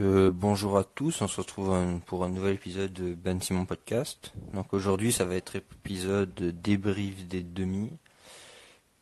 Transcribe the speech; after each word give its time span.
euh, 0.00 0.30
bonjour 0.32 0.78
à 0.78 0.84
tous, 0.84 1.22
on 1.22 1.28
se 1.28 1.40
retrouve 1.40 2.00
pour 2.06 2.22
un 2.24 2.28
nouvel 2.28 2.54
épisode 2.54 2.92
de 2.92 3.14
Ben 3.14 3.40
Simon 3.40 3.64
Podcast. 3.64 4.32
Donc 4.52 4.72
aujourd'hui 4.72 5.12
ça 5.12 5.24
va 5.24 5.34
être 5.34 5.56
épisode 5.56 6.34
débrief 6.34 7.26
des 7.26 7.42
demi 7.42 7.90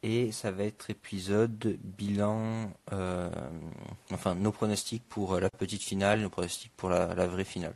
et 0.03 0.33
ça 0.33 0.51
va 0.51 0.65
être 0.65 0.89
épisode 0.89 1.79
bilan, 1.83 2.71
euh, 2.93 3.31
enfin 4.11 4.35
nos 4.35 4.53
pronostics 4.53 5.03
pour 5.07 5.39
la 5.39 5.51
petite 5.51 5.83
finale, 5.83 6.21
nos 6.21 6.31
pronostics 6.31 6.73
pour 6.77 6.89
la, 6.89 7.27
vraie 7.27 7.45
finale. 7.45 7.75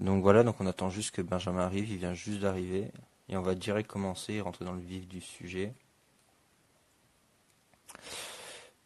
Donc 0.00 0.22
voilà, 0.22 0.44
donc 0.44 0.60
on 0.60 0.66
attend 0.66 0.88
juste 0.88 1.10
que 1.10 1.22
Benjamin 1.22 1.60
arrive, 1.60 1.90
il 1.90 1.98
vient 1.98 2.14
juste 2.14 2.40
d'arriver 2.40 2.90
et 3.28 3.36
on 3.36 3.42
va 3.42 3.54
direct 3.54 3.90
commencer 3.90 4.34
et 4.34 4.40
rentrer 4.40 4.64
dans 4.64 4.74
le 4.74 4.80
vif 4.80 5.06
du 5.08 5.20
sujet. 5.20 5.74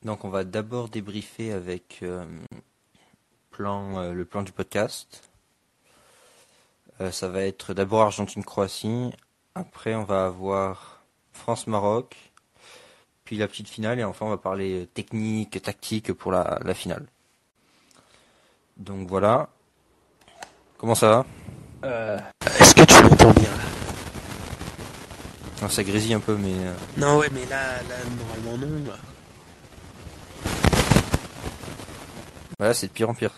Donc 0.03 0.25
on 0.25 0.31
va 0.31 0.45
d'abord 0.45 0.89
débriefer 0.89 1.53
avec 1.53 1.99
euh, 2.03 2.25
plan, 3.61 3.99
euh, 3.99 4.13
le 4.15 4.25
plan 4.25 4.43
du 4.43 4.53
podcast. 4.53 5.29
Euh, 7.03 7.11
ça 7.11 7.29
va 7.29 7.43
être 7.43 7.75
d'abord 7.75 8.01
Argentine-Croatie, 8.03 9.11
après 9.55 9.95
on 9.95 10.05
va 10.05 10.25
avoir 10.25 11.03
France-Maroc, 11.35 12.17
puis 13.27 13.37
la 13.37 13.47
petite 13.49 13.69
finale 13.69 14.01
et 14.01 14.05
enfin 14.05 14.25
on 14.25 14.31
va 14.31 14.39
parler 14.39 14.89
technique, 14.95 15.61
tactique 15.61 16.11
pour 16.15 16.33
la, 16.33 16.59
la 16.65 16.73
finale. 16.73 17.05
Donc 18.79 19.07
voilà. 19.09 19.51
Comment 20.79 20.95
ça 20.95 21.09
va 21.11 21.27
Euh, 21.85 22.19
Est-ce 22.59 22.75
que 22.75 22.85
tu 22.85 23.03
m'entends 23.03 23.33
bien 23.33 23.51
là? 23.51 23.65
Non, 25.61 25.69
Ça 25.69 25.85
grésille 25.85 26.15
un 26.15 26.21
peu 26.21 26.35
mais... 26.37 26.55
euh, 26.55 26.75
Non, 26.97 27.19
ouais, 27.19 27.29
mais 27.33 27.45
là, 27.45 27.77
là, 27.83 27.97
normalement 28.43 28.67
non. 28.67 28.87
là. 28.91 28.97
Voilà, 32.59 32.73
c'est 32.73 32.87
de 32.87 32.93
pire 32.93 33.11
en 33.11 33.15
pire. 33.15 33.33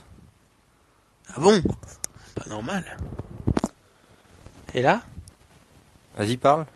Ah 1.35 1.41
bon? 1.41 1.63
Pas 2.35 2.49
normal. 2.49 2.85
Et 4.75 4.83
là? 4.83 5.03
Vas-y, 6.17 6.37
parle. 6.37 6.67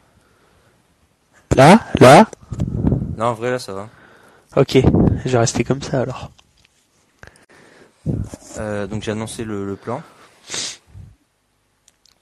Là? 1.54 1.80
Là? 2.00 2.26
Non, 3.16 3.26
en 3.26 3.34
vrai, 3.34 3.50
là, 3.50 3.58
ça 3.58 3.72
va. 3.72 3.88
Ok, 4.56 4.78
je 5.24 5.30
vais 5.30 5.38
rester 5.38 5.64
comme 5.64 5.82
ça 5.82 6.00
alors. 6.00 6.30
Euh, 8.58 8.86
donc 8.86 9.02
j'ai 9.02 9.10
annoncé 9.10 9.44
le, 9.44 9.66
le 9.66 9.76
plan. 9.76 10.02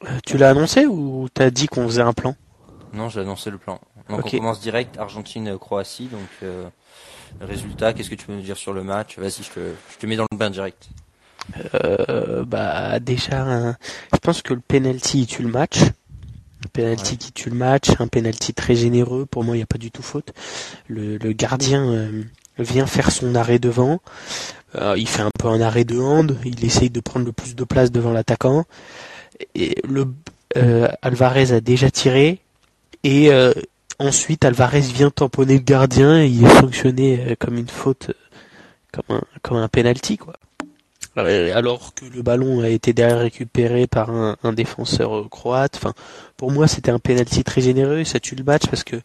Euh, 0.04 0.18
tu 0.26 0.36
l'as 0.38 0.50
annoncé 0.50 0.86
ou 0.86 1.28
t'as 1.32 1.50
dit 1.50 1.68
qu'on 1.68 1.86
faisait 1.86 2.02
un 2.02 2.12
plan? 2.12 2.34
Non, 2.92 3.08
j'ai 3.08 3.20
annoncé 3.20 3.50
le 3.50 3.58
plan. 3.58 3.80
Donc 4.08 4.24
on 4.24 4.30
commence 4.30 4.60
direct, 4.60 4.98
Argentine-Croatie. 4.98 6.06
Donc 6.06 6.28
euh, 6.42 6.68
résultat, 7.40 7.92
qu'est-ce 7.92 8.10
que 8.10 8.14
tu 8.14 8.26
peux 8.26 8.34
nous 8.34 8.42
dire 8.42 8.56
sur 8.56 8.72
le 8.72 8.82
match? 8.82 9.18
Vas-y, 9.18 9.42
je 9.42 9.50
te, 9.50 9.74
je 9.92 9.98
te 9.98 10.06
mets 10.06 10.16
dans 10.16 10.26
le 10.30 10.36
bain 10.36 10.50
direct. 10.50 10.88
Euh, 11.74 12.44
Bah 12.44 12.98
déjà, 13.00 13.42
un- 13.42 13.76
je 14.12 14.18
pense 14.22 14.42
que 14.42 14.54
le 14.54 14.60
penalty 14.60 15.20
il 15.22 15.26
tue 15.26 15.42
le 15.42 15.48
match. 15.50 15.78
Un 15.82 16.68
penalty 16.72 17.12
Ouais. 17.12 17.18
qui 17.18 17.32
tue 17.32 17.50
le 17.50 17.56
match, 17.56 17.88
un 17.98 18.06
penalty 18.08 18.54
très 18.54 18.74
généreux. 18.74 19.26
Pour 19.26 19.44
moi, 19.44 19.54
il 19.54 19.58
n'y 19.58 19.62
a 19.62 19.66
pas 19.66 19.78
du 19.78 19.90
tout 19.90 20.02
faute. 20.02 20.32
Le, 20.88 21.18
le 21.18 21.32
gardien 21.32 21.84
euh, 21.86 22.22
vient 22.58 22.86
faire 22.86 23.10
son 23.10 23.34
arrêt 23.34 23.58
devant. 23.58 24.00
Euh, 24.76 24.94
il 24.96 25.06
fait 25.08 25.22
un 25.22 25.30
peu 25.38 25.48
un 25.48 25.60
arrêt 25.60 25.84
de 25.84 25.98
hand. 25.98 26.36
Il 26.44 26.64
essaye 26.64 26.90
de 26.90 27.00
prendre 27.00 27.26
le 27.26 27.32
plus 27.32 27.54
de 27.54 27.64
place 27.64 27.92
devant 27.92 28.12
l'attaquant. 28.12 28.64
Et 29.54 29.76
le 29.88 30.06
Alvarez 31.02 31.52
a 31.52 31.60
déjà 31.60 31.90
tiré. 31.90 32.40
Et 33.02 33.30
ensuite, 33.98 34.44
Alvarez 34.44 34.80
vient 34.80 35.10
tamponner 35.10 35.54
le 35.54 35.60
gardien. 35.64 36.22
Et 36.22 36.28
il 36.28 36.44
est 36.44 36.60
sanctionné 36.60 37.36
comme 37.38 37.58
une 37.58 37.68
faute, 37.68 38.12
comme 38.92 39.16
un 39.18 39.22
comme 39.42 39.58
un 39.58 39.68
penalty 39.68 40.16
quoi. 40.16 40.34
Alors 41.16 41.94
que 41.94 42.04
le 42.06 42.22
ballon 42.22 42.60
a 42.60 42.68
été 42.68 42.92
derrière 42.92 43.20
récupéré 43.20 43.86
par 43.86 44.10
un, 44.10 44.52
défenseur 44.52 45.16
euh, 45.16 45.28
croate. 45.28 45.76
Enfin, 45.76 45.92
pour 46.36 46.50
moi, 46.50 46.66
c'était 46.66 46.90
un 46.90 46.98
penalty 46.98 47.44
très 47.44 47.60
généreux. 47.60 48.04
Ça 48.04 48.18
tue 48.18 48.34
le 48.34 48.42
match 48.42 48.66
parce 48.66 48.82
que 48.82 48.96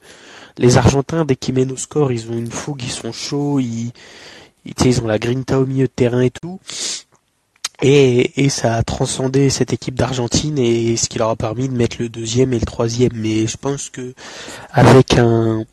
les 0.57 0.77
Argentins, 0.77 1.23
dès 1.23 1.35
qu'ils 1.35 1.53
mènent 1.53 1.71
au 1.71 1.77
score, 1.77 2.11
ils 2.11 2.31
ont 2.31 2.37
une 2.37 2.51
fougue, 2.51 2.81
ils 2.83 2.91
sont 2.91 3.11
chauds, 3.11 3.59
ils, 3.59 3.91
ils, 4.65 4.73
ils 4.85 5.01
ont 5.01 5.07
la 5.07 5.19
grinta 5.19 5.59
au 5.59 5.65
milieu 5.65 5.85
de 5.85 5.91
terrain 5.91 6.21
et 6.21 6.31
tout. 6.31 6.59
Et, 7.81 8.43
et 8.43 8.49
ça 8.49 8.75
a 8.75 8.83
transcendé 8.83 9.49
cette 9.49 9.71
équipe 9.71 9.95
d'Argentine 9.95 10.57
et 10.57 10.97
ce 10.97 11.07
qui 11.07 11.19
leur 11.19 11.29
a 11.29 11.35
permis 11.35 11.69
de 11.69 11.75
mettre 11.75 11.97
le 11.99 12.09
deuxième 12.09 12.53
et 12.53 12.59
le 12.59 12.65
troisième. 12.65 13.13
Mais 13.13 13.47
je 13.47 13.55
pense 13.55 13.89
que 13.89 14.13
avec 14.71 15.17
un 15.17 15.63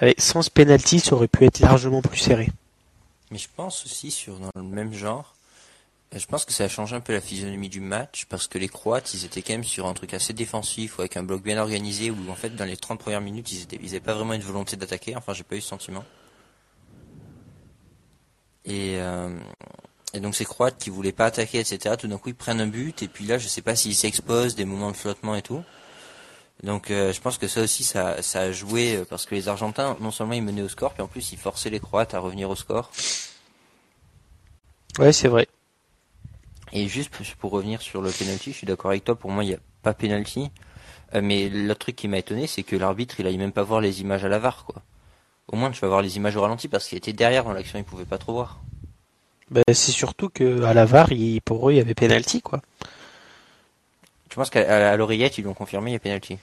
avec, 0.00 0.20
sans 0.20 0.42
ce 0.42 0.50
penalty, 0.50 1.00
ça 1.00 1.14
aurait 1.14 1.28
pu 1.28 1.44
être 1.44 1.58
largement 1.58 2.02
plus 2.02 2.18
serré. 2.18 2.48
Mais 3.30 3.38
je 3.38 3.48
pense 3.54 3.84
aussi 3.84 4.10
sur 4.10 4.38
dans 4.38 4.50
le 4.56 4.62
même 4.62 4.92
genre. 4.92 5.34
euh, 6.14 6.18
Je 6.18 6.26
pense 6.26 6.44
que 6.44 6.52
ça 6.52 6.64
a 6.64 6.68
changé 6.68 6.96
un 6.96 7.00
peu 7.00 7.12
la 7.12 7.20
physionomie 7.20 7.68
du 7.68 7.80
match 7.80 8.26
parce 8.26 8.46
que 8.48 8.58
les 8.58 8.68
Croates, 8.68 9.12
ils 9.14 9.24
étaient 9.24 9.42
quand 9.42 9.52
même 9.54 9.64
sur 9.64 9.86
un 9.86 9.94
truc 9.94 10.14
assez 10.14 10.32
défensif 10.32 10.98
ou 10.98 11.02
avec 11.02 11.16
un 11.16 11.22
bloc 11.24 11.42
bien 11.42 11.58
organisé 11.60 12.10
où 12.10 12.30
en 12.30 12.34
fait 12.36 12.50
dans 12.56 12.64
les 12.64 12.76
30 12.76 12.98
premières 13.00 13.20
minutes, 13.20 13.52
ils 13.52 13.62
étaient 13.62 13.78
ils 13.82 14.00
pas 14.00 14.14
vraiment 14.14 14.34
une 14.34 14.42
volonté 14.42 14.76
d'attaquer. 14.76 15.16
Enfin, 15.16 15.34
j'ai 15.34 15.44
pas 15.44 15.56
eu 15.56 15.60
ce 15.60 15.68
sentiment. 15.68 16.04
Et 18.64 18.96
euh, 19.00 19.38
donc 20.14 20.34
ces 20.34 20.44
Croates 20.44 20.78
qui 20.78 20.90
voulaient 20.90 21.12
pas 21.12 21.26
attaquer, 21.26 21.60
etc. 21.60 21.96
Tout 21.98 22.08
d'un 22.08 22.18
coup, 22.18 22.28
ils 22.30 22.34
prennent 22.34 22.60
un 22.60 22.66
but 22.66 23.02
et 23.02 23.08
puis 23.08 23.24
là, 23.26 23.38
je 23.38 23.48
sais 23.48 23.62
pas 23.62 23.76
s'ils 23.76 23.94
s'exposent 23.94 24.54
des 24.54 24.64
moments 24.64 24.90
de 24.90 24.96
flottement 24.96 25.34
et 25.34 25.42
tout. 25.42 25.64
Donc 26.62 26.90
euh, 26.90 27.12
je 27.12 27.20
pense 27.20 27.38
que 27.38 27.46
ça 27.46 27.62
aussi, 27.62 27.84
ça, 27.84 28.20
ça 28.22 28.40
a 28.40 28.52
joué 28.52 28.96
euh, 28.96 29.04
parce 29.08 29.26
que 29.26 29.34
les 29.34 29.48
Argentins, 29.48 29.96
non 30.00 30.10
seulement 30.10 30.32
ils 30.32 30.42
menaient 30.42 30.62
au 30.62 30.68
score, 30.68 30.92
puis 30.92 31.02
en 31.02 31.06
plus 31.06 31.32
ils 31.32 31.38
forçaient 31.38 31.70
les 31.70 31.78
Croates 31.80 32.14
à 32.14 32.18
revenir 32.18 32.50
au 32.50 32.56
score. 32.56 32.90
Ouais, 34.98 35.12
c'est 35.12 35.28
vrai. 35.28 35.46
Et 36.72 36.88
juste 36.88 37.10
pour- 37.10 37.24
pour 37.38 37.50
revenir 37.52 37.80
sur 37.80 38.02
le 38.02 38.10
penalty, 38.10 38.52
je 38.52 38.56
suis 38.58 38.66
d'accord 38.66 38.90
avec 38.90 39.04
toi. 39.04 39.14
Pour 39.14 39.30
moi, 39.30 39.44
il 39.44 39.48
n'y 39.48 39.54
a 39.54 39.58
pas 39.82 39.94
penalty. 39.94 40.50
Euh, 41.14 41.22
mais 41.22 41.48
le 41.48 41.74
truc 41.74 41.96
qui 41.96 42.08
m'a 42.08 42.18
étonné, 42.18 42.46
c'est 42.46 42.62
que 42.62 42.76
l'arbitre, 42.76 43.20
il 43.20 43.26
aille 43.26 43.38
même 43.38 43.52
pas 43.52 43.62
voir 43.62 43.80
les 43.80 44.00
images 44.02 44.24
à 44.24 44.28
la 44.28 44.38
VAR, 44.38 44.64
quoi. 44.66 44.82
Au 45.50 45.56
moins, 45.56 45.70
tu 45.70 45.80
vas 45.80 45.88
voir 45.88 46.02
les 46.02 46.16
images 46.18 46.36
au 46.36 46.42
ralenti 46.42 46.68
parce 46.68 46.86
qu'il 46.86 46.98
était 46.98 47.14
derrière 47.14 47.44
dans 47.44 47.52
l'action, 47.54 47.78
il 47.78 47.84
pouvait 47.84 48.04
pas 48.04 48.18
trop 48.18 48.34
voir. 48.34 48.58
Ben, 49.50 49.62
c'est 49.72 49.92
surtout 49.92 50.28
que 50.28 50.62
à 50.64 50.74
la 50.74 50.84
VAR, 50.84 51.10
il- 51.12 51.40
pour 51.40 51.68
eux, 51.68 51.72
il 51.72 51.76
y 51.76 51.80
avait 51.80 51.94
penalty 51.94 52.42
quoi. 52.42 52.60
Tu 54.28 54.36
penses 54.36 54.50
qu'à 54.50 54.96
l'oreillette, 54.96 55.38
ils 55.38 55.44
l'ont 55.44 55.54
confirmé, 55.54 55.90
il 55.90 55.94
y 55.94 55.96
a 55.96 56.00
penalty? 56.00 56.38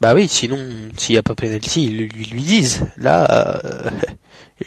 Bah 0.00 0.14
oui, 0.14 0.28
sinon, 0.28 0.58
s'il 0.96 1.14
y 1.14 1.18
a 1.18 1.22
pas 1.22 1.34
penalty, 1.34 1.84
ils 1.84 1.96
lui, 1.96 2.08
lui 2.08 2.42
disent. 2.42 2.86
Là, 2.96 3.54
euh, 3.64 3.90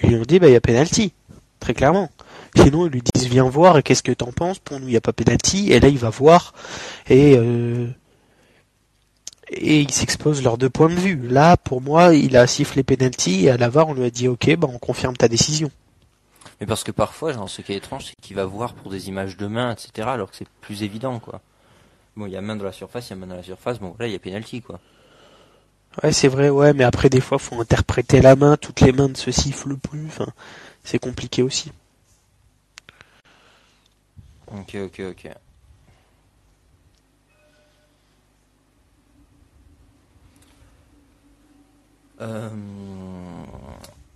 ils 0.04 0.10
lui 0.10 0.16
ont 0.18 0.24
dit, 0.24 0.40
bah 0.40 0.48
il 0.48 0.54
y 0.54 0.58
a 0.58 0.62
penalty, 0.62 1.14
très 1.60 1.74
clairement. 1.74 2.10
Sinon, 2.56 2.86
ils 2.88 2.92
lui 2.92 3.02
disent, 3.14 3.28
viens 3.28 3.48
voir, 3.48 3.78
et 3.78 3.84
qu'est-ce 3.84 4.04
que 4.04 4.12
t'en 4.12 4.32
penses? 4.32 4.60
Pour 4.60 4.80
nous, 4.80 4.88
il 4.88 4.94
y 4.94 4.98
a 4.98 5.02
pas 5.02 5.14
penalty. 5.14 5.72
Et 5.72 5.80
là, 5.80 5.88
il 5.88 5.98
va 5.98 6.10
voir, 6.10 6.54
et 7.10 7.38
euh, 7.38 7.88
et 9.52 9.82
il 9.82 9.92
s'expose 9.92 10.42
leurs 10.44 10.58
deux 10.58 10.70
points 10.70 10.90
de 10.90 10.96
vue. 10.96 11.28
Là, 11.28 11.58
pour 11.58 11.82
moi, 11.82 12.16
il 12.16 12.38
a 12.38 12.48
sifflé 12.48 12.84
penalty, 12.84 13.46
et 13.46 13.50
à 13.52 13.58
la 13.58 13.70
VAR, 13.70 13.90
on 13.90 13.94
lui 13.94 14.06
a 14.06 14.10
dit, 14.10 14.28
ok, 14.28 14.56
bah 14.56 14.70
on 14.72 14.80
confirme 14.80 15.16
ta 15.16 15.28
décision. 15.28 15.70
Mais 16.60 16.68
parce 16.68 16.84
que 16.84 16.92
parfois, 16.92 17.34
genre, 17.34 17.50
ce 17.50 17.62
qui 17.62 17.74
est 17.74 17.78
étrange, 17.78 18.06
c'est 18.06 18.16
qu'il 18.22 18.36
va 18.36 18.46
voir 18.46 18.74
pour 18.74 18.92
des 18.92 19.10
images 19.10 19.36
de 19.36 19.48
main, 19.48 19.74
etc., 19.74 20.08
alors 20.10 20.32
que 20.32 20.38
c'est 20.38 20.48
plus 20.62 20.84
évident, 20.84 21.20
quoi. 21.20 21.42
Bon, 22.16 22.26
il 22.26 22.32
y 22.32 22.38
a 22.38 22.42
main 22.42 22.56
dans 22.56 22.64
la 22.64 22.72
surface, 22.72 23.08
il 23.08 23.12
y 23.12 23.14
a 23.14 23.16
main 23.18 23.28
dans 23.28 23.36
la 23.36 23.44
surface, 23.44 23.80
bon, 23.80 23.96
là, 24.00 24.08
il 24.08 24.14
y 24.14 24.16
a 24.16 24.20
penalty, 24.20 24.62
quoi. 24.62 24.80
Ouais, 26.04 26.12
c'est 26.12 26.28
vrai, 26.28 26.50
ouais, 26.50 26.74
mais 26.74 26.84
après, 26.84 27.10
des 27.10 27.22
fois, 27.22 27.40
faut 27.40 27.60
interpréter 27.62 28.22
la 28.22 28.36
main, 28.36 28.58
toutes 28.58 28.82
les 28.82 28.92
mains 28.92 29.08
ne 29.08 29.16
se 29.16 29.32
sifflent 29.32 29.78
plus, 29.78 30.06
enfin, 30.08 30.28
c'est 30.84 31.00
compliqué 31.00 31.44
aussi. 31.44 31.72
Ok, 34.48 34.76
ok, 34.76 35.00
ok. 35.12 35.32
Euh, 42.22 42.50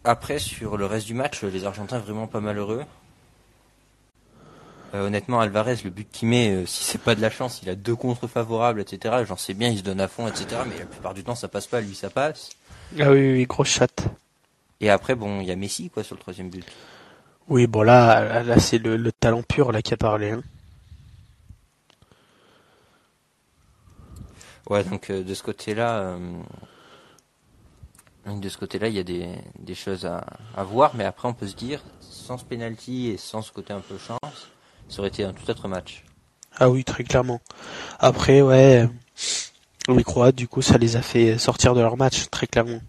Après, 0.03 0.39
sur 0.39 0.77
le 0.77 0.85
reste 0.85 1.07
du 1.07 1.13
match, 1.13 1.43
les 1.43 1.65
Argentins 1.65 1.99
vraiment 1.99 2.27
pas 2.27 2.39
malheureux. 2.39 2.83
Euh, 4.93 5.07
honnêtement, 5.07 5.39
Alvarez, 5.39 5.77
le 5.83 5.89
but 5.89 6.07
qu'il 6.11 6.29
met, 6.29 6.51
euh, 6.51 6.65
si 6.65 6.83
c'est 6.83 7.01
pas 7.01 7.15
de 7.15 7.21
la 7.21 7.29
chance, 7.29 7.61
il 7.63 7.69
a 7.69 7.75
deux 7.75 7.95
contre 7.95 8.27
favorables, 8.27 8.79
etc. 8.79 9.23
J'en 9.27 9.35
sais 9.37 9.53
bien, 9.53 9.69
il 9.69 9.79
se 9.79 9.83
donne 9.83 9.99
à 9.99 10.07
fond, 10.07 10.27
etc. 10.27 10.61
Mais 10.67 10.79
la 10.79 10.85
plupart 10.85 11.13
du 11.13 11.23
temps, 11.23 11.35
ça 11.35 11.47
passe 11.47 11.67
pas, 11.67 11.81
lui, 11.81 11.95
ça 11.95 12.09
passe. 12.09 12.51
Ah 12.99 13.11
oui, 13.11 13.33
oui, 13.33 13.45
grosse 13.45 13.69
chatte. 13.69 14.05
Et 14.79 14.89
après, 14.89 15.15
bon, 15.15 15.41
il 15.41 15.47
y 15.47 15.51
a 15.51 15.55
Messi, 15.55 15.89
quoi, 15.89 16.03
sur 16.03 16.15
le 16.15 16.21
troisième 16.21 16.49
but. 16.49 16.65
Oui, 17.47 17.67
bon 17.67 17.83
là, 17.83 18.43
là, 18.43 18.59
c'est 18.59 18.77
le, 18.77 18.97
le 18.97 19.11
talent 19.11 19.43
pur 19.43 19.71
là 19.71 19.81
qui 19.81 19.93
a 19.93 19.97
parlé. 19.97 20.31
Hein. 20.31 20.41
Ouais, 24.69 24.83
donc 24.83 25.11
euh, 25.11 25.23
de 25.23 25.33
ce 25.35 25.43
côté-là, 25.43 26.17
euh, 26.17 26.41
de 28.25 28.49
ce 28.49 28.57
côté-là, 28.57 28.87
il 28.87 28.95
y 28.95 28.99
a 28.99 29.03
des, 29.03 29.29
des 29.59 29.75
choses 29.75 30.07
à, 30.07 30.25
à 30.55 30.63
voir, 30.63 30.95
mais 30.95 31.03
après 31.03 31.27
on 31.27 31.35
peut 31.35 31.45
se 31.47 31.55
dire, 31.55 31.83
sans 31.99 32.39
ce 32.39 32.45
penalty 32.45 33.09
et 33.09 33.17
sans 33.17 33.43
ce 33.43 33.51
côté 33.51 33.73
un 33.73 33.79
peu 33.81 33.99
chance, 33.99 34.49
ça 34.89 34.99
aurait 34.99 35.09
été 35.09 35.23
un 35.23 35.33
tout 35.33 35.49
autre 35.49 35.67
match. 35.67 36.03
Ah 36.57 36.69
oui, 36.69 36.83
très 36.83 37.03
clairement. 37.03 37.41
Après, 37.99 38.41
ouais, 38.41 38.87
euh, 39.89 39.93
les 39.93 40.03
Croates, 40.03 40.35
du 40.35 40.47
coup, 40.47 40.61
ça 40.61 40.77
les 40.77 40.95
a 40.95 41.01
fait 41.01 41.37
sortir 41.37 41.73
de 41.73 41.81
leur 41.81 41.97
match, 41.97 42.29
très 42.29 42.47
clairement. 42.47 42.81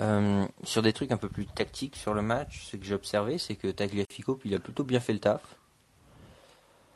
Euh, 0.00 0.46
sur 0.62 0.82
des 0.82 0.92
trucs 0.92 1.10
un 1.10 1.16
peu 1.16 1.28
plus 1.28 1.46
tactiques 1.46 1.96
sur 1.96 2.14
le 2.14 2.22
match, 2.22 2.66
ce 2.70 2.76
que 2.76 2.84
j'ai 2.84 2.94
observé, 2.94 3.36
c'est 3.38 3.56
que 3.56 3.68
Tagliafico, 3.68 4.38
il 4.44 4.54
a 4.54 4.60
plutôt 4.60 4.84
bien 4.84 5.00
fait 5.00 5.12
le 5.12 5.18
taf. 5.18 5.42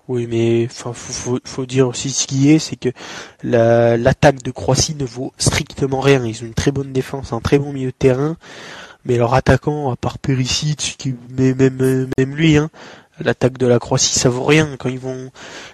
Oui, 0.09 0.27
mais 0.27 0.67
enfin, 0.67 0.93
faut, 0.93 1.13
faut, 1.13 1.39
faut 1.45 1.67
dire 1.67 1.87
aussi 1.89 2.11
ce 2.11 2.27
qui 2.27 2.51
est, 2.51 2.59
c'est 2.59 2.77
que 2.77 2.89
la- 3.43 3.97
l'attaque 3.97 4.43
de 4.43 4.51
Croatie 4.51 4.97
ne 4.97 5.05
vaut 5.05 5.33
strictement 5.39 6.01
rien. 6.01 6.25
Ils 6.27 6.43
ont 6.43 6.47
une 6.47 6.55
très 6.55 6.73
bonne 6.73 6.93
défense, 6.93 7.33
un 7.33 7.41
très 7.41 7.59
bon 7.59 7.73
milieu 7.73 7.93
de 7.93 7.97
terrain, 7.97 8.37
mais 9.05 9.17
leur 9.17 9.35
attaquant, 9.35 9.91
à 9.91 9.97
part 9.97 10.19
Perisic, 10.19 10.97
qui, 10.99 11.15
mais 11.31 11.55
même, 11.55 12.09
même 12.19 12.37
lui, 12.37 12.57
hein, 12.57 12.71
l'attaque 13.19 13.59
de 13.59 13.67
la 13.67 13.79
Croatie, 13.79 14.19
ça 14.19 14.29
vaut 14.29 14.45
rien. 14.45 14.77
Quand 14.77 14.89
ils 14.89 14.99
vont, 14.99 15.31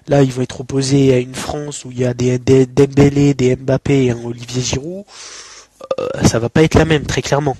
là, 0.06 0.22
ils 0.22 0.32
vont 0.32 0.42
être 0.42 0.60
opposés 0.60 1.14
à 1.14 1.19
une 1.19 1.34
France 1.34 1.84
où 1.84 1.90
il 1.90 1.98
y 1.98 2.04
a 2.04 2.14
des, 2.14 2.38
des 2.38 2.66
Dembélé, 2.66 3.34
des 3.34 3.56
Mbappé 3.56 4.06
et 4.06 4.10
un 4.10 4.25
Olivier 4.25 4.62
Giroud, 4.62 5.04
euh, 6.00 6.08
ça 6.25 6.38
va 6.38 6.48
pas 6.48 6.62
être 6.62 6.75
la 6.75 6.84
même, 6.84 7.06
très 7.06 7.22
clairement. 7.22 7.56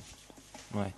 Ouais. 0.75 0.93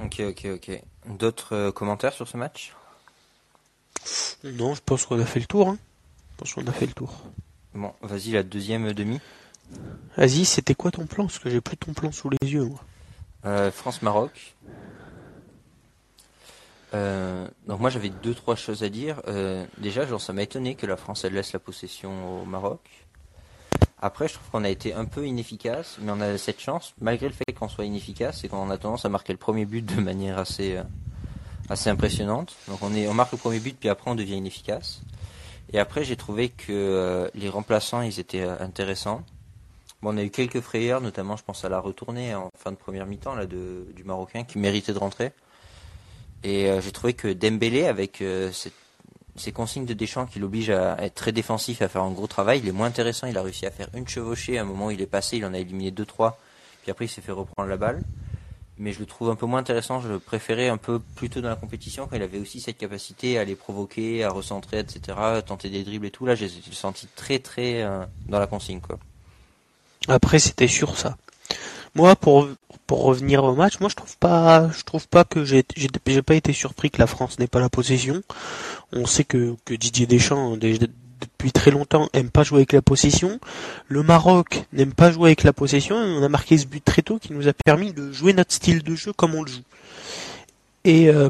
Ok, 0.00 0.20
ok, 0.20 0.46
ok. 0.54 0.82
D'autres 1.18 1.54
euh, 1.54 1.72
commentaires 1.72 2.12
sur 2.12 2.28
ce 2.28 2.36
match? 2.36 2.72
Non, 4.44 4.74
je 4.74 4.80
pense 4.84 5.04
qu'on 5.04 5.20
a 5.20 5.24
fait 5.24 5.40
le 5.40 5.46
tour. 5.46 5.68
Hein. 5.68 5.78
Je 6.32 6.36
pense 6.38 6.54
qu'on 6.54 6.66
a 6.66 6.72
fait 6.72 6.86
le 6.86 6.92
tour. 6.92 7.12
Bon, 7.74 7.92
vas-y, 8.02 8.32
la 8.32 8.42
deuxième 8.42 8.92
demi. 8.92 9.20
Vas-y, 10.16 10.44
c'était 10.44 10.74
quoi 10.74 10.90
ton 10.90 11.06
plan? 11.06 11.26
Parce 11.26 11.38
que 11.38 11.50
j'ai 11.50 11.60
plus 11.60 11.76
ton 11.76 11.92
plan 11.92 12.10
sous 12.10 12.30
les 12.30 12.50
yeux. 12.50 12.64
Moi. 12.64 12.80
Euh, 13.44 13.70
France-Maroc. 13.70 14.56
Euh, 16.94 17.46
donc 17.66 17.80
moi 17.80 17.90
j'avais 17.90 18.08
deux 18.08 18.34
trois 18.34 18.56
choses 18.56 18.82
à 18.82 18.88
dire. 18.88 19.20
Euh, 19.28 19.64
déjà, 19.76 20.06
genre 20.06 20.20
ça 20.20 20.32
m'a 20.32 20.42
étonné 20.42 20.74
que 20.74 20.86
la 20.86 20.96
France 20.96 21.24
elle 21.24 21.34
laisse 21.34 21.52
la 21.52 21.58
possession 21.58 22.42
au 22.42 22.46
Maroc. 22.46 22.80
Après, 24.00 24.28
je 24.28 24.34
trouve 24.34 24.48
qu'on 24.50 24.64
a 24.64 24.68
été 24.68 24.94
un 24.94 25.04
peu 25.04 25.26
inefficace, 25.26 25.96
mais 26.00 26.12
on 26.12 26.20
a 26.20 26.38
cette 26.38 26.60
chance, 26.60 26.94
malgré 27.00 27.26
le 27.26 27.34
fait 27.34 27.52
qu'on 27.52 27.68
soit 27.68 27.84
inefficace, 27.84 28.38
c'est 28.40 28.48
qu'on 28.48 28.70
a 28.70 28.78
tendance 28.78 29.04
à 29.04 29.08
marquer 29.08 29.32
le 29.32 29.38
premier 29.38 29.64
but 29.66 29.84
de 29.84 30.00
manière 30.00 30.38
assez 30.38 30.76
euh, 30.76 30.84
assez 31.68 31.90
impressionnante. 31.90 32.56
Donc 32.68 32.78
on 32.82 32.94
est 32.94 33.06
on 33.08 33.14
marque 33.14 33.32
le 33.32 33.38
premier 33.38 33.60
but, 33.60 33.76
puis 33.78 33.88
après 33.88 34.10
on 34.10 34.14
devient 34.14 34.36
inefficace. 34.36 35.02
Et 35.72 35.78
après, 35.78 36.04
j'ai 36.04 36.16
trouvé 36.16 36.48
que 36.48 36.72
euh, 36.72 37.28
les 37.34 37.48
remplaçants 37.48 38.00
ils 38.00 38.20
étaient 38.20 38.42
euh, 38.42 38.58
intéressants. 38.60 39.22
Bon, 40.00 40.14
on 40.14 40.16
a 40.16 40.22
eu 40.22 40.30
quelques 40.30 40.60
frayeurs, 40.60 41.00
notamment 41.00 41.36
je 41.36 41.44
pense 41.44 41.64
à 41.64 41.68
la 41.68 41.80
retournée 41.80 42.34
en 42.34 42.50
fin 42.56 42.70
de 42.70 42.76
première 42.76 43.06
mi-temps 43.06 43.34
là 43.34 43.46
de, 43.46 43.86
du 43.94 44.04
Marocain 44.04 44.44
qui 44.44 44.58
méritait 44.58 44.92
de 44.92 44.98
rentrer. 44.98 45.32
Et 46.44 46.70
euh, 46.70 46.80
j'ai 46.80 46.92
trouvé 46.92 47.14
que 47.14 47.32
Dembélé, 47.32 47.86
avec 47.86 48.22
ces 49.36 49.52
consignes 49.52 49.86
de 49.86 49.94
Deschamps 49.94 50.26
qui 50.26 50.38
l'obligent 50.38 50.70
à 50.70 51.04
être 51.04 51.14
très 51.14 51.32
défensif 51.32 51.82
à 51.82 51.88
faire 51.88 52.02
un 52.02 52.12
gros 52.12 52.26
travail, 52.26 52.60
il 52.60 52.68
est 52.68 52.72
moins 52.72 52.86
intéressant. 52.86 53.26
Il 53.26 53.36
a 53.36 53.42
réussi 53.42 53.66
à 53.66 53.70
faire 53.70 53.88
une 53.94 54.06
chevauchée 54.06 54.58
à 54.58 54.62
un 54.62 54.64
moment 54.64 54.86
où 54.86 54.90
il 54.90 55.00
est 55.00 55.06
passé, 55.06 55.36
il 55.36 55.44
en 55.44 55.52
a 55.52 55.58
éliminé 55.58 55.90
deux 55.90 56.06
trois, 56.06 56.38
puis 56.82 56.90
après 56.90 57.06
il 57.06 57.08
s'est 57.08 57.20
fait 57.20 57.32
reprendre 57.32 57.68
la 57.68 57.76
balle. 57.76 58.02
Mais 58.78 58.92
je 58.92 59.00
le 59.00 59.06
trouve 59.06 59.30
un 59.30 59.34
peu 59.34 59.46
moins 59.46 59.60
intéressant. 59.60 60.00
Je 60.00 60.08
le 60.08 60.18
préférais 60.18 60.68
un 60.68 60.76
peu 60.76 61.00
plus 61.16 61.30
tôt 61.30 61.40
dans 61.40 61.48
la 61.48 61.56
compétition 61.56 62.06
quand 62.06 62.16
il 62.16 62.22
avait 62.22 62.38
aussi 62.38 62.60
cette 62.60 62.78
capacité 62.78 63.38
à 63.38 63.44
les 63.44 63.56
provoquer, 63.56 64.24
à 64.24 64.30
recentrer, 64.30 64.78
etc., 64.78 65.00
à 65.18 65.42
tenter 65.42 65.68
des 65.70 65.82
dribbles 65.84 66.06
et 66.06 66.10
tout. 66.10 66.26
Là, 66.26 66.34
j'ai 66.34 66.48
senti 66.70 67.08
très 67.16 67.38
très 67.38 67.82
euh, 67.82 68.04
dans 68.28 68.38
la 68.38 68.46
consigne 68.46 68.80
quoi. 68.80 68.98
Après, 70.06 70.38
c'était 70.38 70.68
sur 70.68 70.96
ça. 70.96 71.16
Moi, 71.94 72.14
pour 72.16 72.48
pour 72.86 73.02
revenir 73.02 73.44
au 73.44 73.54
match, 73.54 73.80
moi 73.80 73.90
je 73.90 73.96
trouve 73.96 74.16
pas, 74.16 74.70
je 74.70 74.82
trouve 74.82 75.08
pas 75.08 75.24
que 75.24 75.44
j'ai 75.44 75.62
pas 76.22 76.34
été 76.34 76.52
surpris 76.52 76.90
que 76.90 76.98
la 76.98 77.06
France 77.06 77.38
n'ait 77.38 77.46
pas 77.46 77.60
la 77.60 77.68
possession. 77.68 78.22
On 78.92 79.04
sait 79.04 79.24
que 79.24 79.56
que 79.64 79.74
Didier 79.74 80.06
Deschamps 80.06 80.56
depuis 81.20 81.52
très 81.52 81.70
longtemps 81.70 82.08
aime 82.12 82.30
pas 82.30 82.42
jouer 82.42 82.58
avec 82.58 82.72
la 82.72 82.82
possession. 82.82 83.38
Le 83.88 84.02
Maroc 84.02 84.64
n'aime 84.72 84.92
pas 84.92 85.10
jouer 85.10 85.30
avec 85.30 85.44
la 85.44 85.52
possession. 85.52 85.96
On 85.96 86.22
a 86.22 86.28
marqué 86.28 86.58
ce 86.58 86.66
but 86.66 86.84
très 86.84 87.02
tôt 87.02 87.18
qui 87.18 87.32
nous 87.32 87.48
a 87.48 87.52
permis 87.52 87.92
de 87.92 88.12
jouer 88.12 88.32
notre 88.32 88.52
style 88.52 88.82
de 88.82 88.94
jeu 88.94 89.12
comme 89.12 89.34
on 89.34 89.42
le 89.42 89.50
joue. 89.50 89.62
Et 90.84 91.08
euh, 91.08 91.28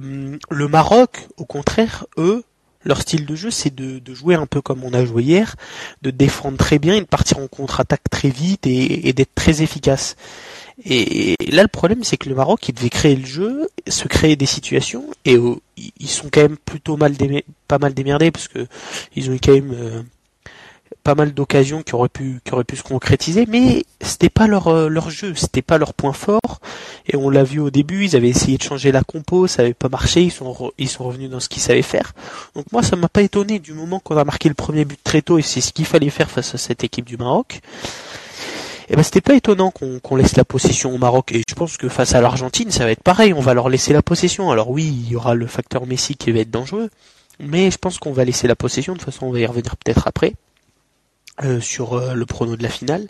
le 0.50 0.68
Maroc, 0.68 1.26
au 1.36 1.44
contraire, 1.44 2.06
eux, 2.16 2.44
leur 2.84 3.00
style 3.00 3.26
de 3.26 3.34
jeu, 3.34 3.50
c'est 3.50 3.74
de, 3.74 3.98
de 3.98 4.14
jouer 4.14 4.34
un 4.34 4.46
peu 4.46 4.60
comme 4.60 4.84
on 4.84 4.92
a 4.92 5.04
joué 5.04 5.24
hier, 5.24 5.56
de 6.02 6.10
défendre 6.10 6.58
très 6.58 6.78
bien 6.78 6.94
et 6.94 7.00
de 7.00 7.06
partir 7.06 7.38
en 7.38 7.48
contre-attaque 7.48 8.08
très 8.10 8.28
vite 8.30 8.66
et, 8.66 9.08
et 9.08 9.12
d'être 9.12 9.34
très 9.34 9.62
efficace. 9.62 10.16
Et 10.84 11.34
là, 11.50 11.62
le 11.62 11.68
problème, 11.68 12.04
c'est 12.04 12.16
que 12.16 12.28
le 12.28 12.34
Maroc, 12.34 12.68
il 12.68 12.74
devait 12.74 12.90
créer 12.90 13.16
le 13.16 13.26
jeu, 13.26 13.68
se 13.88 14.06
créer 14.06 14.36
des 14.36 14.46
situations, 14.46 15.04
et 15.24 15.36
euh, 15.36 15.56
ils 15.76 16.08
sont 16.08 16.28
quand 16.32 16.42
même 16.42 16.56
plutôt 16.56 16.96
mal 16.96 17.14
pas 17.66 17.78
mal 17.78 17.94
démerdés 17.94 18.30
parce 18.30 18.48
que 18.48 18.66
ils 19.16 19.28
ont 19.28 19.32
eu 19.32 19.40
quand 19.42 19.52
même 19.52 19.74
euh, 19.74 20.02
pas 21.02 21.16
mal 21.16 21.34
d'occasions 21.34 21.82
qui 21.82 21.94
auraient 21.94 22.08
pu 22.08 22.40
qui 22.44 22.52
auraient 22.52 22.64
pu 22.64 22.76
se 22.76 22.84
concrétiser, 22.84 23.44
mais 23.48 23.84
c'était 24.00 24.28
pas 24.28 24.46
leur 24.46 24.68
euh, 24.68 24.88
leur 24.88 25.10
jeu, 25.10 25.34
c'était 25.34 25.62
pas 25.62 25.78
leur 25.78 25.94
point 25.94 26.12
fort. 26.12 26.60
Et 27.08 27.16
on 27.16 27.28
l'a 27.28 27.42
vu 27.42 27.58
au 27.58 27.70
début, 27.70 28.04
ils 28.04 28.14
avaient 28.14 28.28
essayé 28.28 28.56
de 28.56 28.62
changer 28.62 28.92
la 28.92 29.02
compo, 29.02 29.48
ça 29.48 29.62
avait 29.62 29.74
pas 29.74 29.88
marché, 29.88 30.22
ils 30.22 30.30
sont 30.30 30.72
ils 30.78 30.88
sont 30.88 31.04
revenus 31.04 31.28
dans 31.28 31.40
ce 31.40 31.48
qu'ils 31.48 31.62
savaient 31.62 31.82
faire. 31.82 32.12
Donc 32.54 32.66
moi, 32.70 32.84
ça 32.84 32.94
m'a 32.94 33.08
pas 33.08 33.22
étonné 33.22 33.58
du 33.58 33.72
moment 33.72 33.98
qu'on 33.98 34.16
a 34.16 34.24
marqué 34.24 34.48
le 34.48 34.54
premier 34.54 34.84
but 34.84 35.00
très 35.02 35.22
tôt, 35.22 35.38
et 35.38 35.42
c'est 35.42 35.60
ce 35.60 35.72
qu'il 35.72 35.86
fallait 35.86 36.10
faire 36.10 36.30
face 36.30 36.54
à 36.54 36.58
cette 36.58 36.84
équipe 36.84 37.06
du 37.06 37.16
Maroc. 37.16 37.62
Et 38.90 38.96
ben 38.96 39.02
c'était 39.02 39.20
pas 39.20 39.34
étonnant 39.34 39.70
qu'on 39.70 40.16
laisse 40.16 40.36
la 40.36 40.44
possession 40.44 40.94
au 40.94 40.98
Maroc 40.98 41.32
et 41.32 41.42
je 41.48 41.54
pense 41.54 41.76
que 41.76 41.88
face 41.88 42.14
à 42.14 42.20
l'Argentine 42.22 42.70
ça 42.70 42.84
va 42.84 42.90
être 42.90 43.02
pareil, 43.02 43.34
on 43.34 43.40
va 43.40 43.52
leur 43.54 43.68
laisser 43.68 43.92
la 43.92 44.02
possession. 44.02 44.50
Alors 44.50 44.70
oui, 44.70 44.84
il 44.86 45.08
y 45.10 45.16
aura 45.16 45.34
le 45.34 45.46
facteur 45.46 45.86
Messi 45.86 46.16
qui 46.16 46.32
va 46.32 46.40
être 46.40 46.50
dangereux, 46.50 46.88
mais 47.38 47.70
je 47.70 47.76
pense 47.78 47.98
qu'on 47.98 48.12
va 48.12 48.24
laisser 48.24 48.46
la 48.48 48.56
possession. 48.56 48.94
De 48.94 48.98
toute 48.98 49.04
façon, 49.12 49.26
on 49.26 49.32
va 49.32 49.40
y 49.40 49.46
revenir 49.46 49.76
peut-être 49.76 50.08
après 50.08 50.34
euh, 51.44 51.60
sur 51.60 51.94
euh, 51.94 52.14
le 52.14 52.26
prono 52.26 52.56
de 52.56 52.62
la 52.62 52.68
finale. 52.70 53.08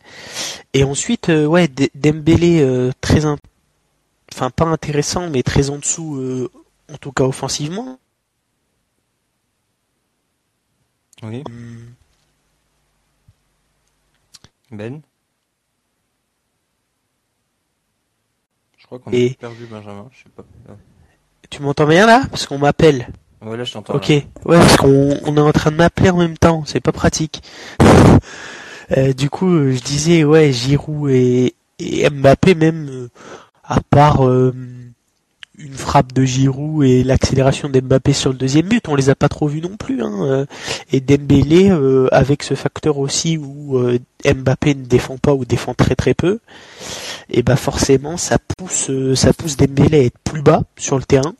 Et 0.75 0.85
ensuite, 0.85 1.29
euh, 1.29 1.47
ouais, 1.47 1.69
D- 1.69 1.91
Dembélé 1.95 2.61
euh, 2.61 2.91
très, 3.01 3.25
in- 3.25 3.39
enfin 4.35 4.51
pas 4.51 4.67
intéressant, 4.67 5.31
mais 5.31 5.43
très 5.45 5.71
en 5.71 5.79
dessous, 5.79 6.17
euh, 6.17 6.51
en 6.93 6.97
tout 6.99 7.13
cas 7.13 7.25
offensivement. 7.25 7.99
Oui. 11.23 11.43
Hum, 11.49 11.95
Ben? 14.71 15.03
Crois 18.89 18.99
qu'on 18.99 19.11
Et- 19.13 19.33
a 19.33 19.41
perdu 19.41 19.67
Benjamin, 19.71 20.09
je 20.13 20.19
sais 20.25 20.31
pas. 20.35 20.45
Tu 21.51 21.63
m'entends 21.63 21.87
bien 21.87 22.07
là? 22.07 22.23
Parce 22.31 22.47
qu'on 22.47 22.59
m'appelle. 22.59 23.09
Ouais, 23.43 23.57
là 23.57 23.65
je 23.65 23.73
t'entends. 23.73 23.95
Ok, 23.95 24.09
ouais, 24.09 24.25
parce 24.47 24.77
qu'on 24.79 25.17
on 25.25 25.37
est 25.37 25.41
en 25.41 25.53
train 25.53 25.71
de 25.71 25.77
m'appeler 25.77 26.11
en 26.11 26.17
même 26.19 26.37
temps, 26.39 26.65
c'est 26.67 26.81
pas 26.81 26.93
pratique. 26.93 27.43
Euh, 28.97 29.13
du 29.13 29.29
coup, 29.29 29.51
euh, 29.53 29.73
je 29.73 29.83
disais, 29.83 30.25
ouais, 30.25 30.51
Giroud 30.51 31.11
et, 31.11 31.55
et 31.79 32.09
Mbappé, 32.09 32.55
même, 32.55 32.89
euh, 32.89 33.09
à 33.63 33.81
part 33.83 34.27
euh, 34.27 34.55
une 35.59 35.75
frappe 35.75 36.13
de 36.13 36.25
Giroud 36.25 36.85
et 36.85 37.03
l'accélération 37.03 37.69
d'Mbappé 37.69 38.13
sur 38.13 38.31
le 38.31 38.37
deuxième 38.37 38.69
but, 38.69 38.87
on 38.89 38.95
les 38.95 39.11
a 39.11 39.15
pas 39.15 39.29
trop 39.29 39.49
vus 39.49 39.61
non 39.61 39.77
plus. 39.77 40.03
Hein. 40.03 40.25
euh, 40.25 40.47
Et 40.93 41.01
Dembélé, 41.01 41.71
euh, 41.71 42.09
avec 42.13 42.43
ce 42.43 42.55
facteur 42.55 42.99
aussi 42.99 43.37
où 43.39 43.77
euh, 43.77 43.99
Mbappé 44.25 44.75
ne 44.75 44.85
défend 44.85 45.19
pas 45.19 45.35
ou 45.35 45.45
défend 45.45 45.75
très 45.75 45.97
très 45.97 46.15
peu, 46.15 46.39
et 47.31 47.43
bah 47.43 47.57
forcément, 47.57 48.17
ça 48.17 48.39
pousse, 48.39 48.91
euh, 48.91 49.15
ça 49.15 49.33
pousse 49.33 49.57
Dembélé 49.57 49.99
à 49.99 50.05
être 50.05 50.19
plus 50.23 50.43
bas 50.43 50.63
sur 50.77 50.97
le 50.97 51.05
terrain. 51.05 51.35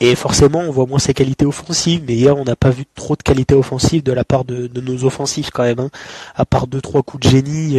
Et 0.00 0.16
forcément, 0.16 0.60
on 0.60 0.70
voit 0.70 0.86
moins 0.86 0.98
ses 0.98 1.14
qualités 1.14 1.46
offensives, 1.46 2.02
mais 2.06 2.14
hier, 2.14 2.36
on 2.36 2.44
n'a 2.44 2.56
pas 2.56 2.70
vu 2.70 2.84
trop 2.94 3.16
de 3.16 3.22
qualités 3.22 3.54
offensives 3.54 4.02
de 4.02 4.12
la 4.12 4.24
part 4.24 4.44
de, 4.44 4.68
nos 4.80 5.04
offensifs 5.04 5.50
quand 5.50 5.62
même. 5.62 5.78
Hein. 5.78 5.90
À 6.34 6.44
part 6.44 6.66
deux 6.66 6.80
trois 6.80 7.02
coups 7.02 7.24
de 7.24 7.30
génie, 7.30 7.78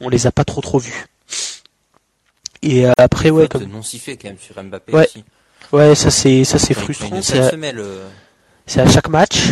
on 0.00 0.08
les 0.08 0.26
a 0.26 0.32
pas 0.32 0.44
trop 0.44 0.60
trop 0.60 0.78
vus. 0.78 1.06
Et 2.64 2.86
euh, 2.86 2.92
après, 2.96 3.30
ouais, 3.30 3.48
comme... 3.48 3.64
non 3.64 3.82
sifflée 3.82 4.16
quand 4.16 4.28
même 4.28 4.38
sur 4.38 4.62
Mbappé 4.62 4.92
Ouais, 4.92 5.04
aussi. 5.06 5.24
ouais, 5.72 5.94
ça 5.94 6.10
c'est 6.10 6.44
ça 6.44 6.58
c'est 6.58 6.74
frustrant. 6.74 7.20
C'est 7.20 7.38
à, 7.38 7.50
euh, 7.54 8.08
c'est 8.66 8.80
à 8.80 8.88
chaque 8.88 9.08
match. 9.08 9.50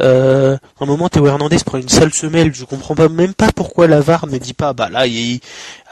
Euh, 0.00 0.56
à 0.80 0.84
un 0.84 0.86
moment, 0.86 1.08
Théo 1.08 1.26
Hernandez 1.26 1.58
prend 1.64 1.78
une 1.78 1.88
sale 1.88 2.12
semelle. 2.12 2.52
Je 2.54 2.64
comprends 2.64 2.94
pas 2.94 3.08
même 3.08 3.34
pas 3.34 3.52
pourquoi 3.54 3.86
la 3.86 4.00
VAR 4.00 4.26
ne 4.26 4.38
dit 4.38 4.54
pas. 4.54 4.72
Bah 4.72 4.88
là, 4.88 5.06
il 5.06 5.14
y 5.14 5.36
a, 5.36 5.38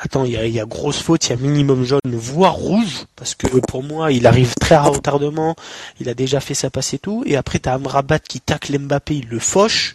attends, 0.03 0.25
il 0.25 0.33
y 0.33 0.37
a, 0.37 0.45
il 0.47 0.53
y 0.53 0.59
a 0.61 0.65
grosse 0.65 1.01
faute, 1.01 1.27
il 1.27 1.31
y 1.31 1.33
a 1.35 1.37
minimum 1.37 1.85
jaune, 1.85 2.01
voire 2.07 2.55
rouge, 2.55 3.05
parce 3.15 3.35
que 3.35 3.47
pour 3.69 3.83
moi, 3.85 4.11
il 4.13 4.27
arrive 4.27 4.55
très 4.61 4.75
à 4.75 4.83
retardement. 4.83 5.55
Il 6.01 6.09
a 6.09 6.15
déjà 6.15 6.41
fait 6.41 6.55
sa 6.55 6.71
passe 6.71 6.95
et 6.95 6.99
tout. 6.99 7.23
Et 7.27 7.37
après, 7.37 7.59
t'as 7.61 7.75
Amrabat 7.75 8.19
qui 8.19 8.41
tacle 8.41 8.77
Mbappé, 8.79 9.17
il 9.17 9.29
le 9.29 9.39
fauche. 9.39 9.95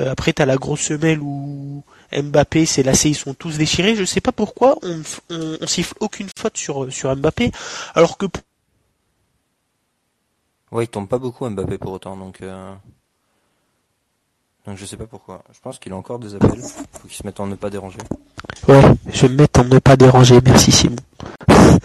Euh, 0.00 0.10
après, 0.10 0.32
t'as 0.32 0.46
la 0.46 0.56
grosse 0.56 0.80
semelle 0.80 1.20
où 1.20 1.84
Mbappé, 2.22 2.66
ses 2.66 2.82
lacets, 2.82 3.10
ils 3.10 3.14
sont 3.14 3.34
tous 3.34 3.58
déchirés. 3.58 3.96
Je 3.96 4.04
sais 4.04 4.20
pas 4.20 4.32
pourquoi 4.32 4.78
on, 4.82 5.02
on, 5.30 5.58
on 5.60 5.66
siffle 5.66 5.94
aucune 6.00 6.28
faute 6.36 6.56
sur 6.56 6.92
sur 6.92 7.14
Mbappé, 7.16 7.50
alors 7.94 8.16
que 8.18 8.26
Ouais, 10.72 10.84
il 10.84 10.88
tombe 10.88 11.08
pas 11.08 11.18
beaucoup 11.18 11.48
Mbappé 11.48 11.78
pour 11.78 11.92
autant, 11.92 12.16
donc. 12.16 12.40
euh, 12.42 12.74
Donc 14.66 14.76
je 14.76 14.86
sais 14.86 14.96
pas 14.96 15.06
pourquoi. 15.06 15.42
Je 15.52 15.60
pense 15.60 15.78
qu'il 15.78 15.92
a 15.92 15.96
encore 15.96 16.18
des 16.18 16.34
appels. 16.34 16.60
Faut 16.60 17.06
qu'il 17.08 17.16
se 17.16 17.22
mette 17.24 17.38
en 17.40 17.46
ne 17.46 17.54
pas 17.54 17.70
déranger. 17.70 17.98
Ouais, 18.68 18.82
je 19.12 19.22
vais 19.26 19.28
me 19.28 19.36
mettre 19.38 19.60
en 19.60 19.64
ne 19.64 19.78
pas 19.78 19.96
déranger. 19.96 20.40
Merci 20.44 20.72
Simon. 20.72 20.96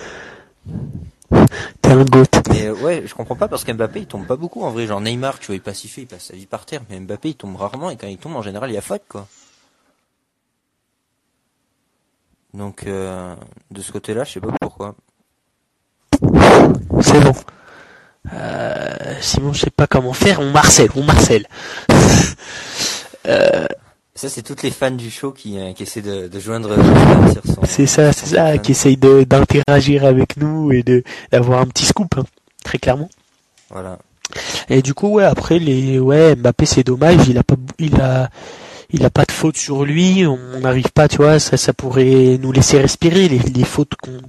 T'es 1.81 1.91
un 1.91 2.03
goat. 2.05 2.23
Mais 2.49 2.65
euh, 2.67 2.73
ouais, 2.73 3.03
je 3.05 3.13
comprends 3.13 3.35
pas 3.35 3.47
parce 3.47 3.63
qu'Mbappé 3.63 3.99
il 4.01 4.07
tombe 4.07 4.25
pas 4.25 4.35
beaucoup 4.35 4.63
en 4.63 4.71
vrai. 4.71 4.87
Genre 4.87 5.01
Neymar, 5.01 5.39
tu 5.39 5.47
vois, 5.47 5.55
il 5.55 5.61
passe, 5.61 5.83
il 5.83 5.89
fait, 5.89 6.01
il 6.01 6.07
passe 6.07 6.25
sa 6.25 6.33
vie 6.35 6.45
par 6.47 6.65
terre. 6.65 6.81
Mais 6.89 6.99
Mbappé 6.99 7.29
il 7.29 7.35
tombe 7.35 7.55
rarement 7.55 7.89
et 7.91 7.97
quand 7.97 8.07
il 8.07 8.17
tombe 8.17 8.35
en 8.35 8.41
général 8.41 8.69
il 8.71 8.73
y 8.73 8.77
a 8.77 8.81
faute 8.81 9.03
quoi. 9.07 9.27
Donc 12.53 12.83
euh, 12.85 13.35
de 13.71 13.81
ce 13.81 13.91
côté-là, 13.91 14.23
je 14.23 14.33
sais 14.33 14.39
pas 14.39 14.53
pourquoi. 14.59 14.95
C'est 17.01 17.19
bon. 17.21 17.33
Euh, 18.33 19.15
Simon, 19.21 19.53
je 19.53 19.61
sais 19.61 19.69
pas 19.69 19.87
comment 19.87 20.13
faire. 20.13 20.39
On 20.39 20.51
Marcel, 20.51 20.89
on 20.95 21.03
Marcel. 21.03 21.45
euh, 23.27 23.65
ça, 24.15 24.27
c'est 24.27 24.41
toutes 24.41 24.63
les 24.63 24.71
fans 24.71 24.91
du 24.91 25.09
show 25.09 25.31
qui, 25.31 25.57
euh, 25.57 25.71
qui 25.71 25.83
essaient 25.83 26.01
de, 26.01 26.27
de 26.27 26.39
joindre 26.39 26.71
euh. 26.71 27.41
C'est 27.63 27.85
ça, 27.85 28.11
c'est 28.11 28.25
ça, 28.25 28.57
qui 28.57 28.71
essayent 28.71 28.97
d'interagir 28.97 30.03
avec 30.03 30.35
nous 30.35 30.73
et 30.73 30.83
de 30.83 31.03
d'avoir 31.31 31.61
un 31.61 31.67
petit 31.67 31.85
scoop, 31.85 32.17
hein, 32.17 32.25
très 32.63 32.79
clairement. 32.79 33.09
Voilà. 33.69 33.97
Et 34.67 34.81
du 34.81 34.93
coup, 34.93 35.07
ouais, 35.07 35.23
après 35.23 35.57
les, 35.57 35.99
ouais, 35.99 36.35
Mbappé, 36.35 36.65
c'est 36.65 36.83
dommage, 36.83 37.27
il 37.29 37.37
a 37.37 37.43
pas, 37.43 37.55
il 37.79 37.99
a, 38.01 38.29
il 38.91 39.05
a 39.05 39.09
pas 39.09 39.25
de 39.25 39.31
faute 39.31 39.57
sur 39.57 39.85
lui, 39.85 40.25
on 40.25 40.59
n'arrive 40.59 40.91
pas, 40.91 41.07
tu 41.07 41.17
vois, 41.17 41.39
ça, 41.39 41.57
ça 41.57 41.73
pourrait 41.73 42.37
nous 42.41 42.51
laisser 42.51 42.79
respirer 42.79 43.27
les, 43.27 43.39
les 43.39 43.63
fautes 43.63 43.95
qu'on 43.95 44.19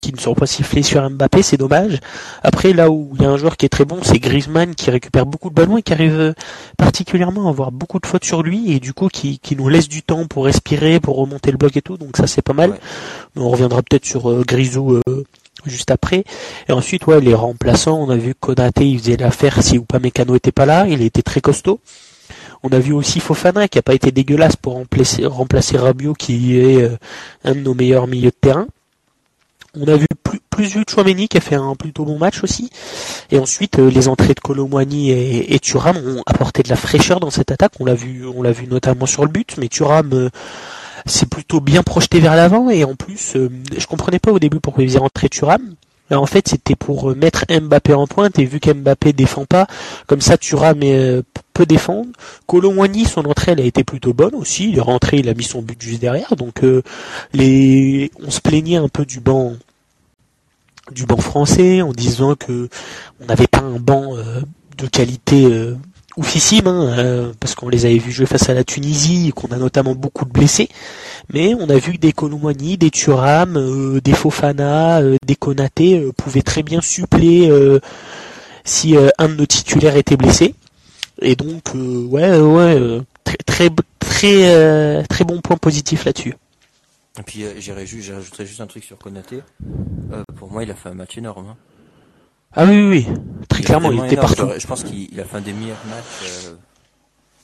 qui 0.00 0.12
ne 0.12 0.18
sont 0.18 0.34
pas 0.34 0.46
sifflés 0.46 0.82
sur 0.82 1.08
Mbappé, 1.08 1.42
c'est 1.42 1.56
dommage. 1.56 1.98
Après, 2.42 2.72
là 2.72 2.90
où 2.90 3.12
il 3.14 3.22
y 3.22 3.26
a 3.26 3.30
un 3.30 3.36
joueur 3.36 3.56
qui 3.56 3.66
est 3.66 3.70
très 3.70 3.84
bon, 3.84 3.98
c'est 4.02 4.18
Griezmann 4.18 4.74
qui 4.74 4.90
récupère 4.90 5.26
beaucoup 5.26 5.50
de 5.50 5.54
ballons 5.54 5.76
et 5.76 5.82
qui 5.82 5.92
arrive 5.92 6.18
euh, 6.18 6.32
particulièrement 6.76 7.46
à 7.46 7.50
avoir 7.50 7.70
beaucoup 7.70 7.98
de 7.98 8.06
fautes 8.06 8.24
sur 8.24 8.42
lui 8.42 8.72
et 8.72 8.80
du 8.80 8.94
coup 8.94 9.08
qui, 9.08 9.38
qui 9.38 9.56
nous 9.56 9.68
laisse 9.68 9.88
du 9.88 10.02
temps 10.02 10.26
pour 10.26 10.46
respirer, 10.46 11.00
pour 11.00 11.16
remonter 11.16 11.50
le 11.50 11.58
bloc 11.58 11.76
et 11.76 11.82
tout. 11.82 11.98
Donc 11.98 12.16
ça 12.16 12.26
c'est 12.26 12.42
pas 12.42 12.54
mal. 12.54 12.78
On 13.36 13.50
reviendra 13.50 13.82
peut-être 13.82 14.06
sur 14.06 14.30
euh, 14.30 14.42
Grisou 14.46 15.00
euh, 15.06 15.24
juste 15.66 15.90
après. 15.90 16.24
Et 16.68 16.72
ensuite, 16.72 17.06
ouais, 17.06 17.20
les 17.20 17.34
remplaçants, 17.34 17.98
on 18.00 18.08
a 18.08 18.16
vu 18.16 18.34
Konaté, 18.34 18.86
il 18.88 18.98
faisait 18.98 19.16
l'affaire 19.16 19.62
si 19.62 19.76
Upamecano 19.76 20.34
était 20.34 20.52
pas 20.52 20.64
là, 20.64 20.86
il 20.88 21.02
était 21.02 21.22
très 21.22 21.42
costaud. 21.42 21.80
On 22.62 22.68
a 22.70 22.78
vu 22.78 22.92
aussi 22.92 23.20
Fofana 23.20 23.68
qui 23.68 23.78
a 23.78 23.82
pas 23.82 23.94
été 23.94 24.12
dégueulasse 24.12 24.56
pour 24.56 24.74
remplacer, 24.74 25.24
remplacer 25.24 25.78
Rabiot 25.78 26.12
qui 26.12 26.58
est 26.58 26.82
euh, 26.82 26.96
un 27.44 27.54
de 27.54 27.60
nos 27.60 27.74
meilleurs 27.74 28.06
milieux 28.06 28.30
de 28.30 28.36
terrain. 28.38 28.66
On 29.74 29.86
a 29.86 29.96
vu 29.96 30.06
plus, 30.22 30.40
plus 30.50 30.66
vu 30.66 30.84
Chouameni 30.88 31.28
qui 31.28 31.38
a 31.38 31.40
fait 31.40 31.54
un 31.54 31.74
plutôt 31.74 32.04
bon 32.04 32.18
match 32.18 32.42
aussi. 32.42 32.70
Et 33.30 33.38
ensuite, 33.38 33.78
euh, 33.78 33.88
les 33.90 34.08
entrées 34.08 34.34
de 34.34 34.40
Colomwani 34.40 35.10
et, 35.10 35.54
et 35.54 35.58
Thuram 35.58 35.96
ont 35.96 36.22
apporté 36.26 36.62
de 36.62 36.68
la 36.68 36.76
fraîcheur 36.76 37.20
dans 37.20 37.30
cette 37.30 37.50
attaque. 37.50 37.72
On 37.80 37.84
l'a 37.84 37.94
vu, 37.94 38.26
on 38.26 38.42
l'a 38.42 38.52
vu 38.52 38.66
notamment 38.66 39.06
sur 39.06 39.24
le 39.24 39.30
but, 39.30 39.56
mais 39.58 39.68
Thuram 39.68 40.10
euh, 40.12 40.28
s'est 41.06 41.26
plutôt 41.26 41.60
bien 41.60 41.82
projeté 41.82 42.20
vers 42.20 42.36
l'avant. 42.36 42.68
Et 42.68 42.84
en 42.84 42.94
plus, 42.94 43.36
je 43.36 43.86
comprenais 43.86 44.18
pas 44.18 44.32
au 44.32 44.38
début 44.38 44.60
pourquoi 44.60 44.82
il 44.82 44.88
faisait 44.88 44.98
rentrer 44.98 45.30
Thuram. 45.30 45.62
en 46.10 46.26
fait, 46.26 46.48
c'était 46.48 46.76
pour 46.76 47.16
mettre 47.16 47.44
Mbappé 47.48 47.94
en 47.94 48.06
pointe 48.06 48.38
et 48.38 48.44
vu 48.44 48.60
qu'Mbappé 48.60 49.14
défend 49.14 49.46
pas, 49.46 49.66
comme 50.06 50.20
ça 50.20 50.36
Thuram 50.36 50.82
défendre. 51.64 52.10
Colomwani, 52.46 53.04
son 53.04 53.24
entrée, 53.26 53.52
elle 53.52 53.60
a 53.60 53.64
été 53.64 53.84
plutôt 53.84 54.12
bonne 54.12 54.34
aussi. 54.34 54.70
Il 54.70 54.78
est 54.78 54.82
rentré, 54.82 55.18
il 55.18 55.28
a 55.28 55.34
mis 55.34 55.44
son 55.44 55.62
but 55.62 55.80
juste 55.80 56.00
derrière. 56.00 56.36
Donc 56.36 56.62
les, 57.32 58.10
on 58.24 58.30
se 58.30 58.40
plaignait 58.40 58.76
un 58.76 58.88
peu 58.88 59.04
du 59.04 59.20
banc 59.20 59.54
du 60.90 61.06
banc 61.06 61.18
français 61.18 61.82
en 61.82 61.92
disant 61.92 62.34
que 62.34 62.68
on 63.20 63.26
n'avait 63.26 63.46
pas 63.46 63.60
un 63.60 63.78
banc 63.78 64.16
euh, 64.16 64.40
de 64.78 64.86
qualité 64.86 65.44
euh, 65.44 65.76
oufissime, 66.16 66.66
hein, 66.66 66.94
euh, 66.98 67.32
parce 67.38 67.54
qu'on 67.54 67.68
les 67.68 67.86
avait 67.86 67.98
vus 67.98 68.12
jouer 68.12 68.26
face 68.26 68.48
à 68.48 68.54
la 68.54 68.64
Tunisie 68.64 69.28
et 69.28 69.32
qu'on 69.32 69.48
a 69.48 69.56
notamment 69.56 69.94
beaucoup 69.94 70.24
de 70.24 70.30
blessés. 70.30 70.68
Mais 71.32 71.54
on 71.54 71.68
a 71.70 71.78
vu 71.78 71.98
des 71.98 72.12
Colomani, 72.12 72.76
des 72.76 72.90
Thuram, 72.90 74.00
des 74.00 74.12
Fofana, 74.12 75.00
des 75.24 75.36
Konaté 75.36 76.08
pouvaient 76.16 76.42
très 76.42 76.62
bien 76.62 76.80
suppléer 76.80 77.52
si 78.64 78.96
un 78.96 79.28
de 79.28 79.34
nos 79.34 79.46
titulaires 79.46 79.96
était 79.96 80.16
blessé. 80.16 80.54
Et 81.20 81.36
donc 81.36 81.72
ouais 81.74 82.38
ouais 82.38 83.00
très 83.24 83.36
très 83.36 83.70
très 83.98 85.04
très 85.04 85.24
bon 85.24 85.40
point 85.40 85.56
positif 85.56 86.04
là-dessus. 86.04 86.34
Et 87.18 87.22
puis 87.22 87.44
euh, 87.44 87.52
j'irai 87.58 87.86
juste, 87.86 88.08
j'ajouterai 88.08 88.46
juste 88.46 88.60
un 88.60 88.66
truc 88.66 88.84
sur 88.84 88.96
Konaté. 88.96 89.42
Euh, 90.12 90.22
pour 90.36 90.50
moi, 90.50 90.62
il 90.62 90.70
a 90.70 90.74
fait 90.74 90.88
un 90.88 90.94
match 90.94 91.18
énorme. 91.18 91.48
Hein. 91.48 91.56
Ah 92.54 92.64
oui, 92.64 92.82
oui, 92.82 93.06
oui. 93.08 93.14
très 93.48 93.62
clairement, 93.62 93.92
il 93.92 94.04
était 94.04 94.16
partout. 94.16 94.48
Je 94.56 94.66
pense 94.66 94.84
qu'il 94.84 95.20
a 95.20 95.24
fait 95.24 95.36
un 95.36 95.40
des 95.40 95.52
meilleurs 95.52 95.84
matchs. 95.88 96.46
Euh... 96.46 96.54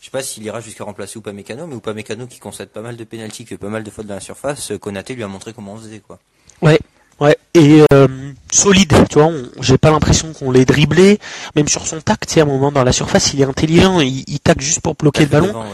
Je 0.01 0.07
sais 0.07 0.11
pas 0.11 0.23
s'il 0.23 0.45
ira 0.45 0.61
jusqu'à 0.61 0.85
remplacer 0.85 1.19
Upamecano, 1.19 1.67
mais 1.67 1.77
Upamecano 1.77 2.27
qui 2.27 2.39
concède 2.39 2.69
pas 2.69 2.81
mal 2.81 2.97
de 2.97 3.05
pénalties, 3.05 3.45
qui 3.45 3.51
fait 3.51 3.59
pas 3.59 3.69
mal 3.69 3.83
de 3.83 3.91
fautes 3.91 4.07
dans 4.07 4.15
la 4.15 4.21
surface, 4.21 4.71
euh, 4.71 4.79
Konaté 4.79 5.15
lui 5.15 5.25
a 5.25 5.29
montré 5.29 5.53
comment 5.53 5.75
on 5.75 5.77
faisait 5.77 6.01
quoi. 6.01 6.19
Ouais, 6.63 6.79
ouais, 7.21 7.37
et 7.55 7.83
euh, 7.93 8.09
solide, 8.51 8.93
tu 9.09 9.19
vois, 9.19 9.31
j'ai 9.61 9.79
pas 9.79 9.91
l'impression 9.91 10.33
qu'on 10.33 10.51
l'ait 10.51 10.65
dribblé, 10.65 11.19
même 11.55 11.69
sur 11.69 11.87
son 11.87 12.01
tact, 12.01 12.29
tu 12.29 12.41
à 12.41 12.43
un 12.43 12.47
moment 12.47 12.73
dans 12.73 12.85
la 12.85 12.93
surface, 12.93 13.33
il 13.35 13.41
est 13.41 13.45
intelligent, 13.45 14.01
il, 14.01 14.25
il 14.27 14.41
tac 14.41 14.61
juste 14.61 14.81
pour 14.81 14.95
bloquer 14.95 15.25
le 15.25 15.31
ballon. 15.31 15.65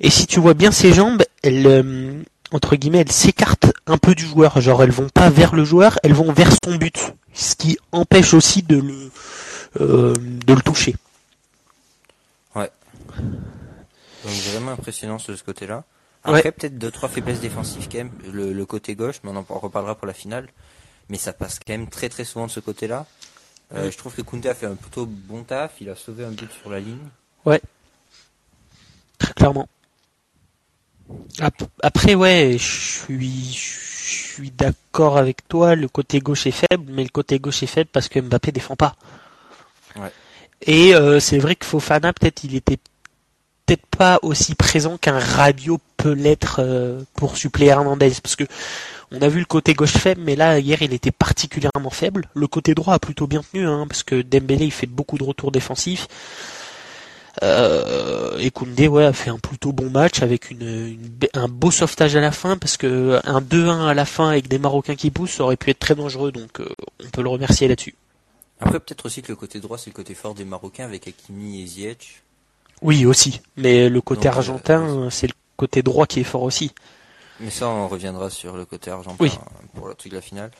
Et 0.00 0.10
si 0.10 0.26
tu 0.26 0.40
vois 0.40 0.54
bien 0.54 0.72
ses 0.72 0.92
jambes, 0.92 1.22
elles, 1.42 2.24
entre 2.54 2.76
guillemets, 2.76 3.00
elles 3.00 3.12
s'écartent 3.12 3.72
un 3.86 3.98
peu 3.98 4.14
du 4.14 4.24
joueur. 4.24 4.60
Genre, 4.60 4.82
elles 4.82 4.92
vont 4.92 5.08
pas 5.08 5.28
vers 5.28 5.54
le 5.54 5.64
joueur, 5.64 5.98
elles 6.02 6.14
vont 6.14 6.32
vers 6.32 6.52
son 6.64 6.76
but. 6.76 7.14
Ce 7.32 7.56
qui 7.56 7.78
empêche 7.90 8.32
aussi 8.32 8.62
de 8.62 8.76
le, 8.76 9.10
euh, 9.80 10.14
de 10.14 10.54
le 10.54 10.60
toucher. 10.60 10.94
Ouais. 12.54 12.70
Donc, 14.24 14.32
vraiment 14.32 14.70
impressionnant 14.70 15.16
de 15.16 15.34
ce 15.34 15.42
côté-là. 15.42 15.82
Après, 16.22 16.52
peut-être 16.52 16.78
deux, 16.78 16.90
trois 16.90 17.08
faiblesses 17.08 17.40
défensives 17.40 17.88
quand 17.90 17.98
même. 17.98 18.12
Le, 18.32 18.64
côté 18.64 18.94
gauche, 18.94 19.16
mais 19.24 19.30
on 19.30 19.36
en 19.36 19.58
reparlera 19.58 19.96
pour 19.96 20.06
la 20.06 20.14
finale. 20.14 20.48
Mais 21.08 21.18
ça 21.18 21.32
passe 21.32 21.58
quand 21.58 21.72
même 21.72 21.88
très 21.88 22.08
très 22.08 22.24
souvent 22.24 22.46
de 22.46 22.50
ce 22.50 22.60
côté-là. 22.60 23.06
Euh, 23.74 23.90
je 23.90 23.98
trouve 23.98 24.14
que 24.14 24.22
Kunte 24.22 24.46
a 24.46 24.54
fait 24.54 24.66
un 24.66 24.74
plutôt 24.74 25.06
bon 25.06 25.42
taf. 25.42 25.72
Il 25.80 25.90
a 25.90 25.96
sauvé 25.96 26.24
un 26.24 26.30
but 26.30 26.50
sur 26.60 26.70
la 26.70 26.80
ligne. 26.80 27.08
Ouais. 27.44 27.60
Très 29.18 29.32
clairement. 29.34 29.68
Après, 31.82 32.14
ouais, 32.14 32.56
je 32.58 32.64
suis, 32.64 33.52
je 33.52 34.34
suis 34.34 34.50
d'accord 34.50 35.18
avec 35.18 35.46
toi. 35.48 35.74
Le 35.74 35.88
côté 35.88 36.20
gauche 36.20 36.46
est 36.46 36.50
faible, 36.50 36.84
mais 36.88 37.02
le 37.02 37.10
côté 37.10 37.38
gauche 37.38 37.62
est 37.62 37.66
faible 37.68 37.90
parce 37.92 38.08
que 38.08 38.20
Mbappé 38.20 38.52
défend 38.52 38.76
pas. 38.76 38.96
Ouais. 39.96 40.10
Et 40.62 40.94
euh, 40.94 41.20
c'est 41.20 41.38
vrai 41.38 41.56
que 41.56 41.66
Fofana, 41.66 42.12
peut-être, 42.12 42.44
il 42.44 42.54
était 42.54 42.78
peut-être 43.66 43.86
pas 43.86 44.18
aussi 44.22 44.54
présent 44.54 44.98
qu'un 44.98 45.18
radio 45.18 45.78
peut 45.96 46.12
l'être 46.12 46.56
euh, 46.60 47.02
pour 47.14 47.36
suppléer 47.36 47.68
Hernandez, 47.68 48.12
parce 48.22 48.36
que 48.36 48.44
on 49.14 49.22
a 49.22 49.28
vu 49.28 49.38
le 49.38 49.44
côté 49.44 49.74
gauche 49.74 49.92
faible, 49.92 50.20
mais 50.24 50.36
là 50.36 50.58
hier 50.58 50.82
il 50.82 50.92
était 50.92 51.12
particulièrement 51.12 51.90
faible. 51.90 52.28
Le 52.34 52.46
côté 52.46 52.74
droit 52.74 52.94
a 52.94 52.98
plutôt 52.98 53.26
bien 53.26 53.42
tenu, 53.42 53.66
hein, 53.66 53.86
parce 53.88 54.02
que 54.02 54.22
Dembélé 54.22 54.66
il 54.66 54.72
fait 54.72 54.86
beaucoup 54.86 55.18
de 55.18 55.24
retours 55.24 55.52
défensifs. 55.52 56.08
Euh, 57.42 58.38
et 58.38 58.50
Koundé 58.50 58.86
ouais, 58.86 59.04
a 59.04 59.12
fait 59.12 59.30
un 59.30 59.38
plutôt 59.38 59.72
bon 59.72 59.90
match 59.90 60.22
avec 60.22 60.52
une, 60.52 60.96
un 61.34 61.48
beau 61.48 61.72
sauvetage 61.72 62.14
à 62.14 62.20
la 62.20 62.30
fin 62.30 62.56
parce 62.56 62.76
que 62.76 63.20
un 63.24 63.40
2-1 63.40 63.88
à 63.88 63.94
la 63.94 64.04
fin 64.04 64.28
avec 64.28 64.46
des 64.46 64.58
Marocains 64.58 64.94
qui 64.94 65.10
poussent 65.10 65.32
ça 65.32 65.42
aurait 65.42 65.56
pu 65.56 65.70
être 65.70 65.80
très 65.80 65.96
dangereux 65.96 66.30
donc 66.30 66.60
euh, 66.60 66.68
on 67.04 67.08
peut 67.08 67.22
le 67.22 67.28
remercier 67.28 67.66
là-dessus. 67.66 67.96
Après 68.60 68.78
peut-être 68.78 69.06
aussi 69.06 69.20
que 69.20 69.32
le 69.32 69.36
côté 69.36 69.58
droit 69.58 69.78
c'est 69.78 69.90
le 69.90 69.94
côté 69.94 70.14
fort 70.14 70.34
des 70.34 70.44
Marocains 70.44 70.84
avec 70.84 71.08
Hakimi 71.08 71.60
et 71.60 71.66
Ziyech. 71.66 72.22
Oui 72.82 73.04
aussi, 73.04 73.40
mais 73.56 73.88
le 73.88 74.00
côté 74.00 74.28
euh, 74.28 74.32
argentin 74.32 75.08
c'est 75.10 75.26
le 75.26 75.34
côté 75.56 75.82
droit 75.82 76.06
qui 76.06 76.20
est 76.20 76.24
fort 76.24 76.44
aussi. 76.44 76.70
Mais 77.40 77.50
ça 77.50 77.68
on 77.68 77.88
reviendra 77.88 78.30
sur 78.30 78.56
le 78.56 78.64
côté 78.64 78.90
argentin 78.90 79.26
pour 79.74 79.88
le 79.88 79.94
truc 79.94 80.12
de 80.12 80.16
la 80.16 80.22
finale. 80.22 80.50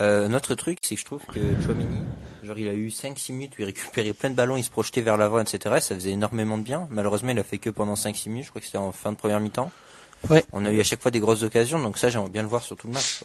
Euh, 0.00 0.26
notre 0.26 0.54
truc, 0.54 0.78
c'est 0.82 0.96
que 0.96 1.00
je 1.00 1.04
trouve 1.06 1.24
que 1.26 1.40
Chouamini, 1.62 2.00
genre 2.42 2.58
il 2.58 2.68
a 2.68 2.74
eu 2.74 2.88
5-6 2.88 3.32
minutes 3.32 3.52
où 3.56 3.62
il 3.62 3.66
récupérait 3.66 4.12
plein 4.12 4.30
de 4.30 4.34
ballons, 4.34 4.56
il 4.56 4.64
se 4.64 4.70
projetait 4.70 5.02
vers 5.02 5.16
l'avant, 5.16 5.40
etc. 5.40 5.76
Ça 5.80 5.94
faisait 5.94 6.10
énormément 6.10 6.58
de 6.58 6.64
bien. 6.64 6.88
Malheureusement, 6.90 7.30
il 7.30 7.38
a 7.38 7.44
fait 7.44 7.58
que 7.58 7.70
pendant 7.70 7.94
5-6 7.94 8.28
minutes, 8.30 8.46
je 8.46 8.50
crois 8.50 8.60
que 8.60 8.66
c'était 8.66 8.78
en 8.78 8.90
fin 8.90 9.12
de 9.12 9.16
première 9.16 9.38
mi-temps. 9.38 9.70
Ouais. 10.28 10.44
On 10.52 10.64
a 10.64 10.72
eu 10.72 10.80
à 10.80 10.84
chaque 10.84 11.00
fois 11.00 11.10
des 11.10 11.20
grosses 11.20 11.42
occasions, 11.42 11.78
donc 11.80 11.98
ça 11.98 12.08
j'aimerais 12.10 12.30
bien 12.30 12.42
le 12.42 12.48
voir 12.48 12.62
sur 12.62 12.76
tout 12.76 12.88
le 12.88 12.94
match. 12.94 13.24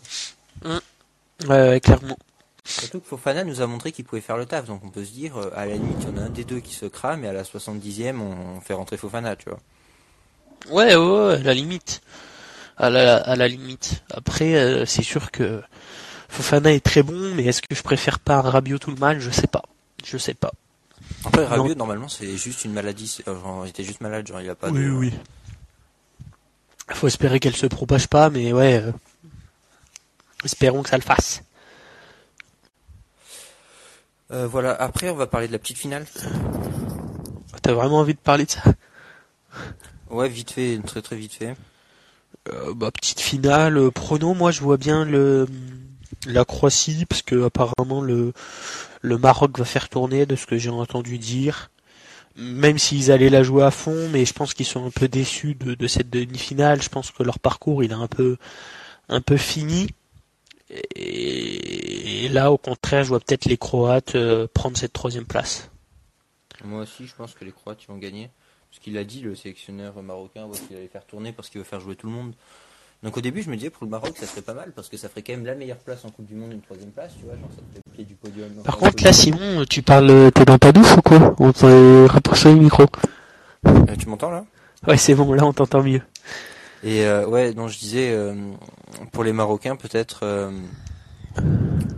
Mmh. 0.63 1.47
Ouais, 1.47 1.79
clairement. 1.79 2.17
Surtout 2.65 2.99
que 2.99 3.07
Fofana 3.07 3.43
nous 3.43 3.61
a 3.61 3.67
montré 3.67 3.91
qu'il 3.91 4.05
pouvait 4.05 4.21
faire 4.21 4.37
le 4.37 4.45
taf, 4.45 4.65
donc 4.65 4.81
on 4.83 4.89
peut 4.89 5.03
se 5.03 5.11
dire, 5.11 5.37
euh, 5.37 5.49
à 5.55 5.65
la 5.65 5.73
limite, 5.73 5.97
il 6.01 6.09
y 6.09 6.11
en 6.11 6.17
a 6.17 6.25
un 6.25 6.29
des 6.29 6.43
deux 6.43 6.59
qui 6.59 6.75
se 6.75 6.85
crame, 6.85 7.23
et 7.23 7.27
à 7.27 7.33
la 7.33 7.43
70e, 7.43 8.19
on 8.19 8.61
fait 8.61 8.73
rentrer 8.73 8.97
Fofana, 8.97 9.35
tu 9.35 9.49
vois. 9.49 9.59
Ouais, 10.69 10.95
ouais, 10.95 11.33
à 11.35 11.39
la 11.39 11.53
limite. 11.53 12.01
À 12.79 12.89
la, 12.89 13.17
à 13.17 13.35
la 13.35 13.47
limite. 13.49 14.03
Après, 14.09 14.55
euh, 14.55 14.85
c'est 14.85 15.03
sûr 15.03 15.31
que 15.31 15.61
Fofana 16.29 16.71
est 16.71 16.79
très 16.79 17.03
bon, 17.03 17.35
mais 17.35 17.43
est-ce 17.43 17.61
que 17.61 17.75
je 17.75 17.83
préfère 17.83 18.19
pas 18.19 18.41
Rabiot 18.41 18.77
tout 18.77 18.91
le 18.91 18.95
mal 18.95 19.19
Je 19.19 19.29
sais 19.29 19.47
pas. 19.47 19.63
Je 20.05 20.17
sais 20.17 20.33
pas. 20.33 20.53
Après, 21.25 21.45
Rabiot, 21.45 21.75
normalement, 21.75 22.07
c'est 22.07 22.37
juste 22.37 22.63
une 22.63 22.71
maladie. 22.71 23.19
Genre, 23.27 23.65
il 23.65 23.69
était 23.69 23.83
juste 23.83 23.99
malade, 23.99 24.25
genre, 24.25 24.39
il 24.39 24.49
a 24.49 24.55
pas 24.55 24.69
oui, 24.69 24.85
de... 24.85 24.91
Oui, 24.91 25.13
Faut 26.93 27.07
espérer 27.07 27.41
qu'elle 27.41 27.55
se 27.55 27.65
propage 27.65 28.07
pas, 28.07 28.29
mais 28.29 28.53
ouais. 28.53 28.75
Euh, 28.81 28.91
espérons 30.45 30.81
que 30.81 30.89
ça 30.89 30.97
le 30.97 31.03
fasse. 31.03 31.43
Euh, 34.31 34.47
voilà, 34.47 34.73
après, 34.75 35.09
on 35.09 35.15
va 35.15 35.27
parler 35.27 35.47
de 35.47 35.51
la 35.51 35.59
petite 35.59 35.77
finale. 35.77 36.05
T'as 37.61 37.73
vraiment 37.73 37.97
envie 37.99 38.13
de 38.13 38.19
parler 38.19 38.45
de 38.45 38.51
ça? 38.51 38.61
Ouais, 40.09 40.29
vite 40.29 40.51
fait, 40.51 40.79
très 40.85 41.01
très 41.01 41.17
vite 41.17 41.33
fait. 41.33 41.55
Euh, 42.47 42.73
bah, 42.73 42.91
petite 42.91 43.19
finale, 43.19 43.91
prono, 43.91 44.33
moi 44.33 44.51
je 44.51 44.61
vois 44.61 44.77
bien 44.77 45.05
le 45.05 45.45
la 46.25 46.45
Croatie, 46.45 47.05
parce 47.05 47.21
que 47.21 47.45
apparemment 47.45 48.01
le, 48.01 48.33
le 49.01 49.17
Maroc 49.17 49.57
va 49.57 49.65
faire 49.65 49.89
tourner 49.89 50.25
de 50.25 50.35
ce 50.35 50.45
que 50.45 50.57
j'ai 50.57 50.69
entendu 50.69 51.17
dire. 51.17 51.71
Même 52.35 52.77
s'ils 52.77 53.11
allaient 53.11 53.29
la 53.29 53.43
jouer 53.43 53.63
à 53.63 53.71
fond, 53.71 54.09
mais 54.11 54.25
je 54.25 54.33
pense 54.33 54.53
qu'ils 54.53 54.65
sont 54.65 54.85
un 54.85 54.91
peu 54.91 55.07
déçus 55.07 55.55
de, 55.55 55.75
de 55.75 55.87
cette 55.87 56.09
demi-finale. 56.09 56.81
Je 56.81 56.89
pense 56.89 57.11
que 57.11 57.23
leur 57.23 57.39
parcours 57.39 57.83
il 57.83 57.91
est 57.91 57.95
un 57.95 58.07
peu 58.07 58.37
un 59.09 59.21
peu 59.21 59.37
fini. 59.37 59.89
Et, 60.95 62.29
là, 62.29 62.51
au 62.51 62.57
contraire, 62.57 63.03
je 63.03 63.09
vois 63.09 63.19
peut-être 63.19 63.45
les 63.45 63.57
Croates 63.57 64.15
euh, 64.15 64.47
prendre 64.53 64.77
cette 64.77 64.93
troisième 64.93 65.25
place. 65.25 65.71
Moi 66.63 66.83
aussi, 66.83 67.07
je 67.07 67.15
pense 67.15 67.33
que 67.33 67.43
les 67.43 67.51
Croates 67.51 67.85
vont 67.87 67.97
gagner. 67.97 68.29
Parce 68.69 68.79
qu'il 68.79 68.97
a 68.97 69.03
dit, 69.03 69.21
le 69.21 69.35
sélectionneur 69.35 70.01
marocain, 70.03 70.47
qu'il 70.67 70.77
allait 70.77 70.87
faire 70.87 71.05
tourner 71.05 71.31
parce 71.31 71.49
qu'il 71.49 71.59
veut 71.59 71.65
faire 71.65 71.79
jouer 71.79 71.95
tout 71.95 72.07
le 72.07 72.13
monde. 72.13 72.33
Donc 73.01 73.15
au 73.15 73.21
début, 73.21 73.41
je 73.41 73.49
me 73.49 73.55
disais 73.55 73.69
pour 73.69 73.85
le 73.85 73.89
Maroc, 73.89 74.13
ça 74.17 74.25
serait 74.25 74.41
pas 74.41 74.53
mal 74.53 74.73
parce 74.75 74.89
que 74.89 74.97
ça 74.97 75.07
ferait 75.07 75.21
quand 75.21 75.31
même 75.31 75.45
la 75.45 75.55
meilleure 75.55 75.77
place 75.77 76.03
en 76.03 76.09
Coupe 76.09 76.25
du 76.25 76.35
Monde, 76.35 76.51
une 76.51 76.61
troisième 76.61 76.91
place, 76.91 77.13
tu 77.17 77.23
vois, 77.23 77.35
genre 77.35 77.49
ça 77.49 77.61
ferait 77.69 77.81
le 77.85 77.91
pied 77.93 78.03
du 78.03 78.15
podium. 78.15 78.49
Par 78.65 78.77
contre, 78.77 79.03
là, 79.03 79.13
Simon, 79.13 79.63
tu 79.69 79.81
parles, 79.81 80.31
t'es 80.33 80.43
dans 80.43 80.57
ta 80.57 80.73
douche 80.73 80.97
ou 80.97 81.01
quoi? 81.01 81.33
On 81.39 81.53
peut 81.53 82.07
rapprocher 82.09 82.53
le 82.53 82.59
micro. 82.59 82.83
Euh, 83.65 83.95
tu 83.97 84.09
m'entends 84.09 84.31
là? 84.31 84.45
Ouais, 84.85 84.97
c'est 84.97 85.15
bon, 85.15 85.31
là 85.33 85.45
on 85.45 85.53
t'entend 85.53 85.81
mieux. 85.81 86.01
Et 86.83 87.05
euh, 87.05 87.25
ouais, 87.25 87.53
donc 87.53 87.69
je 87.69 87.79
disais 87.79 88.11
euh, 88.11 88.35
pour 89.11 89.23
les 89.23 89.33
Marocains 89.33 89.77
peut-être. 89.77 90.19
Euh, 90.23 90.51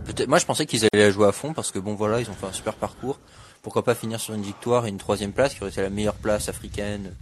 peut-être. 0.04 0.28
Moi, 0.28 0.38
je 0.38 0.46
pensais 0.46 0.66
qu'ils 0.66 0.86
allaient 0.92 1.10
jouer 1.10 1.26
à 1.26 1.32
fond 1.32 1.52
parce 1.52 1.72
que 1.72 1.80
bon, 1.80 1.94
voilà, 1.94 2.20
ils 2.20 2.30
ont 2.30 2.34
fait 2.34 2.46
un 2.46 2.52
super 2.52 2.74
parcours. 2.74 3.18
Pourquoi 3.62 3.84
pas 3.84 3.94
finir 3.94 4.20
sur 4.20 4.34
une 4.34 4.42
victoire 4.42 4.86
et 4.86 4.88
une 4.88 4.98
troisième 4.98 5.32
place 5.32 5.54
qui 5.54 5.62
aurait 5.62 5.70
été 5.70 5.80
la 5.82 5.90
meilleure 5.90 6.14
place 6.14 6.48
africaine 6.48 7.14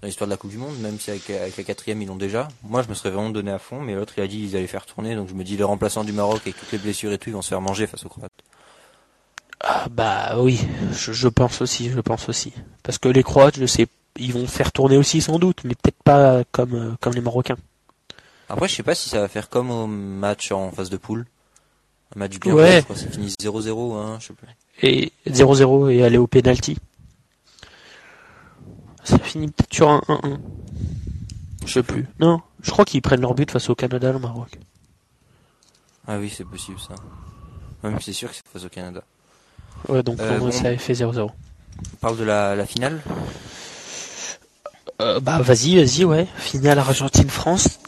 dans 0.00 0.06
l'histoire 0.06 0.28
de 0.28 0.32
la 0.32 0.36
Coupe 0.36 0.50
du 0.50 0.58
Monde, 0.58 0.78
même 0.78 0.98
si 0.98 1.10
avec, 1.10 1.28
avec 1.28 1.56
la 1.56 1.64
quatrième 1.64 2.00
ils 2.00 2.06
l'ont 2.06 2.16
déjà. 2.16 2.46
Moi, 2.62 2.82
je 2.82 2.88
me 2.88 2.94
serais 2.94 3.10
vraiment 3.10 3.30
donné 3.30 3.50
à 3.50 3.58
fond, 3.58 3.80
mais 3.80 3.94
l'autre 3.94 4.14
il 4.16 4.22
a 4.22 4.28
dit 4.28 4.38
qu'ils 4.38 4.56
allaient 4.56 4.68
faire 4.68 4.86
tourner, 4.86 5.16
donc 5.16 5.28
je 5.28 5.34
me 5.34 5.42
dis 5.42 5.56
les 5.56 5.64
remplaçants 5.64 6.04
du 6.04 6.12
Maroc 6.12 6.40
avec 6.42 6.56
toutes 6.56 6.70
les 6.70 6.78
blessures 6.78 7.12
et 7.12 7.18
tout, 7.18 7.30
ils 7.30 7.32
vont 7.32 7.42
se 7.42 7.48
faire 7.48 7.60
manger 7.60 7.88
face 7.88 8.06
aux 8.06 8.08
Croates. 8.08 8.30
Ah 9.60 9.88
bah 9.90 10.36
oui, 10.38 10.60
je, 10.92 11.12
je 11.12 11.28
pense 11.28 11.60
aussi, 11.60 11.90
je 11.90 12.00
pense 12.00 12.28
aussi, 12.28 12.52
parce 12.84 12.98
que 12.98 13.08
les 13.08 13.24
Croates, 13.24 13.58
je 13.58 13.66
sais 13.66 13.88
ils 14.18 14.32
vont 14.32 14.46
faire 14.46 14.72
tourner 14.72 14.96
aussi 14.96 15.20
sans 15.20 15.38
doute, 15.38 15.62
mais 15.64 15.74
peut-être 15.74 16.02
pas 16.02 16.42
comme, 16.50 16.74
euh, 16.74 16.92
comme 17.00 17.14
les 17.14 17.20
Marocains. 17.20 17.56
Après, 18.48 18.68
je 18.68 18.74
sais 18.74 18.82
pas 18.82 18.94
si 18.94 19.08
ça 19.08 19.20
va 19.20 19.28
faire 19.28 19.48
comme 19.48 19.70
au 19.70 19.86
match 19.86 20.52
en 20.52 20.70
phase 20.70 20.90
de 20.90 20.96
poule. 20.96 21.26
Un 22.16 22.20
match 22.20 22.38
bien 22.38 22.54
ouais. 22.54 22.78
je 22.78 22.84
crois 22.84 22.96
c'est 22.96 23.12
fini 23.12 23.28
0-0, 23.40 23.94
hein, 23.94 24.18
je 24.20 24.28
sais 24.28 24.32
plus. 24.32 24.48
Et 24.82 25.12
0-0 25.26 25.90
et 25.90 26.04
aller 26.04 26.18
au 26.18 26.26
penalty. 26.26 26.78
Ça 29.04 29.18
finit 29.18 29.48
peut-être 29.48 29.72
sur 29.74 29.88
un 29.88 30.02
1-1. 30.08 30.38
Je 31.66 31.72
sais 31.72 31.82
plus. 31.82 32.06
Non, 32.20 32.40
je 32.62 32.70
crois 32.70 32.84
qu'ils 32.84 33.02
prennent 33.02 33.20
leur 33.20 33.34
but 33.34 33.50
face 33.50 33.68
au 33.70 33.74
Canada, 33.74 34.12
le 34.12 34.18
Maroc. 34.18 34.58
Ah 36.06 36.18
oui, 36.18 36.32
c'est 36.34 36.44
possible 36.44 36.78
ça. 36.80 36.94
Même 37.82 37.98
c'est 38.00 38.12
sûr 38.12 38.28
que 38.30 38.36
c'est 38.36 38.46
face 38.52 38.64
au 38.64 38.68
Canada. 38.68 39.02
Ouais, 39.88 40.02
donc 40.02 40.18
Euh, 40.20 40.38
bon. 40.38 40.50
ça 40.50 40.68
avait 40.68 40.78
fait 40.78 40.94
0-0. 40.94 41.28
On 41.30 41.96
parle 42.00 42.16
de 42.16 42.24
la, 42.24 42.56
la 42.56 42.66
finale? 42.66 43.00
Euh, 45.00 45.20
bah 45.20 45.38
vas-y, 45.40 45.76
vas-y, 45.76 46.04
ouais. 46.04 46.26
Finale 46.36 46.78
Argentine-France. 46.78 47.78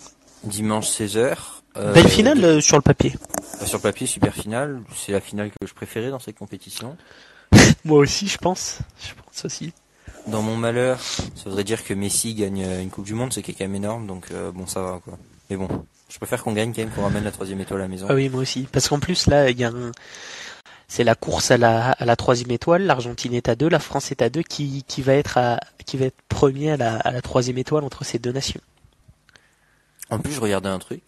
Dimanche 0.45 0.87
16h. 0.89 1.37
Euh, 1.77 1.93
Belle 1.93 2.09
finale 2.09 2.63
sur 2.63 2.77
le 2.77 2.83
papier. 2.83 3.15
Bah, 3.61 3.67
sur 3.67 3.79
le 3.79 3.83
papier, 3.83 4.07
super 4.07 4.35
finale. 4.35 4.81
C'est 4.97 5.13
la 5.13 5.21
finale 5.21 5.51
que 5.51 5.67
je 5.67 5.75
préférais 5.75 6.11
dans 6.11 6.19
cette 6.19 6.39
compétition. 6.39 6.97
Moi 7.85 7.99
aussi, 7.99 8.27
je 8.27 8.39
pense. 8.39 8.79
Je 8.99 9.13
pense 9.23 9.45
aussi. 9.45 9.73
Dans 10.27 10.43
mon 10.43 10.57
malheur, 10.57 11.01
ça 11.01 11.45
voudrait 11.45 11.65
dire 11.65 11.85
que 11.85 11.93
Messi 11.93 12.35
gagne 12.35 12.65
euh, 12.65 12.83
une 12.83 12.91
Coupe 12.91 13.05
du 13.05 13.15
Monde, 13.15 13.33
ce 13.33 13.41
qui 13.41 13.51
est 13.51 13.55
quand 13.55 13.65
même 13.65 13.75
énorme, 13.75 14.07
donc 14.07 14.27
euh, 14.33 14.51
bon, 14.53 14.67
ça 14.67 14.83
va 14.83 15.01
quoi. 15.03 15.19
Mais 15.49 15.57
bon, 15.57 15.69
je 16.09 16.19
préfère 16.19 16.43
qu'on 16.43 16.53
gagne 16.53 16.73
quand 16.73 16.83
même, 16.83 16.91
qu'on 16.91 17.03
ramène 17.03 17.25
la 17.25 17.33
troisième 17.33 17.61
étoile 17.61 17.81
à 17.81 17.85
la 17.85 17.89
maison. 17.89 18.07
Ah 18.09 18.15
oui, 18.15 18.29
moi 18.29 18.41
aussi. 18.43 18.67
Parce 18.71 18.89
qu'en 18.89 18.99
plus, 18.99 19.27
là, 19.27 19.51
il 19.51 19.59
y 19.59 19.65
a 19.65 19.69
un... 19.69 19.93
C'est 20.89 21.05
la 21.05 21.15
course 21.15 21.51
à 21.51 21.57
la, 21.57 21.93
à 21.93 22.05
la 22.05 22.17
troisième 22.17 22.51
étoile. 22.51 22.83
L'Argentine 22.83 23.33
est 23.35 23.49
à 23.49 23.55
deux, 23.55 23.69
la 23.69 23.79
France 23.79 24.11
est 24.11 24.23
à 24.23 24.29
deux. 24.29 24.43
Qui, 24.43 24.85
qui 24.87 25.03
va 25.03 25.15
être 25.15 25.39
à, 25.39 25.61
qui 25.87 25.97
va 25.97 26.07
être 26.07 26.21
premier 26.29 26.73
à 26.73 26.77
la, 26.77 26.97
à 26.97 27.13
la 27.13 27.23
troisième 27.23 27.59
étoile 27.59 27.85
entre 27.85 28.05
ces 28.05 28.19
deux 28.19 28.33
nations? 28.33 28.61
En 30.11 30.19
plus, 30.19 30.33
je 30.33 30.41
regardais 30.41 30.69
un 30.69 30.81
truc. 30.81 31.03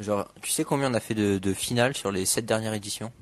Genre, 0.00 0.26
tu 0.42 0.50
sais 0.50 0.64
combien 0.64 0.90
on 0.90 0.94
a 0.94 1.00
fait 1.00 1.14
de, 1.14 1.38
de 1.38 1.52
finales 1.54 1.94
sur 1.96 2.10
les 2.10 2.24
sept 2.26 2.46
dernières 2.46 2.72
éditions? 2.74 3.12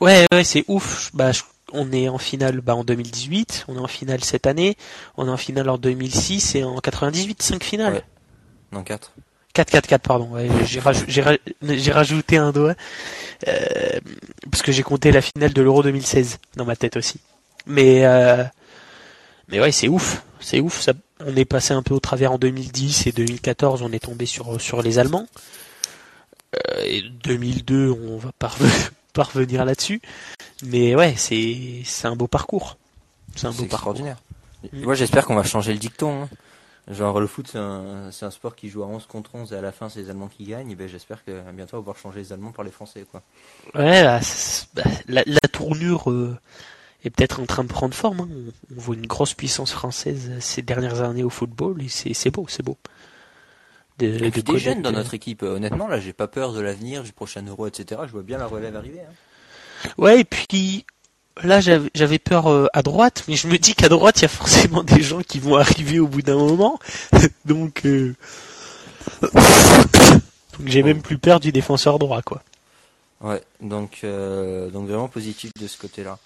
Ouais, 0.00 0.26
ouais, 0.32 0.44
c'est 0.44 0.64
ouf. 0.68 1.10
Bah, 1.14 1.32
je- 1.32 1.42
on 1.72 1.90
est 1.92 2.08
en 2.08 2.18
finale 2.18 2.60
bah, 2.60 2.74
en 2.76 2.84
2018, 2.84 3.64
on 3.68 3.76
est 3.76 3.80
en 3.80 3.86
finale 3.88 4.22
cette 4.22 4.46
année, 4.46 4.76
on 5.16 5.26
est 5.26 5.30
en 5.30 5.36
finale 5.36 5.68
en 5.68 5.78
2006 5.78 6.54
et 6.54 6.64
en 6.64 6.78
98, 6.78 7.42
cinq 7.42 7.64
finales. 7.64 7.94
Ouais. 7.94 8.02
Non, 8.72 8.82
quatre. 8.84 9.12
4-4-4, 9.54 9.98
pardon. 9.98 10.28
Ouais, 10.30 10.48
j'ai, 10.66 10.80
raj- 10.80 11.04
j'ai 11.08 11.22
ra- 11.22 11.36
j'ai 11.62 11.92
rajouté 11.92 12.36
un 12.36 12.52
doigt 12.52 12.74
euh, 13.48 14.00
parce 14.50 14.62
que 14.62 14.72
j'ai 14.72 14.82
compté 14.82 15.12
la 15.12 15.20
finale 15.22 15.52
de 15.52 15.60
l'Euro 15.62 15.82
2016 15.82 16.38
dans 16.56 16.64
ma 16.64 16.76
tête 16.76 16.96
aussi. 16.96 17.20
Mais 17.66 18.04
euh, 18.06 18.44
mais 19.48 19.60
ouais, 19.60 19.72
c'est 19.72 19.88
ouf, 19.88 20.22
c'est 20.40 20.60
ouf. 20.60 20.80
Ça, 20.80 20.92
on 21.24 21.36
est 21.36 21.44
passé 21.44 21.74
un 21.74 21.82
peu 21.82 21.94
au 21.94 22.00
travers 22.00 22.32
en 22.32 22.38
2010 22.38 23.06
et 23.06 23.12
2014, 23.12 23.82
on 23.82 23.92
est 23.92 23.98
tombé 24.00 24.26
sur 24.26 24.60
sur 24.60 24.82
les 24.82 24.98
Allemands. 24.98 25.26
Euh, 26.54 26.82
et 26.84 27.02
2002, 27.02 27.90
on 27.90 28.18
va 28.18 28.32
revenir 29.16 29.64
là-dessus. 29.64 30.00
Mais 30.64 30.94
ouais, 30.94 31.14
c'est 31.16 31.82
c'est 31.84 32.06
un 32.08 32.16
beau 32.16 32.26
parcours. 32.28 32.76
C'est 33.36 33.46
un 33.46 33.50
beau 33.50 33.62
C'est 33.62 33.68
parcours. 33.68 33.92
extraordinaire. 33.92 34.16
Mm. 34.72 34.82
Moi, 34.84 34.94
j'espère 34.94 35.26
qu'on 35.26 35.34
va 35.34 35.44
changer 35.44 35.72
le 35.72 35.78
dicton. 35.78 36.22
hein. 36.24 36.28
Genre, 36.90 37.20
le 37.20 37.28
foot, 37.28 37.46
c'est 37.48 37.58
un, 37.58 38.30
sport 38.30 38.56
qui 38.56 38.68
joue 38.68 38.82
à 38.82 38.86
11 38.86 39.06
contre 39.06 39.36
11 39.36 39.52
et 39.52 39.56
à 39.56 39.60
la 39.60 39.70
fin, 39.70 39.88
c'est 39.88 40.00
les 40.00 40.10
Allemands 40.10 40.28
qui 40.28 40.44
gagnent. 40.44 40.70
Et 40.72 40.74
ben, 40.74 40.88
j'espère 40.88 41.24
que 41.24 41.30
bientôt, 41.52 41.76
on 41.76 41.78
va 41.78 41.82
pouvoir 41.82 41.96
changer 41.96 42.18
les 42.20 42.32
Allemands 42.32 42.50
par 42.50 42.64
les 42.64 42.72
Français, 42.72 43.06
quoi. 43.10 43.22
Ouais, 43.74 44.02
bah, 44.02 44.18
bah, 44.74 44.82
la, 45.06 45.22
la 45.24 45.40
tournure 45.52 46.10
euh, 46.10 46.36
est 47.04 47.10
peut-être 47.10 47.38
en 47.40 47.46
train 47.46 47.62
de 47.62 47.68
prendre 47.68 47.94
forme. 47.94 48.20
hein. 48.20 48.28
On, 48.30 48.76
on 48.76 48.80
voit 48.80 48.96
une 48.96 49.06
grosse 49.06 49.32
puissance 49.34 49.70
française 49.72 50.32
ces 50.40 50.62
dernières 50.62 51.02
années 51.02 51.22
au 51.22 51.30
football 51.30 51.80
et 51.82 51.88
c'est 51.88 52.30
beau, 52.30 52.46
c'est 52.48 52.64
beau. 52.64 52.76
De 53.98 54.06
des 54.18 54.30
connaître, 54.30 54.56
jeunes 54.58 54.82
dans 54.82 54.90
euh, 54.90 54.92
notre 54.92 55.14
équipe. 55.14 55.42
Euh, 55.42 55.56
Honnêtement, 55.56 55.86
là, 55.86 56.00
j'ai 56.00 56.12
pas 56.12 56.26
peur 56.28 56.52
de 56.52 56.60
l'avenir, 56.60 57.02
du 57.02 57.12
prochain 57.12 57.42
Euro, 57.46 57.66
etc. 57.66 58.00
Je 58.06 58.12
vois 58.12 58.22
bien 58.22 58.38
la 58.38 58.46
relève 58.46 58.74
arriver. 58.76 59.00
hein. 59.00 59.88
Ouais, 59.98 60.20
et 60.20 60.24
puis 60.24 60.84
là 61.42 61.60
j'avais 61.60 62.18
peur 62.18 62.46
euh, 62.50 62.66
à 62.72 62.82
droite, 62.82 63.24
mais 63.26 63.36
je 63.36 63.48
me 63.48 63.56
dis 63.58 63.74
qu'à 63.74 63.88
droite 63.88 64.18
il 64.18 64.22
y 64.22 64.24
a 64.26 64.28
forcément 64.28 64.82
des 64.82 65.02
gens 65.02 65.22
qui 65.22 65.38
vont 65.40 65.56
arriver 65.56 65.98
au 65.98 66.06
bout 66.06 66.22
d'un 66.22 66.36
moment, 66.36 66.78
donc 67.46 67.84
euh, 67.86 68.14
donc 69.32 70.66
j'ai 70.66 70.82
même 70.82 71.02
plus 71.02 71.18
peur 71.18 71.40
du 71.40 71.52
défenseur 71.52 71.98
droit 71.98 72.22
quoi. 72.22 72.42
Ouais, 73.20 73.42
donc, 73.60 74.00
euh, 74.04 74.68
donc 74.70 74.88
vraiment 74.88 75.08
positif 75.08 75.52
de 75.60 75.66
ce 75.68 75.78
côté-là. 75.78 76.18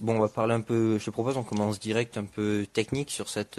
Bon, 0.00 0.16
on 0.16 0.20
va 0.20 0.28
parler 0.28 0.54
un 0.54 0.60
peu. 0.60 0.98
Je 0.98 1.04
te 1.04 1.10
propose, 1.10 1.36
on 1.36 1.42
commence 1.42 1.78
direct 1.80 2.18
un 2.18 2.24
peu 2.24 2.66
technique 2.72 3.10
sur 3.10 3.28
cette 3.28 3.58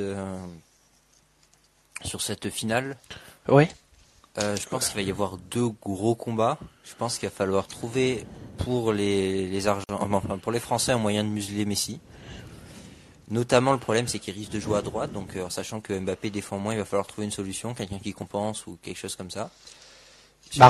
sur 2.04 2.22
cette 2.22 2.50
finale. 2.50 2.98
Ouais. 3.48 3.70
Euh, 4.38 4.56
je 4.56 4.68
pense 4.68 4.88
qu'il 4.88 4.96
va 4.96 5.02
y 5.02 5.12
avoir 5.12 5.38
deux 5.38 5.68
gros 5.70 6.16
combats. 6.16 6.58
Je 6.86 6.94
pense 6.96 7.18
qu'il 7.18 7.28
va 7.28 7.36
falloir 7.36 7.68
trouver 7.68 8.26
pour 8.60 8.94
les 8.94 9.48
les 9.48 9.68
Argent- 9.68 9.84
enfin, 9.90 10.38
pour 10.38 10.52
les 10.52 10.60
Français 10.60 10.92
un 10.94 10.98
moyen 10.98 11.24
de 11.24 11.30
museler 11.30 11.66
Messi. 11.66 12.00
Notamment, 13.30 13.72
le 13.72 13.78
problème, 13.80 14.08
c'est 14.08 14.20
qu'il 14.20 14.34
risque 14.34 14.52
de 14.52 14.60
jouer 14.60 14.78
à 14.78 14.82
droite, 14.82 15.14
donc 15.14 15.36
euh, 15.38 15.46
en 15.46 15.50
sachant 15.50 15.80
que 15.80 15.98
Mbappé 15.98 16.30
défend 16.30 16.60
moins, 16.60 16.74
il 16.74 16.78
va 16.80 16.86
falloir 16.86 17.08
trouver 17.08 17.24
une 17.26 17.32
solution, 17.32 17.74
quelqu'un 17.74 18.00
qui 18.00 18.12
compense 18.14 18.68
ou 18.68 18.78
quelque 18.82 18.98
chose 18.98 19.16
comme 19.16 19.32
ça. 19.32 19.50
Sur 20.50 20.60
Bah, 20.60 20.68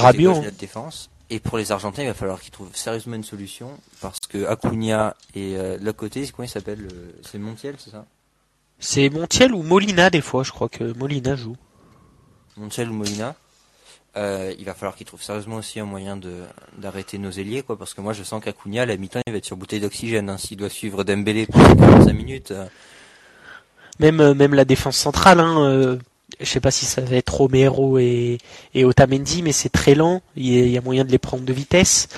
défense. 0.59 1.09
Et 1.31 1.39
pour 1.39 1.57
les 1.57 1.71
Argentins, 1.71 2.03
il 2.03 2.07
va 2.07 2.13
falloir 2.13 2.39
qu'ils 2.39 2.51
trouvent 2.51 2.75
sérieusement 2.75 3.15
une 3.15 3.23
solution, 3.23 3.71
parce 3.99 4.19
que 4.29 4.45
Acuna 4.45 5.15
et 5.33 5.55
euh, 5.57 5.79
de 5.79 5.85
l'autre 5.85 5.97
côté, 5.97 6.23
c'est 6.25 6.33
quoi 6.33 6.45
il 6.45 6.49
s'appelle 6.49 6.87
euh, 6.91 7.11
C'est 7.23 7.39
Montiel, 7.39 7.75
c'est 7.79 7.89
ça? 7.89 8.05
C'est 8.83 9.11
Montiel 9.11 9.53
ou 9.53 9.61
Molina 9.61 10.09
des 10.09 10.21
fois, 10.21 10.43
je 10.43 10.51
crois 10.51 10.67
que 10.67 10.97
Molina 10.97 11.35
joue. 11.35 11.55
Montiel 12.57 12.89
ou 12.89 12.93
Molina. 12.93 13.35
Euh, 14.17 14.53
il 14.57 14.65
va 14.65 14.73
falloir 14.73 14.95
qu'ils 14.95 15.05
trouvent 15.05 15.21
sérieusement 15.21 15.57
aussi 15.57 15.79
un 15.79 15.85
moyen 15.85 16.17
de 16.17 16.33
d'arrêter 16.77 17.19
nos 17.19 17.29
ailiers, 17.29 17.61
quoi, 17.61 17.77
parce 17.77 17.93
que 17.93 18.01
moi 18.01 18.11
je 18.11 18.23
sens 18.23 18.43
qu'Acuna, 18.43 18.81
à 18.81 18.85
la 18.87 18.97
mi-temps, 18.97 19.21
il 19.25 19.31
va 19.31 19.37
être 19.37 19.45
sur 19.45 19.55
bouteille 19.55 19.79
d'oxygène, 19.79 20.29
hein, 20.31 20.37
s'il 20.37 20.57
doit 20.57 20.67
suivre 20.67 21.03
Dembélé 21.03 21.45
pendant 21.45 21.75
45 21.75 22.13
minutes. 22.13 22.51
euh. 22.51 22.65
Même 23.99 24.19
euh, 24.19 24.33
même 24.33 24.55
la 24.55 24.65
défense 24.65 24.97
centrale, 24.97 25.39
hein, 25.39 25.61
euh, 25.61 25.97
je 26.39 26.45
sais 26.45 26.59
pas 26.59 26.71
si 26.71 26.85
ça 26.85 27.01
va 27.01 27.15
être 27.15 27.33
Romero 27.35 27.99
et, 27.99 28.39
et 28.73 28.83
Otamendi, 28.83 29.43
mais 29.43 29.51
c'est 29.51 29.69
très 29.69 29.93
lent. 29.93 30.23
Il 30.35 30.67
y, 30.69 30.77
a, 30.77 30.81
moyen 30.81 31.05
de 31.05 31.11
les 31.11 31.19
prendre 31.19 31.43
de 31.43 31.53
vitesse. 31.53 32.09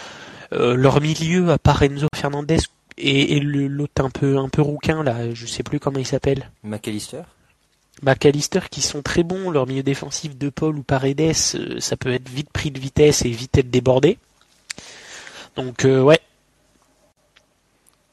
Leur 0.51 1.01
milieu, 1.01 1.49
à 1.49 1.57
part 1.57 1.81
Enzo 1.81 2.07
Fernandez 2.15 2.59
et, 2.97 3.37
et 3.37 3.39
le- 3.39 3.67
l'autre 3.67 4.03
un 4.03 4.09
peu 4.09 4.37
un 4.37 4.49
peu 4.49 4.61
rouquin 4.61 5.03
là, 5.03 5.33
je 5.33 5.45
sais 5.45 5.63
plus 5.63 5.79
comment 5.79 5.99
il 5.99 6.07
s'appelle. 6.07 6.49
McAllister 6.63 7.23
McAllister 8.01 8.61
qui 8.71 8.81
sont 8.81 9.01
très 9.01 9.23
bons, 9.23 9.51
leur 9.51 9.67
milieu 9.67 9.83
défensif 9.83 10.37
de 10.37 10.49
Paul 10.49 10.77
ou 10.77 10.83
Paredes, 10.83 11.33
euh, 11.55 11.79
ça 11.79 11.95
peut 11.95 12.11
être 12.11 12.27
vite 12.29 12.49
pris 12.51 12.71
de 12.71 12.79
vitesse 12.79 13.23
et 13.23 13.29
vite 13.29 13.57
être 13.57 13.69
débordé. 13.69 14.17
Donc 15.55 15.85
euh, 15.85 16.01
ouais, 16.01 16.19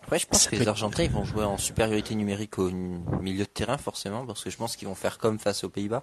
Après, 0.03 0.19
je 0.19 0.27
pense 0.27 0.43
Ça 0.43 0.51
que 0.51 0.57
les 0.57 0.69
Argentins 0.69 1.03
ils 1.05 1.11
vont 1.11 1.25
jouer 1.25 1.45
en 1.45 1.57
supériorité 1.57 2.15
numérique 2.15 2.59
au 2.59 2.71
milieu 2.71 3.45
de 3.45 3.49
terrain, 3.49 3.79
forcément, 3.79 4.27
parce 4.27 4.43
que 4.45 4.51
je 4.51 4.57
pense 4.57 4.77
qu'ils 4.77 4.89
vont 4.89 4.95
faire 4.95 5.19
comme 5.19 5.39
face 5.39 5.65
aux 5.65 5.69
Pays-Bas. 5.69 6.03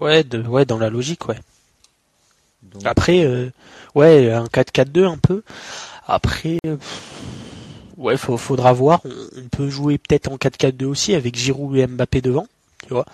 ouais, 0.00 0.24
de, 0.24 0.42
ouais, 0.42 0.64
dans 0.66 0.78
la 0.78 0.90
logique, 0.90 1.28
ouais. 1.28 1.38
Donc, 2.62 2.82
Après, 2.84 3.24
euh, 3.24 3.50
ouais, 3.94 4.32
un 4.32 4.46
4-4-2 4.46 5.04
un 5.06 5.18
peu. 5.18 5.42
Après, 6.06 6.58
euh, 6.66 6.76
ouais, 7.96 8.16
faut, 8.16 8.36
faudra 8.36 8.72
voir. 8.72 9.00
On, 9.04 9.48
peut 9.48 9.68
jouer 9.68 9.98
peut-être 9.98 10.30
en 10.30 10.36
4-4-2 10.36 10.84
aussi 10.84 11.14
avec 11.14 11.36
Giroud 11.36 11.76
et 11.76 11.86
Mbappé 11.86 12.20
devant, 12.20 12.46
tu 12.86 12.94
vois. 12.94 13.06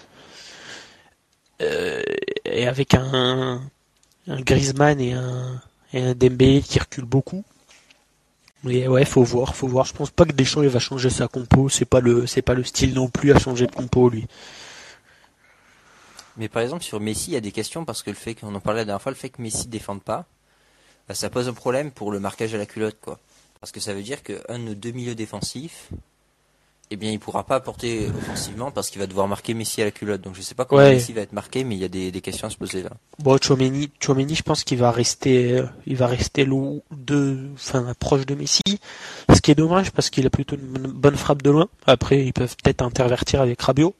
Euh, 1.60 2.02
et 2.44 2.66
avec 2.66 2.94
un 2.94 3.62
un 4.28 4.40
Griezmann 4.40 5.00
et 5.00 5.12
un, 5.12 5.60
et 5.92 6.62
qui 6.62 6.78
reculent 6.78 7.04
beaucoup. 7.04 7.44
Mais 8.64 8.86
ouais, 8.86 9.04
faut 9.04 9.24
voir, 9.24 9.56
faut 9.56 9.66
voir. 9.66 9.86
Je 9.86 9.92
pense 9.92 10.10
pas 10.10 10.24
que 10.24 10.32
Deschamps 10.32 10.62
il 10.62 10.68
va 10.68 10.78
changer 10.78 11.10
sa 11.10 11.26
compo. 11.26 11.68
C'est 11.68 11.84
pas 11.84 12.00
le, 12.00 12.26
c'est 12.26 12.42
pas 12.42 12.54
le 12.54 12.62
style 12.62 12.94
non 12.94 13.08
plus 13.08 13.32
à 13.32 13.38
changer 13.38 13.66
de 13.66 13.72
compo 13.72 14.08
lui. 14.08 14.26
Mais 16.36 16.48
par 16.48 16.62
exemple 16.62 16.84
sur 16.84 17.00
Messi, 17.00 17.32
il 17.32 17.34
y 17.34 17.36
a 17.36 17.40
des 17.40 17.52
questions 17.52 17.84
parce 17.84 18.02
que 18.02 18.10
le 18.10 18.16
fait 18.16 18.34
qu'on 18.34 18.54
en 18.54 18.60
parlait 18.60 18.80
la 18.80 18.84
dernière 18.86 19.02
fois, 19.02 19.12
le 19.12 19.16
fait 19.16 19.30
que 19.30 19.42
Messi 19.42 19.66
défende 19.66 20.02
pas, 20.02 20.26
bah, 21.08 21.14
ça 21.14 21.30
pose 21.30 21.48
un 21.48 21.52
problème 21.54 21.90
pour 21.90 22.12
le 22.12 22.20
marquage 22.20 22.54
à 22.54 22.58
la 22.58 22.66
culotte, 22.66 22.96
quoi. 23.00 23.18
Parce 23.60 23.70
que 23.72 23.80
ça 23.80 23.94
veut 23.94 24.02
dire 24.02 24.22
qu'un 24.22 24.58
de 24.58 24.64
nos 24.64 24.74
deux 24.74 24.90
milieux 24.90 25.14
défensifs, 25.14 25.88
eh 26.90 26.96
bien, 26.96 27.10
il 27.10 27.18
pourra 27.18 27.44
pas 27.46 27.54
apporter 27.54 28.08
offensivement 28.18 28.70
parce 28.70 28.90
qu'il 28.90 29.00
va 29.00 29.06
devoir 29.06 29.26
marquer 29.26 29.54
Messi 29.54 29.80
à 29.80 29.86
la 29.86 29.90
culotte. 29.92 30.20
Donc, 30.20 30.34
je 30.34 30.42
sais 30.42 30.54
pas 30.54 30.66
comment 30.66 30.82
Ouais. 30.82 30.94
Messi 30.94 31.12
va 31.14 31.22
être 31.22 31.32
marqué, 31.32 31.64
mais 31.64 31.74
il 31.74 31.80
y 31.80 31.84
a 31.84 31.88
des, 31.88 32.10
des 32.10 32.20
questions 32.20 32.46
à 32.48 32.50
se 32.50 32.56
poser 32.58 32.82
là. 32.82 32.90
Bon, 33.18 33.38
Chouameni, 33.40 33.88
je 34.34 34.42
pense 34.42 34.62
qu'il 34.64 34.76
va 34.78 34.90
rester, 34.90 35.52
euh, 35.58 35.66
il 35.86 35.96
va 35.96 36.06
rester 36.06 36.44
de, 36.44 37.38
enfin, 37.54 37.94
proche 37.98 38.26
de 38.26 38.34
Messi. 38.34 38.60
Ce 39.34 39.40
qui 39.40 39.50
est 39.52 39.54
dommage 39.54 39.90
parce 39.92 40.10
qu'il 40.10 40.26
a 40.26 40.30
plutôt 40.30 40.56
une 40.56 40.66
bonne- 40.66 40.92
bonne 40.92 41.16
frappe 41.16 41.40
de 41.42 41.50
loin. 41.50 41.68
Après, 41.86 42.24
ils 42.26 42.32
peuvent 42.34 42.54
peut-être 42.62 42.82
intervertir 42.82 43.40
avec 43.40 43.62
Rabiot. 43.62 43.94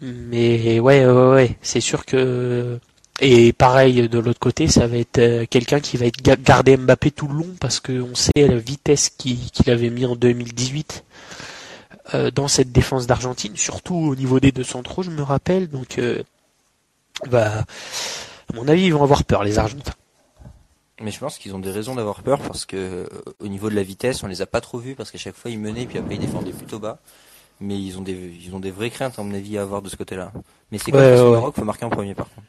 Mais 0.00 0.78
ouais, 0.78 1.04
ouais, 1.06 1.28
ouais, 1.30 1.56
c'est 1.60 1.80
sûr 1.80 2.04
que 2.06 2.78
et 3.20 3.52
pareil 3.52 4.08
de 4.08 4.18
l'autre 4.18 4.38
côté, 4.38 4.68
ça 4.68 4.86
va 4.86 4.96
être 4.96 5.18
euh, 5.18 5.46
quelqu'un 5.48 5.80
qui 5.80 5.96
va 5.96 6.06
être 6.06 6.22
ga- 6.22 6.36
garder 6.36 6.76
Mbappé 6.76 7.10
tout 7.10 7.26
le 7.28 7.34
long 7.34 7.54
parce 7.60 7.80
qu'on 7.80 8.14
sait 8.14 8.30
la 8.36 8.56
vitesse 8.56 9.08
qu'il 9.10 9.38
avait 9.70 9.90
mis 9.90 10.06
en 10.06 10.14
2018 10.16 11.04
euh, 12.14 12.30
dans 12.30 12.48
cette 12.48 12.72
défense 12.72 13.06
d'Argentine, 13.06 13.56
surtout 13.56 13.94
au 13.96 14.14
niveau 14.16 14.40
des 14.40 14.52
deux 14.52 14.64
centraux, 14.64 15.02
je 15.02 15.10
me 15.10 15.22
rappelle. 15.22 15.68
Donc, 15.68 15.98
euh, 15.98 16.22
bah, 17.30 17.64
à 18.52 18.56
mon 18.56 18.66
avis, 18.68 18.84
ils 18.84 18.94
vont 18.94 19.02
avoir 19.02 19.24
peur 19.24 19.44
les 19.44 19.58
Argentins. 19.58 19.92
Mais 21.00 21.10
je 21.12 21.18
pense 21.20 21.38
qu'ils 21.38 21.54
ont 21.54 21.58
des 21.60 21.70
raisons 21.70 21.94
d'avoir 21.94 22.22
peur 22.22 22.40
parce 22.40 22.66
que 22.66 23.08
au 23.38 23.46
niveau 23.46 23.70
de 23.70 23.74
la 23.76 23.84
vitesse, 23.84 24.22
on 24.24 24.26
les 24.26 24.42
a 24.42 24.46
pas 24.46 24.60
trop 24.60 24.78
vus 24.78 24.96
parce 24.96 25.12
qu'à 25.12 25.18
chaque 25.18 25.36
fois 25.36 25.48
ils 25.48 25.58
menaient 25.58 25.86
puis 25.86 25.96
après 25.98 26.16
ils 26.16 26.20
défendaient 26.20 26.50
plutôt 26.50 26.80
bas. 26.80 26.98
Mais 27.60 27.80
ils 27.80 27.98
ont 27.98 28.02
des 28.02 28.14
ils 28.44 28.52
ont 28.52 28.58
des 28.58 28.72
vraies 28.72 28.90
craintes 28.90 29.16
à 29.16 29.22
mon 29.22 29.32
avis 29.32 29.58
à 29.58 29.62
avoir 29.62 29.80
de 29.80 29.88
ce 29.88 29.94
côté-là. 29.94 30.32
Mais 30.72 30.78
c'est 30.78 30.90
comme 30.90 31.00
Ouais, 31.00 31.20
ouais. 31.20 31.30
Maroc, 31.30 31.54
faut 31.56 31.64
marquer 31.64 31.84
en 31.84 31.90
premier 31.90 32.14
par 32.16 32.26
contre. 32.28 32.46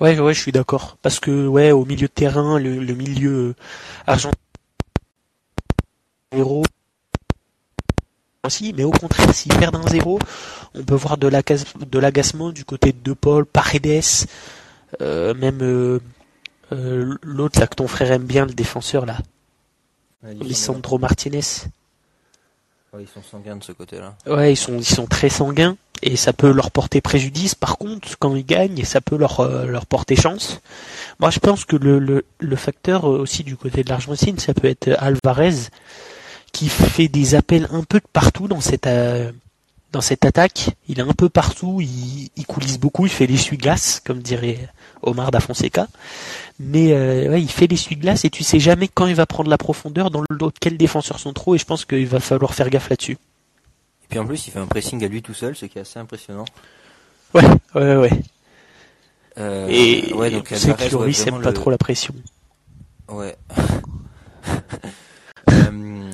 Ouais, 0.00 0.18
ouais, 0.18 0.34
je 0.34 0.40
suis 0.40 0.52
d'accord. 0.52 0.96
Parce 1.02 1.20
que 1.20 1.46
ouais, 1.46 1.72
au 1.72 1.84
milieu 1.84 2.08
de 2.08 2.12
terrain, 2.12 2.58
le, 2.58 2.78
le 2.78 2.94
milieu 2.94 3.30
euh, 3.50 3.54
argentin 4.06 4.36
zéro 6.32 6.62
aussi, 8.44 8.72
mais 8.72 8.84
au 8.84 8.90
contraire, 8.90 9.34
s'ils 9.34 9.54
perdent 9.56 9.76
un 9.76 9.88
zéro, 9.88 10.18
on 10.74 10.82
peut 10.82 10.94
voir 10.94 11.18
de 11.18 11.28
l'agacement 11.98 12.50
du 12.50 12.64
côté 12.64 12.92
de 12.92 12.98
De 12.98 13.12
Paul, 13.12 13.44
Paredes, 13.44 14.02
euh, 15.02 15.34
même 15.34 15.58
euh, 15.62 16.00
euh, 16.72 17.16
l'autre 17.22 17.60
là 17.60 17.66
que 17.66 17.74
ton 17.74 17.86
frère 17.88 18.10
aime 18.12 18.24
bien, 18.24 18.46
le 18.46 18.54
défenseur 18.54 19.04
là, 19.04 19.18
Lisandro 20.22 20.98
Martinez. 20.98 21.40
Ouais, 22.92 23.02
ils 23.02 23.08
sont 23.08 23.22
sanguins 23.22 23.56
de 23.56 23.62
ce 23.64 23.72
côté-là. 23.72 24.16
Ouais, 24.26 24.52
ils 24.52 24.56
sont, 24.56 24.76
ils 24.78 24.84
sont 24.84 25.06
très 25.06 25.28
sanguins 25.28 25.76
et 26.02 26.16
ça 26.16 26.32
peut 26.32 26.50
leur 26.50 26.70
porter 26.70 27.00
préjudice. 27.00 27.54
Par 27.54 27.78
contre, 27.78 28.18
quand 28.18 28.34
ils 28.34 28.44
gagnent, 28.46 28.84
ça 28.84 29.00
peut 29.00 29.16
leur, 29.16 29.40
euh, 29.40 29.66
leur 29.66 29.86
porter 29.86 30.16
chance. 30.16 30.60
Moi, 31.18 31.30
je 31.30 31.38
pense 31.38 31.64
que 31.64 31.76
le, 31.76 31.98
le, 31.98 32.24
le 32.38 32.56
facteur 32.56 33.08
euh, 33.08 33.18
aussi 33.18 33.44
du 33.44 33.56
côté 33.56 33.84
de 33.84 33.90
l'Argentine, 33.90 34.38
ça 34.38 34.54
peut 34.54 34.68
être 34.68 34.90
Alvarez 34.98 35.68
qui 36.52 36.68
fait 36.68 37.08
des 37.08 37.34
appels 37.34 37.68
un 37.72 37.84
peu 37.84 37.98
de 37.98 38.06
partout 38.12 38.48
dans 38.48 38.60
cette, 38.60 38.86
euh, 38.86 39.30
dans 39.92 40.00
cette 40.00 40.24
attaque. 40.24 40.70
Il 40.88 40.98
est 40.98 41.02
un 41.02 41.12
peu 41.12 41.28
partout, 41.28 41.80
il, 41.80 42.30
il 42.36 42.46
coulisse 42.46 42.78
beaucoup, 42.78 43.06
il 43.06 43.12
fait 43.12 43.26
l'essuie-glace, 43.26 44.00
comme 44.04 44.20
dirait 44.20 44.68
Omar 45.02 45.30
da 45.30 45.40
Fonseca. 45.40 45.86
Mais 46.58 46.92
euh, 46.92 47.30
ouais, 47.30 47.42
il 47.42 47.50
fait 47.50 47.66
l'essuie-glace 47.66 48.24
et 48.24 48.30
tu 48.30 48.42
sais 48.42 48.60
jamais 48.60 48.88
quand 48.88 49.06
il 49.06 49.14
va 49.14 49.26
prendre 49.26 49.48
la 49.50 49.58
profondeur, 49.58 50.10
dans 50.10 50.22
le 50.28 50.36
dos 50.36 50.50
quels 50.60 50.76
défenseurs 50.76 51.18
sont 51.18 51.32
trop, 51.32 51.54
et 51.54 51.58
je 51.58 51.64
pense 51.64 51.84
qu'il 51.84 52.06
va 52.06 52.20
falloir 52.20 52.54
faire 52.54 52.68
gaffe 52.70 52.90
là-dessus. 52.90 53.16
Et 54.10 54.14
puis 54.14 54.18
en 54.18 54.26
plus, 54.26 54.48
il 54.48 54.50
fait 54.50 54.58
un 54.58 54.66
pressing 54.66 55.04
à 55.04 55.06
lui 55.06 55.22
tout 55.22 55.34
seul, 55.34 55.54
ce 55.54 55.66
qui 55.66 55.78
est 55.78 55.82
assez 55.82 56.00
impressionnant. 56.00 56.44
Ouais, 57.32 57.44
ouais, 57.76 57.96
ouais. 57.96 58.10
Euh, 59.38 59.68
Et 59.68 60.12
ouais, 60.12 60.32
donc 60.32 60.50
ouais, 60.50 61.28
aime 61.28 61.42
pas 61.42 61.52
trop 61.52 61.70
la 61.70 61.78
pression. 61.78 62.12
Ouais. 63.08 63.36
Euh, 65.52 66.10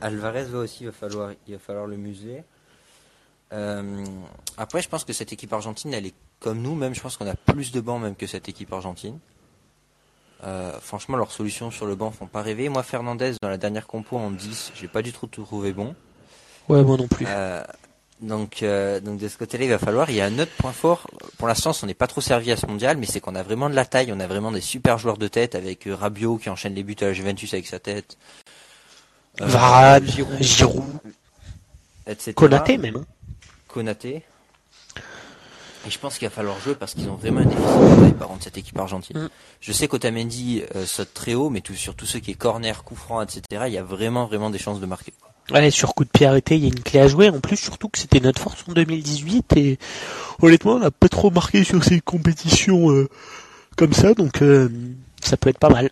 Alvarez 0.00 0.44
va 0.44 0.58
aussi, 0.60 0.84
il 0.84 0.86
va 0.86 0.92
falloir, 0.92 1.32
il 1.46 1.54
va 1.54 1.58
falloir 1.58 1.86
le 1.86 1.96
museler. 1.96 2.44
Euh, 3.52 4.04
après, 4.56 4.80
je 4.82 4.88
pense 4.88 5.04
que 5.04 5.12
cette 5.12 5.32
équipe 5.32 5.52
argentine, 5.52 5.92
elle 5.92 6.06
est 6.06 6.14
comme 6.40 6.60
nous, 6.60 6.74
même. 6.74 6.94
Je 6.94 7.00
pense 7.00 7.16
qu'on 7.16 7.26
a 7.26 7.34
plus 7.34 7.72
de 7.72 7.80
bancs 7.80 8.00
même 8.00 8.16
que 8.16 8.26
cette 8.26 8.48
équipe 8.48 8.72
argentine. 8.72 9.18
Franchement, 10.80 11.16
leurs 11.16 11.32
solutions 11.32 11.70
sur 11.70 11.86
le 11.86 11.94
banc 11.94 12.10
font 12.10 12.26
pas 12.26 12.42
rêver. 12.42 12.68
Moi, 12.68 12.82
Fernandez, 12.82 13.34
dans 13.42 13.48
la 13.48 13.58
dernière 13.58 13.86
compo 13.86 14.16
en 14.16 14.30
10, 14.30 14.72
j'ai 14.74 14.88
pas 14.88 15.02
du 15.02 15.12
tout 15.12 15.26
trouvé 15.26 15.72
bon. 15.72 15.94
Ouais, 16.68 16.82
moi 16.82 16.96
non 16.96 17.08
plus. 17.08 17.26
Euh, 17.28 17.62
donc, 18.20 18.62
euh, 18.62 19.00
donc 19.00 19.18
de 19.18 19.28
ce 19.28 19.36
côté-là, 19.36 19.64
il 19.64 19.70
va 19.70 19.78
falloir. 19.78 20.08
Il 20.10 20.16
y 20.16 20.20
a 20.20 20.26
un 20.26 20.38
autre 20.38 20.52
point 20.58 20.72
fort. 20.72 21.08
Pour 21.38 21.48
l'instant, 21.48 21.72
on 21.82 21.86
n'est 21.86 21.94
pas 21.94 22.06
trop 22.06 22.20
servi 22.20 22.52
à 22.52 22.56
ce 22.56 22.66
mondial, 22.66 22.96
mais 22.96 23.06
c'est 23.06 23.20
qu'on 23.20 23.34
a 23.34 23.42
vraiment 23.42 23.68
de 23.68 23.74
la 23.74 23.84
taille. 23.84 24.12
On 24.12 24.20
a 24.20 24.26
vraiment 24.26 24.52
des 24.52 24.60
super 24.60 24.98
joueurs 24.98 25.18
de 25.18 25.28
tête 25.28 25.54
avec 25.54 25.86
euh, 25.86 25.94
Rabiot 25.94 26.36
qui 26.38 26.48
enchaîne 26.50 26.74
les 26.74 26.82
buts 26.84 26.96
à 27.00 27.06
la 27.06 27.12
Juventus 27.12 27.52
avec 27.52 27.66
sa 27.66 27.78
tête. 27.80 28.16
Euh, 29.40 29.46
Varane, 29.46 30.06
Giroud, 30.06 30.40
Giroud, 30.42 30.84
etc. 32.06 32.32
Konaté 32.34 32.78
même. 32.78 32.96
hein. 32.96 33.04
Konaté. 33.66 34.22
Et 35.84 35.90
je 35.90 35.98
pense 35.98 36.16
qu'il 36.16 36.28
va 36.28 36.34
falloir 36.34 36.60
jouer 36.60 36.76
parce 36.76 36.94
qu'ils 36.94 37.08
ont 37.08 37.16
vraiment 37.16 37.40
un 37.40 37.44
déficit 37.46 37.66
de 37.66 38.00
taille 38.02 38.12
par 38.12 38.28
contre 38.28 38.44
cette 38.44 38.56
équipe 38.56 38.78
argentine. 38.78 39.18
Mm. 39.18 39.28
Je 39.60 39.72
sais 39.72 39.88
qu'Otamendi 39.88 40.62
euh, 40.76 40.86
saute 40.86 41.12
très 41.12 41.34
haut, 41.34 41.50
mais 41.50 41.60
tout, 41.60 41.74
sur 41.74 41.96
tout 41.96 42.06
ce 42.06 42.18
qui 42.18 42.30
est 42.30 42.34
corner, 42.34 42.84
coup 42.84 42.94
franc, 42.94 43.20
etc. 43.20 43.64
Il 43.66 43.72
y 43.72 43.78
a 43.78 43.82
vraiment 43.82 44.26
vraiment 44.26 44.50
des 44.50 44.58
chances 44.58 44.78
de 44.78 44.86
marquer. 44.86 45.12
Ouais, 45.50 45.70
sur 45.70 45.94
coup 45.94 46.04
de 46.04 46.08
pied 46.08 46.26
arrêté, 46.26 46.56
il 46.56 46.62
y 46.62 46.64
a 46.66 46.68
une 46.68 46.82
clé 46.82 47.00
à 47.00 47.08
jouer. 47.08 47.28
En 47.28 47.40
plus, 47.40 47.56
surtout 47.56 47.88
que 47.88 47.98
c'était 47.98 48.20
notre 48.20 48.40
force 48.40 48.64
en 48.68 48.72
2018 48.72 49.56
et 49.56 49.78
honnêtement, 50.40 50.74
on 50.74 50.78
n'a 50.78 50.90
pas 50.90 51.08
trop 51.08 51.30
marqué 51.30 51.64
sur 51.64 51.82
ces 51.82 52.00
compétitions 52.00 52.90
euh, 52.90 53.08
comme 53.76 53.92
ça, 53.92 54.14
donc 54.14 54.40
euh, 54.40 54.68
ça 55.20 55.36
peut 55.36 55.50
être 55.50 55.58
pas 55.58 55.68
mal. 55.68 55.90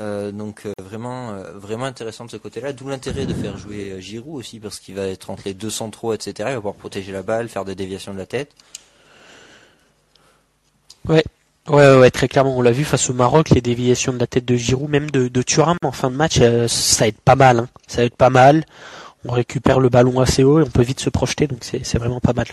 Euh, 0.00 0.30
donc 0.30 0.66
vraiment 0.78 1.34
vraiment 1.54 1.86
intéressant 1.86 2.26
de 2.26 2.30
ce 2.30 2.36
côté-là, 2.36 2.72
d'où 2.72 2.88
l'intérêt 2.88 3.24
de 3.24 3.32
faire 3.32 3.56
jouer 3.56 3.96
Giroud 3.98 4.36
aussi 4.36 4.60
parce 4.60 4.78
qu'il 4.78 4.94
va 4.94 5.06
être 5.06 5.30
entre 5.30 5.42
les 5.46 5.54
deux 5.54 5.70
centraux, 5.70 6.12
etc. 6.12 6.34
Il 6.38 6.44
va 6.44 6.56
pouvoir 6.56 6.74
protéger 6.74 7.12
la 7.12 7.22
balle, 7.22 7.48
faire 7.48 7.64
des 7.64 7.74
déviations 7.74 8.12
de 8.12 8.18
la 8.18 8.26
tête. 8.26 8.52
Ouais, 11.08 11.24
ouais, 11.68 11.96
ouais, 11.98 12.10
très 12.10 12.28
clairement, 12.28 12.56
on 12.56 12.62
l'a 12.62 12.72
vu 12.72 12.84
face 12.84 13.08
au 13.10 13.14
Maroc, 13.14 13.50
les 13.50 13.60
déviations 13.60 14.12
de 14.12 14.18
la 14.18 14.26
tête 14.26 14.44
de 14.44 14.56
Giroud, 14.56 14.88
même 14.90 15.10
de, 15.10 15.28
de 15.28 15.42
Thuram 15.42 15.76
en 15.82 15.92
fin 15.92 16.10
de 16.10 16.16
match, 16.16 16.38
euh, 16.40 16.68
ça 16.68 17.08
aide 17.08 17.18
pas 17.24 17.36
mal. 17.36 17.58
Hein. 17.60 17.68
Ça 17.86 18.04
aide 18.04 18.14
pas 18.14 18.30
mal. 18.30 18.64
On 19.24 19.32
récupère 19.32 19.80
le 19.80 19.88
ballon 19.88 20.20
assez 20.20 20.44
haut 20.44 20.60
et 20.60 20.62
on 20.62 20.70
peut 20.70 20.82
vite 20.82 21.00
se 21.00 21.10
projeter, 21.10 21.46
donc 21.46 21.58
c'est 21.62 21.98
vraiment 21.98 22.20
pas 22.20 22.32
mal. 22.32 22.46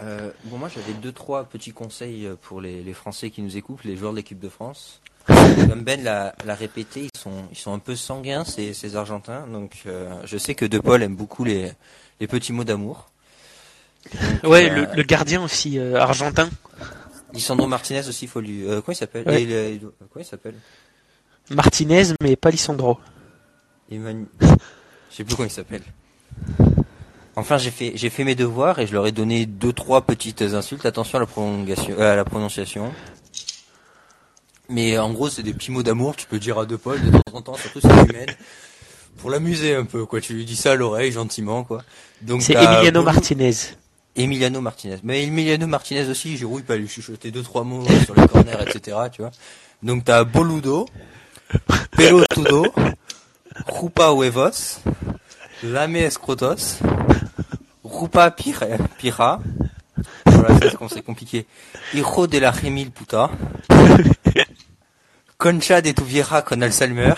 Euh, 0.00 0.30
bon 0.44 0.58
moi 0.58 0.68
j'avais 0.74 0.92
deux 0.94 1.12
trois 1.12 1.44
petits 1.44 1.70
conseils 1.70 2.26
euh, 2.26 2.34
pour 2.40 2.60
les, 2.60 2.82
les 2.82 2.92
Français 2.92 3.30
qui 3.30 3.42
nous 3.42 3.56
écoutent, 3.56 3.84
les 3.84 3.96
joueurs 3.96 4.10
de 4.10 4.16
l'équipe 4.16 4.40
de 4.40 4.48
France. 4.48 5.00
Comme 5.26 5.82
Ben 5.82 6.02
l'a 6.02 6.34
répété, 6.48 7.08
ils 7.14 7.18
sont 7.18 7.44
ils 7.50 7.56
sont 7.56 7.72
un 7.72 7.78
peu 7.78 7.94
sanguins 7.94 8.44
ces, 8.44 8.74
ces 8.74 8.96
Argentins, 8.96 9.46
donc 9.46 9.82
euh, 9.86 10.12
je 10.24 10.36
sais 10.36 10.54
que 10.54 10.64
De 10.66 10.78
Paul 10.78 11.02
aime 11.02 11.14
beaucoup 11.14 11.44
les 11.44 11.70
les 12.20 12.26
petits 12.26 12.52
mots 12.52 12.64
d'amour. 12.64 13.08
Ouais, 14.42 14.68
le, 14.68 14.86
le 14.94 15.02
gardien 15.02 15.42
aussi 15.42 15.78
argentin, 15.78 16.50
Lisandro 17.34 17.66
Martinez 17.66 18.06
aussi, 18.08 18.26
faut 18.26 18.40
lui. 18.40 18.62
Euh, 18.66 18.80
comment 18.80 18.94
il 18.94 18.96
s'appelle? 18.96 19.26
Ouais. 19.28 19.44
Le- 19.44 19.92
Comment 20.12 20.24
il 20.24 20.24
s'appelle? 20.24 20.54
Martinez, 21.50 22.04
mais 22.22 22.36
pas 22.36 22.50
Lisandro. 22.50 22.98
Emmanuel. 23.90 24.26
Je 25.10 25.16
sais 25.16 25.24
plus 25.24 25.34
comment 25.36 25.48
il 25.48 25.52
s'appelle. 25.52 25.82
Enfin, 27.36 27.58
j'ai 27.58 27.70
fait 27.72 27.92
j'ai 27.96 28.10
fait 28.10 28.24
mes 28.24 28.34
devoirs 28.36 28.78
et 28.78 28.86
je 28.86 28.92
leur 28.92 29.06
ai 29.06 29.12
donné 29.12 29.44
deux 29.46 29.72
trois 29.72 30.02
petites 30.02 30.42
insultes. 30.42 30.86
Attention 30.86 31.18
à 31.18 31.20
la 31.20 31.26
prolongation, 31.26 31.94
euh, 31.98 32.12
à 32.12 32.16
la 32.16 32.24
prononciation. 32.24 32.92
Mais 34.68 34.96
euh, 34.96 35.02
en 35.02 35.12
gros, 35.12 35.28
c'est 35.28 35.42
des 35.42 35.52
petits 35.52 35.70
mots 35.70 35.82
d'amour. 35.82 36.16
Tu 36.16 36.26
peux 36.26 36.38
dire 36.38 36.58
à 36.58 36.64
deux 36.66 36.78
Paul 36.78 37.00
de 37.02 37.10
temps 37.10 37.20
en 37.32 37.42
temps, 37.42 37.54
surtout 37.56 37.80
si 37.80 37.88
tu 37.88 38.12
m'aides, 38.12 38.36
pour 39.18 39.30
l'amuser 39.30 39.74
un 39.74 39.84
peu. 39.84 40.06
Quoi, 40.06 40.20
tu 40.20 40.32
lui 40.34 40.44
dis 40.44 40.56
ça 40.56 40.72
à 40.72 40.74
l'oreille 40.76 41.12
gentiment, 41.12 41.64
quoi. 41.64 41.82
Donc 42.22 42.40
C'est 42.42 42.54
Emiliano 42.54 43.02
Martinez. 43.02 43.52
Emiliano 44.16 44.60
Martinez. 44.60 44.98
Mais 45.02 45.24
Emiliano 45.24 45.66
Martinez 45.66 46.08
aussi, 46.08 46.36
Giroud, 46.36 46.60
il 46.60 46.64
peut 46.64 46.74
aller 46.74 46.86
chuchoter 46.86 47.30
deux, 47.30 47.42
trois 47.42 47.64
mots 47.64 47.84
sur 48.04 48.14
les 48.14 48.26
corners, 48.28 48.62
etc., 48.66 48.96
tu 49.12 49.22
vois. 49.22 49.30
Donc 49.82 50.04
t'as 50.04 50.24
Boludo, 50.24 50.86
Pelotudo, 51.96 52.72
Rupa 53.66 54.10
Huevos, 54.12 54.80
Lame 55.62 55.96
Escrotos, 55.96 56.78
Rupa 57.82 58.30
Pira, 58.30 58.66
Pira, 58.98 59.40
voilà, 60.26 60.58
ça, 60.58 60.70
c'est 60.70 60.76
com- 60.76 60.88
c'est 60.90 61.02
compliqué, 61.02 61.46
Hijo 61.92 62.26
de 62.26 62.38
la 62.38 62.52
Gemil 62.52 62.90
Puta, 62.90 63.30
Concha 65.36 65.80
de 65.82 65.92
tu 65.92 66.04
vieja 66.04 66.42
con 66.42 66.62
Alzheimer, 66.62 67.14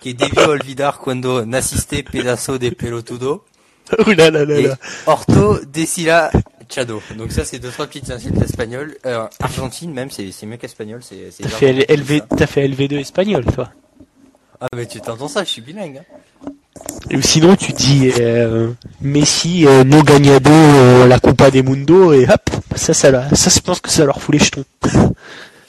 que 0.00 0.14
debió 0.14 0.48
olvidar 0.50 0.98
cuando 0.98 1.44
naciste 1.46 2.02
pedazo 2.02 2.58
de 2.58 2.72
pelotudo, 2.72 3.44
Ouh 4.06 4.10
là 4.12 4.30
là 4.30 4.44
là 4.44 4.58
et 4.58 4.62
là. 4.68 4.76
Orto 5.06 5.58
Decila 5.72 6.30
Machado. 6.60 7.00
Donc 7.16 7.32
ça, 7.32 7.44
c'est 7.44 7.58
deux 7.58 7.70
trois 7.70 7.86
petites 7.86 8.10
insultes 8.10 8.42
espagnoles. 8.42 8.96
Euh, 9.06 9.26
Argentine, 9.40 9.92
même, 9.92 10.10
c'est 10.10 10.30
c'est 10.32 10.46
mieux 10.46 10.56
qu'espagnol. 10.58 11.00
C'est. 11.02 11.30
c'est 11.30 11.42
T'as 11.44 11.48
fait, 11.48 11.72
LV, 11.96 12.18
ça. 12.18 12.36
t'as 12.36 12.46
fait 12.46 12.68
LV2 12.68 13.00
espagnol, 13.00 13.44
toi. 13.46 13.70
Ah 14.60 14.66
mais 14.74 14.86
tu 14.86 15.00
t'entends 15.00 15.28
ça, 15.28 15.44
je 15.44 15.48
suis 15.50 15.62
bilingue. 15.62 16.00
Hein. 16.00 16.50
Ou 17.14 17.22
sinon, 17.22 17.56
tu 17.56 17.72
dis 17.72 18.10
euh, 18.20 18.70
Messi, 19.00 19.66
euh, 19.66 19.84
no 19.84 20.02
gagnado 20.02 20.50
euh, 20.50 21.06
la 21.06 21.18
Copa 21.20 21.50
des 21.50 21.62
Mundo, 21.62 22.12
et 22.12 22.24
hop, 22.28 22.50
ça, 22.76 22.92
ça, 22.92 23.10
la- 23.10 23.34
ça, 23.34 23.50
je 23.50 23.60
pense 23.60 23.80
que 23.80 23.88
ça 23.90 24.04
leur 24.04 24.20
fout 24.20 24.34
les 24.34 24.44
jetons. 24.44 24.64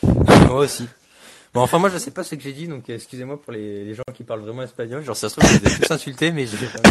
Moi 0.04 0.56
aussi. 0.56 0.86
Bon, 1.54 1.62
enfin, 1.62 1.80
moi, 1.80 1.90
je 1.90 1.98
sais 1.98 2.12
pas 2.12 2.24
ce 2.24 2.36
que 2.36 2.42
j'ai 2.42 2.54
dit, 2.54 2.68
donc 2.68 2.90
euh, 2.90 2.96
excusez-moi 2.96 3.42
pour 3.42 3.52
les, 3.52 3.84
les 3.84 3.96
gens 3.96 4.04
qui 4.14 4.24
parlent 4.24 4.42
vraiment 4.42 4.62
espagnol. 4.64 5.04
Genre, 5.04 5.16
ça 5.18 5.30
se 5.30 5.40
trouve, 5.40 5.50
ai 5.52 5.60
tous 5.60 5.92
insultés, 5.92 6.32
mais 6.32 6.46
pas. 6.46 6.90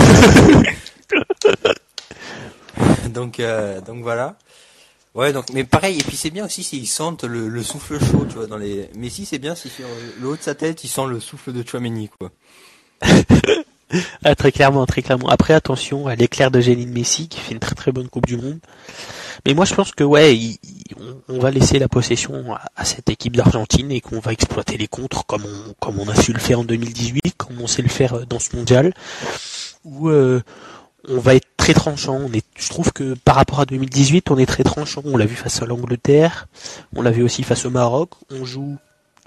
donc, 3.09 3.41
euh, 3.41 3.81
donc 3.81 4.03
voilà. 4.03 4.37
Ouais, 5.15 5.33
donc, 5.33 5.47
mais 5.53 5.65
pareil, 5.65 5.99
et 5.99 6.03
puis 6.03 6.17
c'est 6.17 6.31
bien 6.31 6.45
aussi 6.45 6.63
s'ils 6.63 6.87
sentent 6.87 7.25
le, 7.25 7.49
le 7.49 7.63
souffle 7.63 7.99
chaud, 7.99 8.27
tu 8.29 8.35
vois, 8.37 8.47
dans 8.47 8.57
les. 8.59 8.89
Mais 8.97 9.09
si 9.11 9.27
c'est 9.27 9.39
bien, 9.39 9.55
si 9.55 9.69
sur 9.69 9.87
le 10.21 10.29
haut 10.29 10.37
de 10.37 10.43
sa 10.43 10.55
tête, 10.55 10.85
il 10.85 10.89
sent 10.89 11.07
le 11.09 11.19
souffle 11.21 11.53
de 11.53 11.67
Chouameni, 11.67 12.09
quoi. 12.19 12.31
Ah, 14.23 14.35
très 14.35 14.53
clairement, 14.53 14.85
très 14.85 15.01
clairement. 15.01 15.29
Après, 15.31 15.55
attention 15.55 16.09
à 16.09 16.15
l'éclair 16.15 16.51
de 16.51 16.61
Géline 16.61 16.93
Messi 16.93 17.27
qui 17.27 17.41
fait 17.41 17.55
une 17.55 17.59
très 17.59 17.75
très 17.75 17.91
bonne 17.91 18.07
Coupe 18.11 18.27
du 18.27 18.37
Monde. 18.37 18.59
Mais 19.47 19.55
moi, 19.55 19.65
je 19.65 19.75
pense 19.75 19.93
que 19.93 20.05
ouais, 20.05 20.37
il- 20.37 20.59
on, 20.99 21.35
on 21.35 21.39
va 21.39 21.51
laisser 21.51 21.79
la 21.79 21.89
possession 21.89 22.55
à, 22.55 22.61
à 22.77 22.85
cette 22.85 23.11
équipe 23.11 23.37
d'Argentine 23.37 23.91
et 23.93 24.01
qu'on 24.01 24.21
va 24.21 24.33
exploiter 24.33 24.77
les 24.77 24.89
contres 24.89 25.27
comme 25.27 25.45
on 25.45 25.75
comme 25.81 25.99
on 26.01 26.09
a 26.09 26.15
su 26.15 26.33
le 26.33 26.39
faire 26.41 26.61
en 26.61 26.65
2018, 26.65 27.35
comme 27.37 27.61
on 27.61 27.67
sait 27.67 27.83
le 27.83 27.89
faire 27.89 28.15
euh, 28.15 28.25
dans 28.27 28.39
ce 28.39 28.55
mondial, 28.57 28.93
où 29.85 30.09
euh, 30.09 30.41
on 31.09 31.19
va 31.19 31.35
être 31.35 31.47
très 31.57 31.75
tranchant. 31.75 32.15
On 32.17 32.33
est, 32.33 32.45
je 32.57 32.69
trouve 32.69 32.93
que 32.93 33.15
par 33.25 33.37
rapport 33.37 33.61
à 33.61 33.67
2018, 33.67 34.31
on 34.31 34.39
est 34.39 34.47
très 34.47 34.65
tranchant. 34.65 35.03
On 35.05 35.17
l'a 35.17 35.27
vu 35.27 35.37
face 35.37 35.63
à 35.63 35.67
l'Angleterre, 35.67 36.49
on 36.95 37.03
l'a 37.03 37.11
vu 37.11 37.23
aussi 37.23 37.43
face 37.43 37.65
au 37.65 37.71
Maroc. 37.71 38.11
On 38.31 38.45
joue 38.45 38.77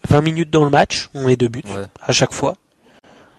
20 0.09 0.21
minutes 0.21 0.49
dans 0.49 0.63
le 0.63 0.69
match, 0.71 1.09
on 1.13 1.25
met 1.27 1.35
deux 1.35 1.47
buts 1.47 1.63
Ouais. 1.67 1.85
à 2.01 2.11
chaque 2.11 2.33
fois. 2.33 2.55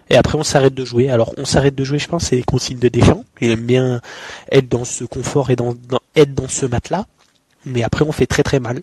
Et 0.09 0.17
après, 0.17 0.37
on 0.37 0.43
s'arrête 0.43 0.73
de 0.73 0.83
jouer. 0.85 1.09
Alors, 1.09 1.33
on 1.37 1.45
s'arrête 1.45 1.75
de 1.75 1.83
jouer, 1.83 1.97
je 1.97 2.07
pense, 2.09 2.25
c'est 2.25 2.35
les 2.35 2.43
consignes 2.43 2.77
de 2.79 2.89
Deschamps. 2.89 3.23
Il 3.39 3.51
aime 3.51 3.65
bien 3.65 4.01
être 4.51 4.67
dans 4.67 4.83
ce 4.83 5.05
confort 5.05 5.49
et 5.49 5.55
dans, 5.55 5.73
dans- 5.87 6.01
être 6.15 6.33
dans 6.35 6.49
ce 6.49 6.65
matelas. 6.65 7.05
Mais 7.65 7.83
après, 7.83 8.03
on 8.05 8.11
fait 8.11 8.27
très 8.27 8.43
très 8.43 8.59
mal. 8.59 8.81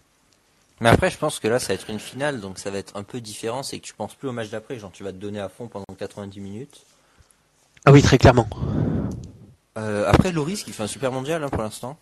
Mais 0.80 0.88
après, 0.88 1.10
je 1.10 1.18
pense 1.18 1.40
que 1.40 1.48
là, 1.48 1.58
ça 1.58 1.68
va 1.68 1.74
être 1.74 1.90
une 1.90 1.98
finale, 2.00 2.40
donc 2.40 2.58
ça 2.58 2.70
va 2.70 2.78
être 2.78 2.96
un 2.96 3.02
peu 3.02 3.20
différent. 3.20 3.62
C'est 3.62 3.78
que 3.78 3.84
tu 3.84 3.92
penses 3.94 4.14
plus 4.14 4.28
au 4.28 4.32
match 4.32 4.48
d'après, 4.50 4.78
genre 4.78 4.90
tu 4.92 5.04
vas 5.04 5.12
te 5.12 5.18
donner 5.18 5.38
à 5.40 5.48
fond 5.50 5.68
pendant 5.68 5.84
90 5.98 6.40
minutes. 6.40 6.80
Ah 7.84 7.92
oui, 7.92 8.00
très 8.02 8.16
clairement. 8.18 8.48
Euh, 9.78 10.04
après, 10.08 10.32
Loris 10.32 10.62
qui 10.64 10.72
fait 10.72 10.82
un 10.82 10.86
super 10.88 11.12
mondial 11.12 11.42
hein, 11.44 11.48
pour 11.48 11.62
l'instant. 11.62 11.98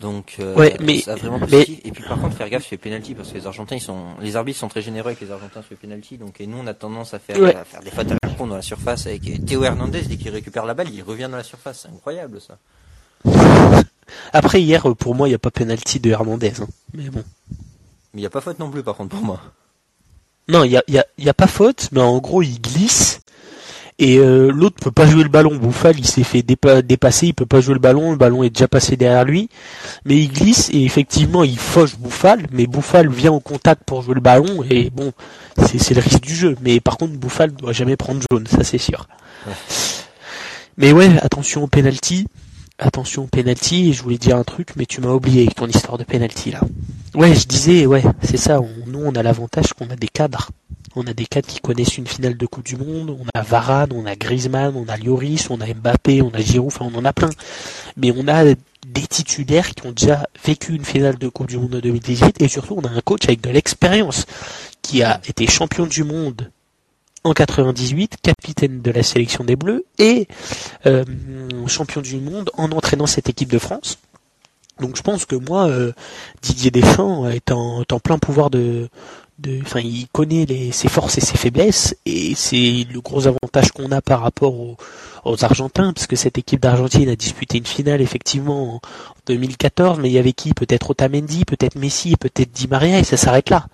Donc, 0.00 0.36
euh, 0.40 0.54
Ouais, 0.54 0.76
mais- 0.80 1.00
ça 1.00 1.12
a 1.12 1.16
vraiment 1.16 1.38
mais-. 1.50 1.62
Et 1.84 1.92
puis 1.92 2.02
par 2.02 2.18
contre, 2.20 2.34
faire 2.36 2.48
gaffe 2.48 2.62
sur 2.64 2.72
les 2.72 2.78
pénalty 2.78 3.14
parce 3.14 3.28
que 3.30 3.34
les 3.38 3.46
Argentins, 3.46 3.76
ils 3.76 3.80
sont, 3.82 4.14
les 4.20 4.34
arbitres 4.34 4.58
sont 4.58 4.68
très 4.68 4.80
généreux 4.82 5.08
avec 5.08 5.20
les 5.20 5.30
Argentins 5.30 5.60
sur 5.62 5.70
les 5.72 5.76
pénalty. 5.76 6.16
Donc, 6.16 6.40
et 6.40 6.46
nous, 6.46 6.58
on 6.58 6.66
a 6.66 6.74
tendance 6.74 7.12
à 7.14 7.18
faire, 7.18 7.38
Ouais. 7.38 7.54
à 7.54 7.64
faire 7.64 7.80
des 7.80 7.90
fautes 7.90 8.10
à 8.10 8.16
la 8.22 8.30
con 8.34 8.46
dans 8.46 8.56
la 8.56 8.62
surface 8.62 9.06
avec 9.06 9.26
et 9.28 9.38
Théo 9.38 9.62
Hernandez 9.62 10.02
dès 10.02 10.16
qu'il 10.16 10.30
récupère 10.30 10.64
la 10.64 10.74
balle, 10.74 10.88
il 10.88 11.02
revient 11.02 11.28
dans 11.30 11.36
la 11.36 11.44
surface. 11.44 11.80
C'est 11.82 11.88
incroyable 11.94 12.40
ça. 12.40 12.56
Après, 14.32 14.60
hier, 14.62 14.88
euh, 14.88 14.94
pour 14.94 15.14
moi, 15.14 15.28
il 15.28 15.32
n'y 15.32 15.34
a 15.36 15.38
pas 15.38 15.50
penalty 15.50 16.00
de 16.00 16.10
Hernandez. 16.10 16.52
hein. 16.60 16.66
Mais 16.94 17.08
bon. 17.10 17.22
Mais 18.14 18.20
il 18.20 18.22
y 18.22 18.26
a 18.26 18.30
pas 18.30 18.40
faute 18.40 18.58
non 18.58 18.70
plus, 18.70 18.82
par 18.82 18.96
contre, 18.96 19.10
pour 19.16 19.24
moi. 19.24 19.40
Non, 20.48 20.64
il 20.64 20.70
n'y 20.70 20.76
a, 20.76 20.82
y 20.88 20.98
a, 20.98 21.06
il 21.18 21.24
y 21.24 21.28
a 21.28 21.34
pas 21.34 21.46
faute, 21.46 21.88
mais 21.92 22.00
en 22.00 22.18
gros, 22.18 22.42
il 22.42 22.60
glisse. 22.60 23.20
Et 24.02 24.16
euh, 24.18 24.50
l'autre 24.50 24.76
peut 24.80 24.90
pas 24.90 25.06
jouer 25.06 25.22
le 25.22 25.28
ballon. 25.28 25.54
Bouffal, 25.56 25.98
il 25.98 26.06
s'est 26.06 26.24
fait 26.24 26.40
dépa- 26.40 26.80
dépasser, 26.80 27.26
il 27.28 27.34
peut 27.34 27.44
pas 27.44 27.60
jouer 27.60 27.74
le 27.74 27.80
ballon. 27.80 28.12
Le 28.12 28.16
ballon 28.16 28.42
est 28.42 28.48
déjà 28.48 28.66
passé 28.66 28.96
derrière 28.96 29.26
lui. 29.26 29.50
Mais 30.06 30.16
il 30.16 30.32
glisse 30.32 30.70
et 30.72 30.82
effectivement, 30.84 31.44
il 31.44 31.58
fauche 31.58 31.96
Bouffal. 31.98 32.46
Mais 32.50 32.66
Bouffal 32.66 33.10
vient 33.10 33.30
au 33.32 33.40
contact 33.40 33.84
pour 33.84 34.00
jouer 34.00 34.14
le 34.14 34.22
ballon. 34.22 34.64
Et 34.70 34.88
bon, 34.88 35.12
c'est 35.58 35.92
le 35.94 36.00
risque 36.00 36.22
du 36.22 36.34
jeu. 36.34 36.56
Mais 36.62 36.80
par 36.80 36.96
contre, 36.96 37.12
Bouffal 37.12 37.52
doit 37.52 37.72
jamais 37.74 37.96
prendre 37.98 38.22
jaune, 38.32 38.46
ça 38.46 38.64
c'est 38.64 38.78
sûr. 38.78 39.06
Ouais. 39.46 39.52
Mais 40.78 40.92
ouais, 40.92 41.10
attention 41.20 41.64
au 41.64 41.66
penalty. 41.66 42.26
Attention 42.80 43.26
penalty. 43.26 43.92
Je 43.92 44.02
voulais 44.02 44.16
dire 44.18 44.36
un 44.36 44.44
truc, 44.44 44.70
mais 44.76 44.86
tu 44.86 45.02
m'as 45.02 45.10
oublié 45.10 45.42
avec 45.42 45.54
ton 45.54 45.66
histoire 45.66 45.98
de 45.98 46.04
penalty 46.04 46.50
là. 46.50 46.60
Ouais, 47.14 47.34
je 47.34 47.46
disais, 47.46 47.84
ouais, 47.86 48.02
c'est 48.22 48.38
ça. 48.38 48.60
nous, 48.86 49.02
on 49.04 49.12
a 49.12 49.22
l'avantage 49.22 49.74
qu'on 49.74 49.90
a 49.90 49.96
des 49.96 50.08
cadres. 50.08 50.50
On 50.96 51.06
a 51.06 51.12
des 51.12 51.26
cadres 51.26 51.46
qui 51.46 51.60
connaissent 51.60 51.98
une 51.98 52.06
finale 52.06 52.36
de 52.36 52.46
Coupe 52.46 52.64
du 52.64 52.76
Monde. 52.76 53.10
On 53.10 53.26
a 53.38 53.42
Varane, 53.42 53.90
on 53.92 54.06
a 54.06 54.16
Griezmann, 54.16 54.74
on 54.76 54.88
a 54.88 54.96
Lloris, 54.96 55.50
on 55.50 55.60
a 55.60 55.66
Mbappé, 55.66 56.22
on 56.22 56.30
a 56.30 56.40
Giroud. 56.40 56.68
Enfin, 56.68 56.88
on 56.92 56.98
en 56.98 57.04
a 57.04 57.12
plein. 57.12 57.30
Mais 57.96 58.12
on 58.16 58.26
a 58.28 58.44
des 58.44 59.06
titulaires 59.08 59.74
qui 59.74 59.86
ont 59.86 59.92
déjà 59.92 60.26
vécu 60.44 60.74
une 60.74 60.84
finale 60.84 61.18
de 61.18 61.28
Coupe 61.28 61.48
du 61.48 61.58
Monde 61.58 61.74
en 61.74 61.80
2018. 61.80 62.40
Et 62.40 62.48
surtout, 62.48 62.76
on 62.78 62.86
a 62.88 62.90
un 62.90 63.00
coach 63.02 63.24
avec 63.24 63.42
de 63.42 63.50
l'expérience 63.50 64.24
qui 64.80 65.02
a 65.02 65.20
été 65.28 65.46
champion 65.46 65.86
du 65.86 66.02
monde 66.02 66.50
en 67.24 67.32
98, 67.32 68.16
capitaine 68.22 68.80
de 68.80 68.90
la 68.90 69.02
sélection 69.02 69.44
des 69.44 69.56
Bleus 69.56 69.84
et 69.98 70.26
euh, 70.86 71.04
champion 71.66 72.00
du 72.00 72.16
monde 72.16 72.50
en 72.56 72.70
entraînant 72.72 73.06
cette 73.06 73.28
équipe 73.28 73.50
de 73.50 73.58
France. 73.58 73.98
Donc 74.80 74.96
je 74.96 75.02
pense 75.02 75.26
que 75.26 75.36
moi, 75.36 75.68
euh, 75.68 75.92
Didier 76.42 76.70
Deschamps 76.70 77.28
est 77.28 77.52
en, 77.52 77.84
plein 78.02 78.18
pouvoir 78.18 78.48
de, 78.50 78.88
enfin, 79.62 79.80
il 79.80 80.08
connaît 80.08 80.46
les, 80.46 80.72
ses 80.72 80.88
forces 80.88 81.18
et 81.18 81.20
ses 81.20 81.36
faiblesses, 81.36 81.94
et 82.06 82.34
c'est 82.34 82.86
le 82.90 83.00
gros 83.00 83.26
avantage 83.26 83.72
qu'on 83.72 83.92
a 83.92 84.00
par 84.00 84.20
rapport 84.20 84.58
aux, 84.58 84.76
aux 85.24 85.44
Argentins, 85.44 85.92
parce 85.92 86.06
que 86.06 86.16
cette 86.16 86.38
équipe 86.38 86.60
d'Argentine 86.60 87.10
a 87.10 87.16
disputé 87.16 87.58
une 87.58 87.66
finale 87.66 88.00
effectivement 88.00 88.76
en 88.76 88.80
2014, 89.26 89.98
mais 90.00 90.08
il 90.08 90.12
y 90.12 90.18
avait 90.18 90.32
qui? 90.32 90.54
Peut-être 90.54 90.90
Otamendi, 90.90 91.44
peut-être 91.44 91.76
Messi, 91.76 92.16
peut-être 92.16 92.50
Di 92.50 92.66
Maria, 92.66 92.98
et 92.98 93.04
ça 93.04 93.18
s'arrête 93.18 93.50
là. 93.50 93.66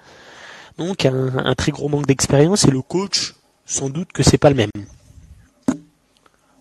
Donc 0.79 1.07
un, 1.07 1.39
un 1.39 1.55
très 1.55 1.71
gros 1.71 1.89
manque 1.89 2.07
d'expérience, 2.07 2.65
et 2.65 2.71
le 2.73 2.83
coach, 2.83 3.36
sans 3.67 3.91
doute 3.91 4.13
que 4.13 4.23
c'est 4.23 4.39
pas 4.39 4.49
le 4.51 4.57
même. 4.57 4.71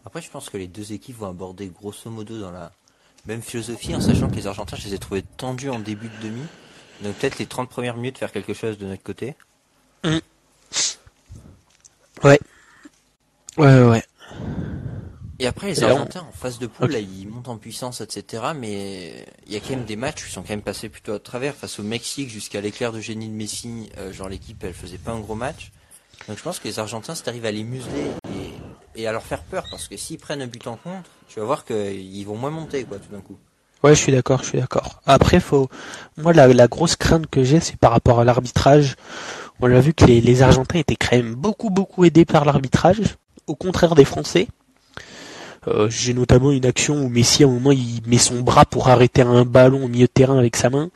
Après, 0.06 0.22
je 0.22 0.30
pense 0.30 0.50
que 0.50 0.58
les 0.58 0.68
deux 0.68 0.92
équipes 0.94 1.18
vont 1.18 1.30
aborder 1.30 1.68
grosso 1.68 2.10
modo 2.10 2.40
dans 2.40 2.52
la 2.52 2.72
même 3.26 3.42
philosophie, 3.42 3.96
en 3.96 4.02
sachant 4.02 4.30
que 4.30 4.36
les 4.36 4.48
Argentins, 4.48 4.78
je 4.78 4.88
les 4.88 4.94
ai 4.94 5.00
trouvés 5.00 5.24
tendus 5.38 5.70
en 5.70 5.80
début 5.80 6.10
de 6.10 6.28
demi. 6.28 6.42
Donc 7.02 7.16
peut-être 7.16 7.40
les 7.40 7.46
30 7.46 7.70
premières 7.70 7.96
minutes 7.98 8.18
faire 8.18 8.32
quelque 8.32 8.54
chose 8.54 8.78
de 8.78 8.86
notre 8.86 9.04
côté. 9.04 9.36
Ouais, 12.24 12.40
ouais, 13.58 13.84
ouais. 13.84 14.04
Et 15.40 15.48
après, 15.48 15.68
les 15.74 15.84
on- 15.84 15.88
Argentins, 15.90 16.26
en 16.30 16.32
phase 16.32 16.60
de 16.60 16.68
poule, 16.68 16.92
là, 16.92 17.00
ils 17.00 17.28
montent 17.28 17.50
en 17.50 17.58
puissance, 17.58 18.00
etc. 18.00 18.44
Mais 18.56 19.26
il 19.48 19.54
y 19.54 19.58
a 19.58 19.60
quand 19.60 19.72
même 19.72 19.84
des 19.86 19.98
matchs 19.98 20.24
qui 20.26 20.32
sont 20.32 20.42
quand 20.44 20.50
même 20.52 20.62
passés 20.62 20.88
plutôt 20.88 21.14
à 21.14 21.20
travers. 21.20 21.56
Face 21.56 21.78
au 21.80 21.84
Mexique, 21.84 22.30
jusqu'à 22.30 22.62
l'éclair 22.62 22.94
de 22.94 23.02
génie 23.02 23.28
de 23.28 23.34
Messi, 23.34 23.90
euh, 23.98 24.14
genre 24.14 24.30
l'équipe, 24.30 24.64
elle 24.64 24.74
faisait 24.74 24.98
pas 24.98 25.12
un 25.12 25.20
gros 25.20 25.36
match. 25.36 25.72
Donc 26.28 26.38
je 26.38 26.44
pense 26.44 26.60
que 26.60 26.68
les 26.68 26.80
Argentins, 26.80 27.16
si 27.16 27.24
t'arrives 27.24 27.46
à 27.46 27.52
les 27.52 27.64
museler 27.64 28.12
et, 28.96 29.08
à 29.08 29.12
leur 29.12 29.24
faire 29.24 29.44
peur, 29.44 29.66
parce 29.70 29.88
que 29.88 29.98
s'ils 29.98 30.18
prennent 30.18 30.42
un 30.42 30.48
but 30.48 30.66
en 30.68 30.78
contre, 30.78 31.10
tu 31.28 31.40
vas 31.40 31.46
voir 31.46 31.66
qu'ils 31.66 32.26
vont 32.26 32.38
moins 32.38 32.50
monter, 32.50 32.84
quoi, 32.84 32.98
tout 32.98 33.12
d'un 33.12 33.22
coup. 33.22 33.38
Ouais, 33.84 33.94
je 33.94 34.00
suis 34.00 34.12
d'accord, 34.12 34.42
je 34.42 34.50
suis 34.50 34.60
d'accord. 34.60 35.02
Après, 35.06 35.40
faut, 35.40 35.70
moi, 36.18 36.34
la, 36.34 36.68
grosse 36.68 36.96
crainte 36.96 37.28
que 37.28 37.44
j'ai, 37.44 37.60
c'est 37.60 37.78
par 37.78 37.92
rapport 37.92 38.20
à 38.20 38.24
l'arbitrage. 38.24 38.96
On 39.60 39.68
l'a 39.68 39.80
vu 39.80 39.94
que 39.94 40.06
les, 40.06 40.22
les 40.22 40.42
Argentins 40.42 40.80
étaient 40.80 40.96
quand 40.96 41.16
même 41.16 41.36
beaucoup, 41.36 41.70
beaucoup 41.70 42.04
aidés 42.06 42.26
par 42.26 42.46
l'arbitrage, 42.46 43.18
au 43.48 43.56
contraire 43.56 43.96
des 43.96 44.06
Français. 44.06 44.48
Euh, 45.68 45.90
j'ai 45.90 46.14
notamment 46.14 46.52
une 46.52 46.66
action 46.66 46.96
où 46.96 47.10
Messi, 47.10 47.44
à 47.44 47.48
un 47.48 47.52
moment, 47.52 47.72
il 47.72 48.02
met 48.06 48.18
son 48.18 48.42
bras 48.42 48.66
pour 48.66 48.90
arrêter 48.90 49.22
un 49.22 49.46
ballon 49.46 49.86
au 49.86 49.88
milieu 49.88 50.06
de 50.06 50.12
terrain 50.12 50.38
avec 50.38 50.56
sa 50.56 50.70
main. 50.70 50.90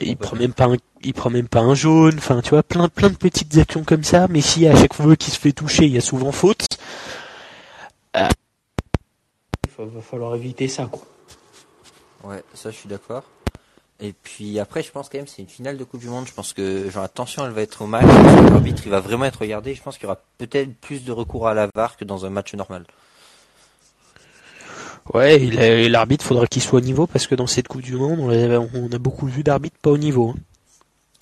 Il 0.00 0.16
prend 0.16 0.36
même 0.36 0.52
pas 0.52 0.66
un, 0.66 0.76
il 1.02 1.14
prend 1.14 1.30
même 1.30 1.48
pas 1.48 1.60
un 1.60 1.74
jaune. 1.74 2.14
Enfin, 2.18 2.40
tu 2.42 2.50
vois, 2.50 2.62
plein, 2.62 2.88
plein 2.88 3.10
de 3.10 3.16
petites 3.16 3.56
actions 3.58 3.84
comme 3.84 4.04
ça. 4.04 4.28
Messi, 4.28 4.66
à 4.66 4.76
chaque 4.76 4.94
fois 4.94 5.16
qu'il 5.16 5.32
se 5.32 5.38
fait 5.38 5.52
toucher, 5.52 5.84
il 5.84 5.92
y 5.92 5.98
a 5.98 6.02
souvent 6.02 6.32
faute. 6.32 6.66
Euh, 8.16 8.28
il 9.78 9.84
va 9.86 10.00
falloir 10.00 10.34
éviter 10.34 10.68
ça, 10.68 10.86
quoi. 10.86 11.02
Ouais, 12.24 12.42
ça 12.54 12.70
je 12.70 12.76
suis 12.76 12.88
d'accord. 12.88 13.24
Et 14.00 14.12
puis 14.12 14.58
après, 14.58 14.82
je 14.82 14.90
pense 14.90 15.08
quand 15.08 15.18
même 15.18 15.26
c'est 15.26 15.42
une 15.42 15.48
finale 15.48 15.76
de 15.76 15.84
Coupe 15.84 16.00
du 16.00 16.08
Monde. 16.08 16.26
Je 16.26 16.32
pense 16.32 16.52
que 16.52 16.90
genre 16.90 17.04
attention, 17.04 17.44
elle 17.46 17.52
va 17.52 17.62
être 17.62 17.82
au 17.82 17.86
match. 17.86 18.06
L'arbitre, 18.50 18.82
il 18.86 18.90
va 18.90 19.00
vraiment 19.00 19.24
être 19.24 19.40
regardé. 19.40 19.74
Je 19.74 19.82
pense 19.82 19.96
qu'il 19.96 20.04
y 20.04 20.06
aura 20.06 20.20
peut-être 20.38 20.74
plus 20.80 21.04
de 21.04 21.12
recours 21.12 21.48
à 21.48 21.54
la 21.54 21.68
VAR 21.74 21.96
que 21.96 22.04
dans 22.04 22.26
un 22.26 22.30
match 22.30 22.54
normal. 22.54 22.84
Ouais, 25.12 25.42
il 25.42 25.58
a- 25.60 25.88
l'arbitre 25.88 26.24
faudra 26.24 26.46
qu'il 26.46 26.62
soit 26.62 26.78
au 26.78 26.82
niveau 26.82 27.06
parce 27.06 27.26
que 27.26 27.34
dans 27.34 27.46
cette 27.46 27.68
Coupe 27.68 27.82
du 27.82 27.94
Monde, 27.94 28.20
on 28.20 28.30
a, 28.30 28.58
on 28.58 28.90
a 28.92 28.98
beaucoup 28.98 29.26
vu 29.26 29.42
d'arbitres 29.42 29.76
pas 29.82 29.90
au 29.90 29.98
niveau. 29.98 30.30
hein. 30.30 30.40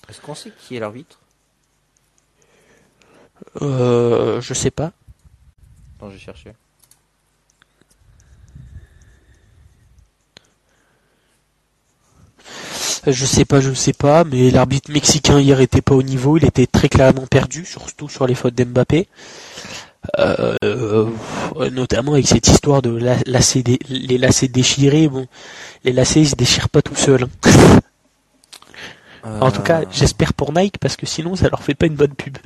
Est-ce 0.09 0.21
qu'on 0.21 0.35
sait 0.35 0.51
qui 0.57 0.75
est 0.75 0.79
l'arbitre? 0.79 1.19
Euh, 3.61 4.39
je 4.41 4.53
sais 4.53 4.71
pas. 4.71 4.91
Attends, 5.97 6.09
j'ai 6.11 6.17
cherché. 6.19 6.53
Je 13.05 13.25
sais 13.25 13.43
pas, 13.45 13.59
je 13.59 13.73
sais 13.73 13.91
pas, 13.93 14.23
mais 14.23 14.49
l'arbitre 14.49 14.91
mexicain 14.91 15.39
hier 15.39 15.59
était 15.59 15.81
pas 15.81 15.95
au 15.95 16.03
niveau, 16.03 16.37
il 16.37 16.45
était 16.45 16.67
très 16.67 16.87
clairement 16.87 17.27
perdu, 17.27 17.65
surtout 17.65 18.07
sur 18.07 18.27
les 18.27 18.35
fautes 18.35 18.55
d'Mbappé. 18.55 19.07
Euh, 20.19 20.55
euh, 20.65 21.09
notamment 21.71 22.13
avec 22.13 22.27
cette 22.27 22.47
histoire 22.47 22.81
de 22.81 22.89
la, 22.95 23.15
lacets 23.25 23.63
dé- 23.63 23.79
les 23.87 24.17
lacets 24.17 24.49
déchirés. 24.49 25.07
Bon, 25.07 25.27
les 25.85 25.93
lacets 25.93 26.21
ils 26.21 26.29
se 26.29 26.35
déchirent 26.35 26.69
pas 26.69 26.81
tout 26.81 26.95
seuls. 26.95 27.23
hein. 27.45 27.79
En 29.41 29.51
tout 29.51 29.61
cas, 29.61 29.81
Euh, 29.81 29.85
j'espère 29.91 30.33
pour 30.33 30.51
Nike 30.51 30.77
parce 30.79 30.97
que 30.97 31.05
sinon 31.05 31.35
ça 31.37 31.47
leur 31.49 31.63
fait 31.63 31.75
pas 31.75 31.85
une 31.85 31.95
bonne 31.95 32.13
pub. 32.15 32.37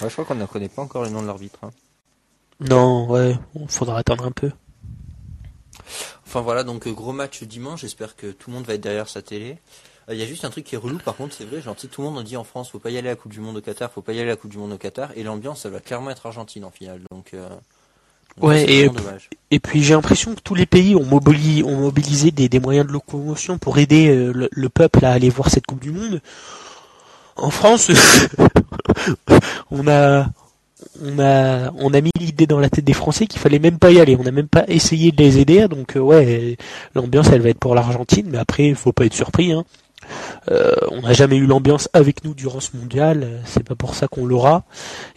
ouais, 0.00 0.08
je 0.08 0.12
crois 0.12 0.24
qu'on 0.24 0.34
ne 0.34 0.46
connaît 0.46 0.70
pas 0.70 0.80
encore 0.82 1.04
les 1.04 1.10
noms 1.10 1.20
de 1.22 1.26
l'arbitre. 1.26 1.58
hein. 1.62 1.70
Non, 2.60 3.06
ouais, 3.10 3.36
faudra 3.68 3.98
attendre 3.98 4.24
un 4.24 4.32
peu. 4.32 4.50
Enfin 6.26 6.40
voilà, 6.40 6.62
donc 6.64 6.88
gros 6.88 7.12
match 7.12 7.42
dimanche, 7.42 7.80
j'espère 7.82 8.16
que 8.16 8.28
tout 8.28 8.50
le 8.50 8.56
monde 8.56 8.64
va 8.66 8.74
être 8.74 8.80
derrière 8.80 9.08
sa 9.08 9.20
télé. 9.22 9.58
Euh, 10.08 10.14
Il 10.14 10.20
y 10.20 10.22
a 10.22 10.26
juste 10.26 10.44
un 10.44 10.50
truc 10.50 10.64
qui 10.64 10.74
est 10.74 10.78
relou, 10.78 10.98
par 10.98 11.14
contre, 11.16 11.34
c'est 11.36 11.44
vrai, 11.44 11.60
genre, 11.60 11.76
tout 11.76 11.88
le 12.02 12.08
monde 12.08 12.18
en 12.18 12.22
dit 12.22 12.36
en 12.36 12.44
France, 12.44 12.70
faut 12.70 12.78
pas 12.78 12.90
y 12.90 12.98
aller 12.98 13.08
à 13.08 13.12
la 13.12 13.16
Coupe 13.16 13.32
du 13.32 13.40
Monde 13.40 13.56
au 13.56 13.60
Qatar, 13.60 13.90
faut 13.92 14.02
pas 14.02 14.12
y 14.12 14.16
aller 14.20 14.28
à 14.28 14.32
la 14.32 14.36
Coupe 14.36 14.50
du 14.50 14.58
Monde 14.58 14.72
au 14.72 14.78
Qatar, 14.78 15.10
et 15.16 15.22
l'ambiance, 15.22 15.60
ça 15.62 15.70
va 15.70 15.80
clairement 15.80 16.10
être 16.10 16.26
Argentine 16.26 16.64
en 16.64 16.70
finale, 16.70 17.00
donc... 17.10 17.30
euh, 17.34 17.48
donc 18.36 18.48
Ouais, 18.48 18.64
et- 19.50 19.58
puis 19.58 19.82
j'ai 19.82 19.94
l'impression 19.94 20.34
que 20.34 20.40
tous 20.40 20.54
les 20.54 20.66
pays 20.66 20.94
ont, 20.94 21.04
mobili- 21.04 21.64
ont 21.64 21.76
mobilisé 21.76 22.30
des, 22.30 22.48
des 22.48 22.60
moyens 22.60 22.86
de 22.86 22.92
locomotion 22.92 23.58
pour 23.58 23.78
aider 23.78 24.08
euh, 24.08 24.32
le, 24.32 24.48
le 24.50 24.68
peuple 24.68 25.04
à 25.04 25.10
aller 25.12 25.28
voir 25.30 25.50
cette 25.50 25.66
Coupe 25.66 25.80
du 25.80 25.90
Monde. 25.90 26.20
En 27.36 27.50
France, 27.50 27.90
on 29.70 29.86
a 29.88 30.28
on 31.02 31.18
a 31.18 31.70
on 31.76 31.92
a 31.92 32.00
mis 32.00 32.10
l'idée 32.18 32.46
dans 32.46 32.58
la 32.60 32.70
tête 32.70 32.84
des 32.84 32.92
Français 32.92 33.26
qu'il 33.26 33.40
fallait 33.40 33.58
même 33.58 33.78
pas 33.78 33.90
y 33.90 34.00
aller. 34.00 34.16
On 34.16 34.22
n'a 34.22 34.30
même 34.30 34.48
pas 34.48 34.64
essayé 34.68 35.12
de 35.12 35.22
les 35.22 35.38
aider. 35.38 35.66
Donc 35.68 35.96
euh, 35.96 36.00
ouais, 36.00 36.56
l'ambiance 36.94 37.28
elle 37.32 37.40
va 37.42 37.48
être 37.50 37.58
pour 37.58 37.74
l'Argentine, 37.74 38.28
mais 38.30 38.38
après 38.38 38.68
il 38.68 38.74
faut 38.74 38.92
pas 38.92 39.06
être 39.06 39.14
surpris. 39.14 39.52
Hein. 39.52 39.64
Euh, 40.50 40.74
on 40.90 41.02
n'a 41.02 41.12
jamais 41.12 41.36
eu 41.36 41.46
l'ambiance 41.46 41.88
avec 41.92 42.24
nous 42.24 42.34
durant 42.34 42.60
ce 42.60 42.76
mondial. 42.76 43.22
euh, 43.22 43.40
C'est 43.44 43.62
pas 43.64 43.74
pour 43.74 43.94
ça 43.94 44.08
qu'on 44.08 44.26
l'aura. 44.26 44.64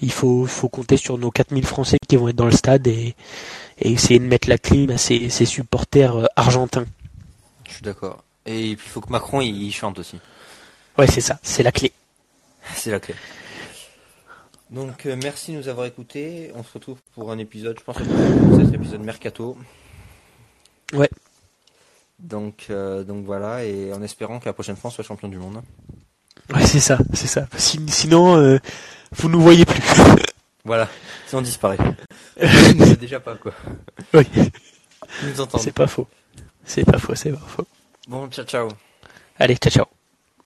Il 0.01 0.11
faut 0.11 0.45
faut 0.45 0.69
compter 0.69 0.97
sur 0.97 1.17
nos 1.17 1.31
4000 1.31 1.65
Français 1.65 1.97
qui 2.07 2.15
vont 2.17 2.27
être 2.27 2.35
dans 2.35 2.45
le 2.45 2.51
stade 2.51 2.87
et 2.87 3.15
et 3.79 3.91
essayer 3.91 4.19
de 4.19 4.25
mettre 4.25 4.49
la 4.49 4.57
clim 4.57 4.89
à 4.91 4.97
ses, 4.97 5.29
ses 5.29 5.45
supporters 5.45 6.15
euh, 6.15 6.25
argentins. 6.35 6.85
Je 7.67 7.73
suis 7.73 7.81
d'accord. 7.81 8.23
Et 8.45 8.75
puis 8.75 8.85
il 8.87 8.89
faut 8.91 9.01
que 9.01 9.09
Macron, 9.09 9.41
il, 9.41 9.71
chante 9.71 9.99
aussi. 9.99 10.19
Ouais, 10.97 11.07
c'est 11.07 11.21
ça, 11.21 11.39
c'est 11.43 11.63
la 11.63 11.71
clé. 11.71 11.91
C'est 12.75 12.91
la 12.91 12.99
clé. 12.99 13.13
Donc 14.69 15.05
euh, 15.05 15.17
merci 15.21 15.51
de 15.51 15.57
nous 15.57 15.67
avoir 15.67 15.85
écoutés, 15.85 16.51
on 16.55 16.63
se 16.63 16.71
retrouve 16.73 16.97
pour 17.13 17.31
un 17.31 17.37
épisode, 17.37 17.77
je 17.77 17.83
pense 17.83 17.97
que 17.97 18.03
c'est 18.05 18.65
cet 18.65 18.73
épisode 18.73 19.01
Mercato. 19.01 19.57
Ouais. 20.93 21.09
Donc, 22.23 22.67
euh, 22.69 23.03
donc 23.03 23.25
voilà, 23.25 23.63
et 23.65 23.93
en 23.93 24.01
espérant 24.01 24.39
que 24.39 24.45
la 24.45 24.53
prochaine 24.53 24.75
fois 24.77 24.89
on 24.89 24.93
soit 24.93 25.03
champion 25.03 25.27
du 25.27 25.37
monde. 25.37 25.61
Ouais, 26.53 26.65
c'est 26.65 26.79
ça, 26.79 26.97
c'est 27.13 27.27
ça. 27.27 27.47
Sin- 27.57 27.87
Sinon, 27.89 28.37
euh, 28.37 28.57
vous 29.17 29.29
nous 29.29 29.41
voyez 29.41 29.65
plus. 29.65 29.81
Voilà, 30.65 30.87
si 31.27 31.35
on 31.35 31.41
disparaît. 31.41 31.77
C'est 32.39 32.97
déjà 32.97 33.19
pas 33.19 33.35
quoi. 33.35 33.51
oui, 34.13 34.25
Ils 34.33 35.29
nous 35.29 35.41
entendent. 35.41 35.59
c'est 35.59 35.73
pas 35.73 35.87
faux. 35.87 36.07
C'est 36.63 36.85
pas 36.85 36.97
faux, 36.97 37.13
c'est 37.15 37.31
pas 37.33 37.45
faux. 37.45 37.67
Bon, 38.07 38.29
ciao 38.29 38.45
ciao. 38.45 38.69
Allez, 39.37 39.57
ciao 39.57 39.69
ciao. 39.69 39.85